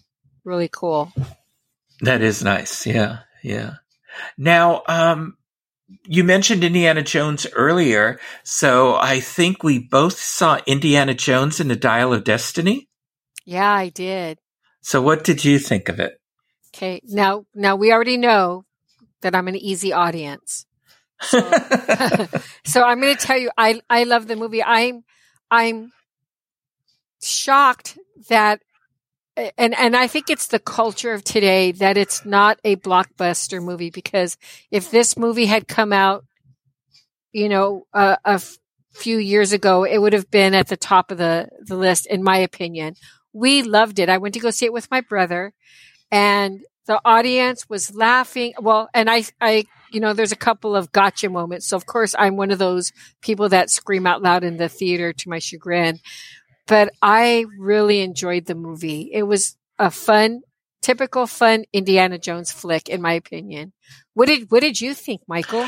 [0.44, 1.12] really cool.
[2.02, 2.86] That is nice.
[2.86, 3.20] Yeah.
[3.44, 3.76] Yeah.
[4.38, 5.38] Now, um,
[6.06, 8.20] you mentioned Indiana Jones earlier.
[8.44, 12.90] So I think we both saw Indiana Jones in the Dial of Destiny.
[13.46, 14.40] Yeah, I did.
[14.82, 16.20] So what did you think of it?
[16.74, 17.02] Okay.
[17.04, 18.66] Now now we already know
[19.22, 20.66] that I'm an easy audience.
[21.22, 21.40] So,
[22.66, 24.64] so I'm going to tell you I I love the movie.
[24.64, 25.04] I'm
[25.50, 25.92] I'm
[27.22, 27.98] shocked
[28.30, 28.62] that
[29.58, 33.90] and and I think it's the culture of today that it's not a blockbuster movie
[33.90, 34.38] because
[34.70, 36.26] if this movie had come out,
[37.32, 38.58] you know, a, a f-
[38.94, 42.24] few years ago, it would have been at the top of the the list, in
[42.24, 42.96] my opinion.
[43.34, 44.10] We loved it.
[44.10, 45.54] I went to go see it with my brother,
[46.12, 48.54] and the audience was laughing.
[48.60, 51.68] Well, and I, I, you know, there's a couple of gotcha moments.
[51.68, 52.92] So of course, I'm one of those
[53.22, 56.00] people that scream out loud in the theater to my chagrin
[56.72, 59.10] but I really enjoyed the movie.
[59.12, 60.42] It was a fun,
[60.82, 63.74] typical fun Indiana Jones flick, in my opinion.
[64.14, 65.68] What did What did you think, Michael?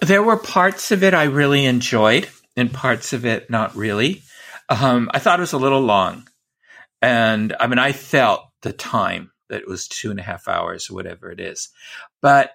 [0.00, 4.22] There were parts of it I really enjoyed and parts of it not really.
[4.68, 6.26] Um, I thought it was a little long.
[7.00, 10.88] And I mean, I felt the time that it was two and a half hours
[10.88, 11.68] or whatever it is.
[12.22, 12.52] But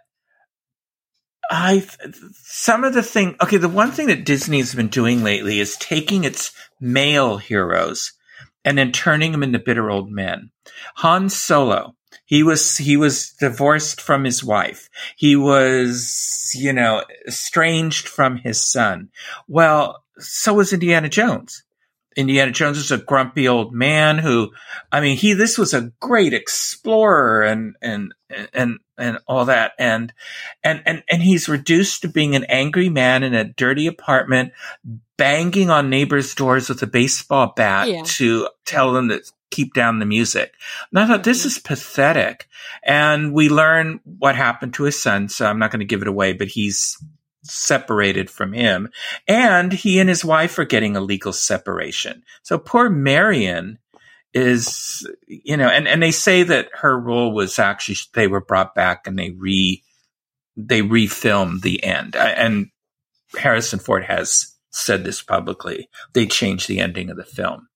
[1.49, 1.85] I,
[2.33, 6.23] some of the thing, okay, the one thing that Disney's been doing lately is taking
[6.23, 8.13] its male heroes
[8.63, 10.49] and then turning them into bitter old men.
[10.95, 11.95] Han Solo,
[12.25, 14.89] he was, he was divorced from his wife.
[15.15, 19.09] He was, you know, estranged from his son.
[19.47, 21.64] Well, so was Indiana Jones.
[22.15, 24.51] Indiana Jones is a grumpy old man who,
[24.91, 28.13] I mean, he, this was a great explorer and, and,
[28.53, 29.73] and, and all that.
[29.77, 30.13] And,
[30.63, 34.53] and, and, and he's reduced to being an angry man in a dirty apartment,
[35.17, 38.03] banging on neighbors' doors with a baseball bat Yeah.
[38.05, 39.21] to tell them to
[39.51, 40.53] keep down the music.
[40.91, 41.45] And I thought this Mhm.
[41.45, 42.47] is pathetic.
[42.83, 45.29] And we learn what happened to his son.
[45.29, 46.97] So I'm not going to give it away, but he's
[47.45, 48.89] separated from him.
[49.27, 52.23] And he and his wife are getting a legal separation.
[52.43, 53.79] So poor Marion
[54.33, 58.75] is, you know, and, and they say that her role was actually, they were brought
[58.75, 59.81] back and they re,
[60.57, 62.15] they refilmed the end.
[62.15, 62.67] And
[63.37, 65.89] Harrison Ford has said this publicly.
[66.13, 67.69] They changed the ending of the film.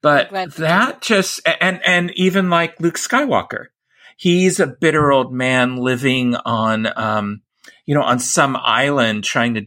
[0.00, 3.66] But that just, and, and even like Luke Skywalker,
[4.16, 7.42] he's a bitter old man living on, um,
[7.86, 9.66] you know, on some island trying to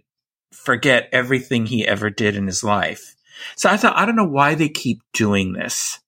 [0.53, 3.15] forget everything he ever did in his life.
[3.55, 5.99] So I thought, I don't know why they keep doing this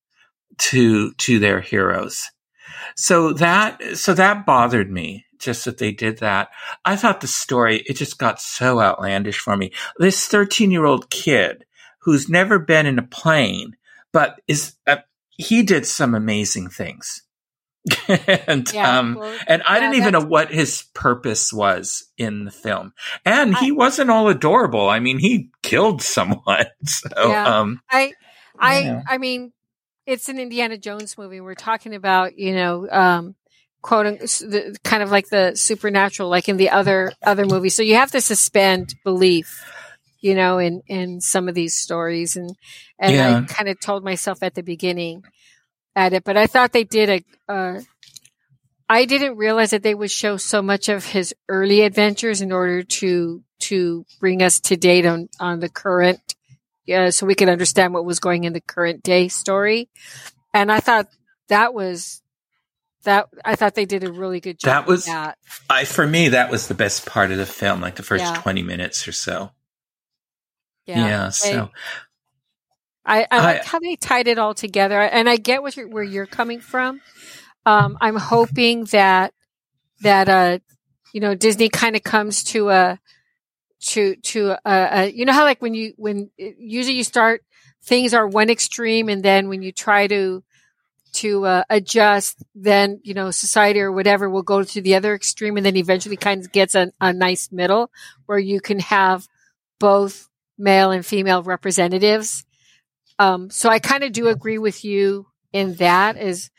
[0.59, 2.23] to, to their heroes.
[2.95, 6.49] So that, so that bothered me just that they did that.
[6.83, 9.71] I thought the story, it just got so outlandish for me.
[9.97, 11.65] This 13 year old kid
[12.01, 13.75] who's never been in a plane,
[14.13, 14.97] but is, uh,
[15.31, 17.21] he did some amazing things.
[18.47, 22.45] and, Yeah, um, well, and I yeah, didn't even know what his purpose was in
[22.45, 22.93] the film.
[23.25, 24.89] And I- he wasn't all adorable.
[24.89, 26.65] I mean, he killed someone.
[26.85, 27.59] So, Yeah.
[27.59, 28.13] um, I,
[28.59, 29.01] I.
[29.07, 29.51] I mean,
[30.05, 31.41] it's an Indiana Jones movie.
[31.41, 33.35] We're talking about, you know, um,
[33.81, 37.75] quote, unquote, the, kind of like the supernatural, like in the other other movies.
[37.75, 39.63] So you have to suspend belief,
[40.21, 42.35] you know, in in some of these stories.
[42.37, 42.51] And
[42.99, 43.41] and Yeah.
[43.41, 45.23] I kind of told myself at the beginning
[45.97, 47.09] at it, but I thought they did
[47.49, 47.51] a.
[47.51, 47.81] Uh,
[48.87, 52.83] I didn't realize that they would show so much of his early adventures in order
[52.83, 56.35] to to bring us to date on on the current
[56.87, 59.89] yeah, so we could understand what was going in the current day story.
[60.53, 61.07] And I thought
[61.49, 62.21] that was
[63.03, 64.85] that I thought they did a really good job.
[64.85, 65.37] That was- that.
[65.69, 68.35] I, for me, that was the best part of the film, like the first Yeah.
[68.41, 69.51] 20 minutes or so.
[70.85, 70.99] Yeah.
[71.07, 71.29] Yeah.
[71.29, 71.71] so,
[73.07, 75.87] I, I I- like how they tied it all together, and I get what you're,
[75.87, 77.01] where you're coming from.
[77.65, 79.33] Um, I'm hoping that
[80.01, 80.59] that uh,
[81.13, 82.99] you know, Disney kind of comes to a
[83.79, 84.59] to to a,
[84.91, 87.43] a you know how like when you when usually you start
[87.83, 90.43] things are one extreme, and then when you try to
[91.13, 95.57] to uh, adjust, then you know society or whatever will go to the other extreme,
[95.57, 97.89] and then eventually kind of gets a, a nice middle
[98.25, 99.27] where you can have
[99.79, 100.27] both
[100.57, 102.45] male and female representatives.
[103.19, 106.17] Um, so I kind of do agree with you in that.
[106.17, 106.49] Is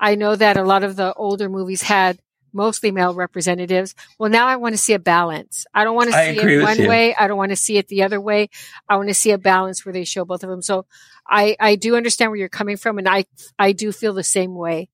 [0.00, 2.18] I know that a lot of the older movies had
[2.52, 3.94] mostly male representatives.
[4.18, 5.66] Well, now I want to see a balance.
[5.74, 6.88] I don't want to see it one you.
[6.88, 7.14] way.
[7.14, 8.48] I don't want to see it the other way.
[8.88, 10.62] I want to see a balance where they show both of them.
[10.62, 10.86] So
[11.26, 13.26] I, I do understand where you're coming from, and I
[13.58, 14.88] I do feel the same way.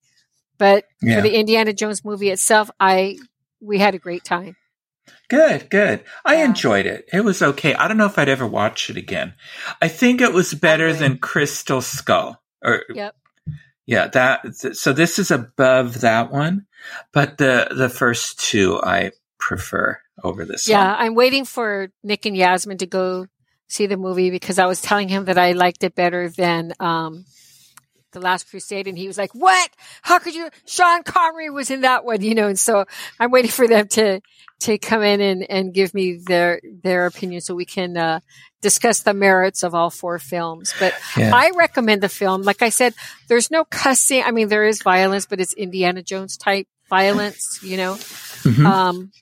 [0.59, 1.17] But Yeah.
[1.17, 3.19] for the Indiana Jones movie itself, I
[3.61, 4.57] we had a great time.
[5.29, 6.05] Good, good.
[6.25, 6.45] I Yeah.
[6.45, 7.09] enjoyed it.
[7.13, 7.75] It was okay.
[7.75, 9.35] I don't know if I'd ever watch it again.
[9.81, 12.41] I think it was better than Crystal Skull.
[12.63, 13.15] Or Yep.
[13.87, 14.55] yeah, that.
[14.77, 16.67] So this is above that one,
[17.13, 20.69] but the the first two I prefer over this.
[20.69, 20.79] One.
[20.79, 21.03] Yeah, one.
[21.03, 23.27] I'm waiting for Nick and Yasmin to go
[23.69, 27.25] see the movie because I was telling him that I liked it better than um,
[28.15, 29.71] the Last Crusade, and he was like, "What?
[30.03, 32.49] How could you?" Sean Connery was in that one, you know.
[32.49, 32.87] And so
[33.21, 34.21] I'm waiting for them to
[34.61, 38.21] to come in and, and give me their their opinion so we can uh,
[38.63, 40.73] discuss the merits of all four films.
[40.81, 41.33] But Yeah.
[41.35, 42.43] I recommend the film.
[42.43, 42.95] Like I said,
[43.29, 44.23] there's no cussing.
[44.23, 47.95] I mean, there is violence, but it's Indiana Jones type violence, you know.
[48.45, 48.65] Mhm.
[48.65, 49.13] Um,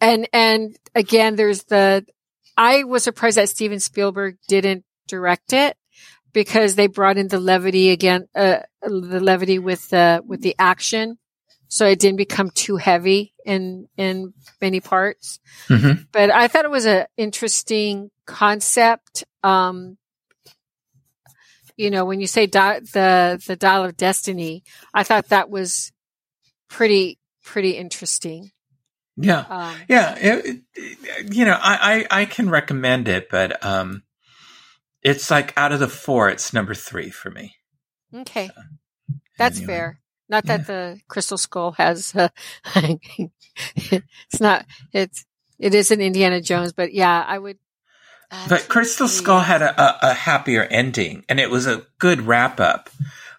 [0.00, 2.04] and and again, there's the.
[2.56, 5.76] I was surprised that Steven Spielberg didn't direct it
[6.34, 11.16] because they brought in the levity again, uh, the levity with the with the action,
[11.68, 15.40] so it didn't become too heavy in in many parts.
[15.68, 16.06] Mhm.
[16.12, 19.24] But I thought it was an interesting concept.
[19.42, 19.96] Um,
[21.76, 24.62] you know, when you say di- the the dial of destiny,
[24.92, 25.92] I thought that was
[26.68, 28.50] pretty pretty interesting.
[29.16, 29.44] Yeah.
[29.48, 34.02] Um, Yeah, it, it- you know, I, I I can recommend it, but um,
[35.04, 37.54] it's like out of the four, it's number three for me.
[38.14, 38.50] okay,
[39.38, 39.72] that's Anyway.
[39.72, 40.00] fair.
[40.28, 42.14] Not that the Crystal Skull has.
[42.74, 42.96] Uh,
[43.86, 44.66] it's not.
[44.92, 45.24] It's
[45.58, 47.58] it is an Indiana Jones, but yeah, I would.
[48.48, 52.22] But Crystal absolutely- Skull had a, a, a happier ending, and it was a good
[52.22, 52.90] wrap up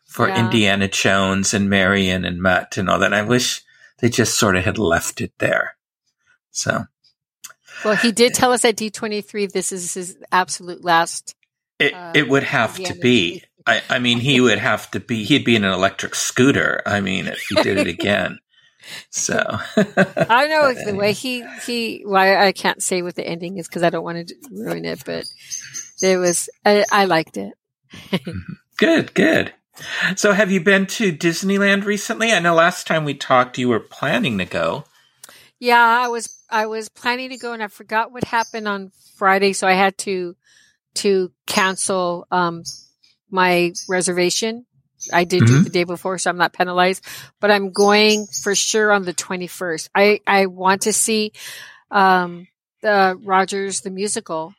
[0.06, 0.46] for Yeah.
[0.46, 3.14] Indiana Jones and Marion and Mutt and all that.
[3.14, 3.62] I wish
[4.00, 5.76] they just sort of had left it there.
[6.52, 6.86] So
[7.84, 11.36] Well, he did tell us at D twenty three this is his absolute last
[11.80, 13.44] It, Uh, it would have to be.
[13.68, 15.24] I, I mean, he would have to be.
[15.24, 16.82] He'd be in an electric scooter.
[16.86, 18.40] I mean, if he did it again.
[19.10, 19.36] So
[19.78, 22.04] I know it's the way he he.
[22.06, 25.04] Why I can't say what the ending is because I don't want to ruin it,
[25.06, 25.26] but
[26.02, 26.50] it was.
[26.64, 27.54] I, I liked it.
[28.78, 29.54] Good, good.
[30.18, 32.34] So, have you been to Disneyland recently?
[32.34, 34.84] I know last time we talked, you were planning to go.
[35.60, 39.54] Yeah, I was I was planning to go and I forgot what happened on Friday,
[39.54, 40.36] so I had to
[40.96, 42.64] to cancel um
[43.30, 44.66] my reservation.
[45.14, 45.64] I did do it Mhm.
[45.66, 47.04] the day before, so I'm not penalized.
[47.40, 49.90] But I'm going for sure on the 21st.
[49.94, 51.32] I I want to see
[51.92, 52.48] um
[52.82, 54.54] the Rogers the musical.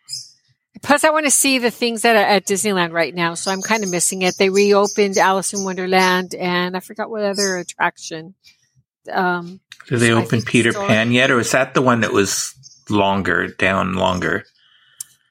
[0.83, 3.63] Plus, I want to see the things that are at Disneyland right now, so I'm
[3.63, 4.37] kind of missing it.
[4.37, 8.35] They reopened Alice in Wonderland, and I forgot what other attraction.
[9.11, 10.73] Um, Did they I open Peter.
[10.75, 12.53] Pan yet, or was that the one that was
[12.91, 14.45] longer, down longer?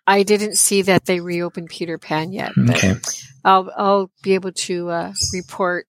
[0.07, 2.51] I didn't see that they reopened Peter Pan yet.
[2.57, 2.95] Okay.
[3.43, 5.87] I'll I'll be able to uh, report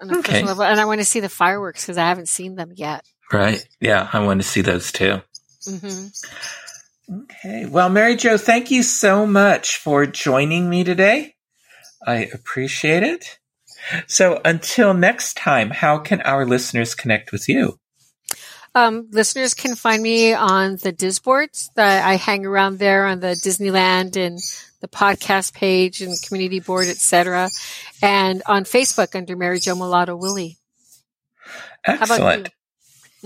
[0.00, 0.42] on a Okay.
[0.44, 3.04] level, and I want to see the fireworks because I haven't seen them yet.
[3.32, 3.66] Right.
[3.80, 5.22] Yeah, I want to see those too.
[5.66, 6.08] hmm
[7.10, 7.66] Okay.
[7.66, 11.34] Well, Mary Jo, thank you so much for joining me today.
[12.06, 13.38] I appreciate it.
[14.06, 17.78] So until next time, how can our listeners connect with you?
[18.74, 21.70] Um, listeners can find me on the Disboards.
[21.74, 24.38] That I hang around there on the Disneyland and
[24.80, 27.50] the podcast page and community board, etc.
[28.00, 30.56] And on Facebook under Mary Jo Mulatto Willie.
[31.84, 32.48] How about Excellent.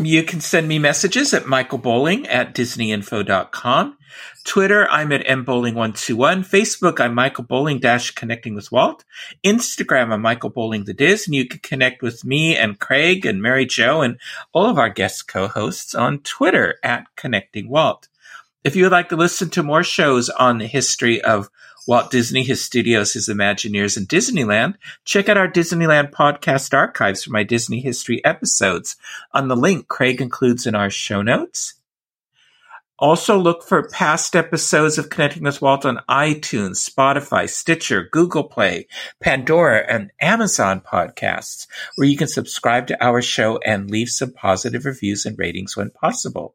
[0.05, 0.23] You?
[0.23, 3.97] Can send me messages at michaelbowling at disneyinfo.com.
[4.45, 6.47] Twitter, I'm at mbowling121.
[6.47, 9.05] Facebook, I'm Michael Bowling dash connecting with Walt.
[9.45, 13.43] Instagram, I'm Michael Bowling the Diz, and you can connect with me and Craig and
[13.43, 14.19] Mary Jo and
[14.53, 18.09] all of our guest co-hosts on Twitter at connecting Walt.
[18.65, 21.49] If you would like to listen to more shows on the history of
[21.87, 27.31] Walt Disney, his studios, his Imagineers, and Disneyland, check out our Disneyland podcast archives for
[27.31, 28.97] my Disney history episodes
[29.33, 31.75] on the link Craig includes in our show notes.
[32.99, 38.87] Also look for past episodes of Connecting with Walt on iTunes, Spotify, Stitcher, Google Play,
[39.21, 44.87] Pandora, and Amazon podcasts, where you can subscribe to our show and leave some positive
[44.87, 46.55] reviews and ratings when possible.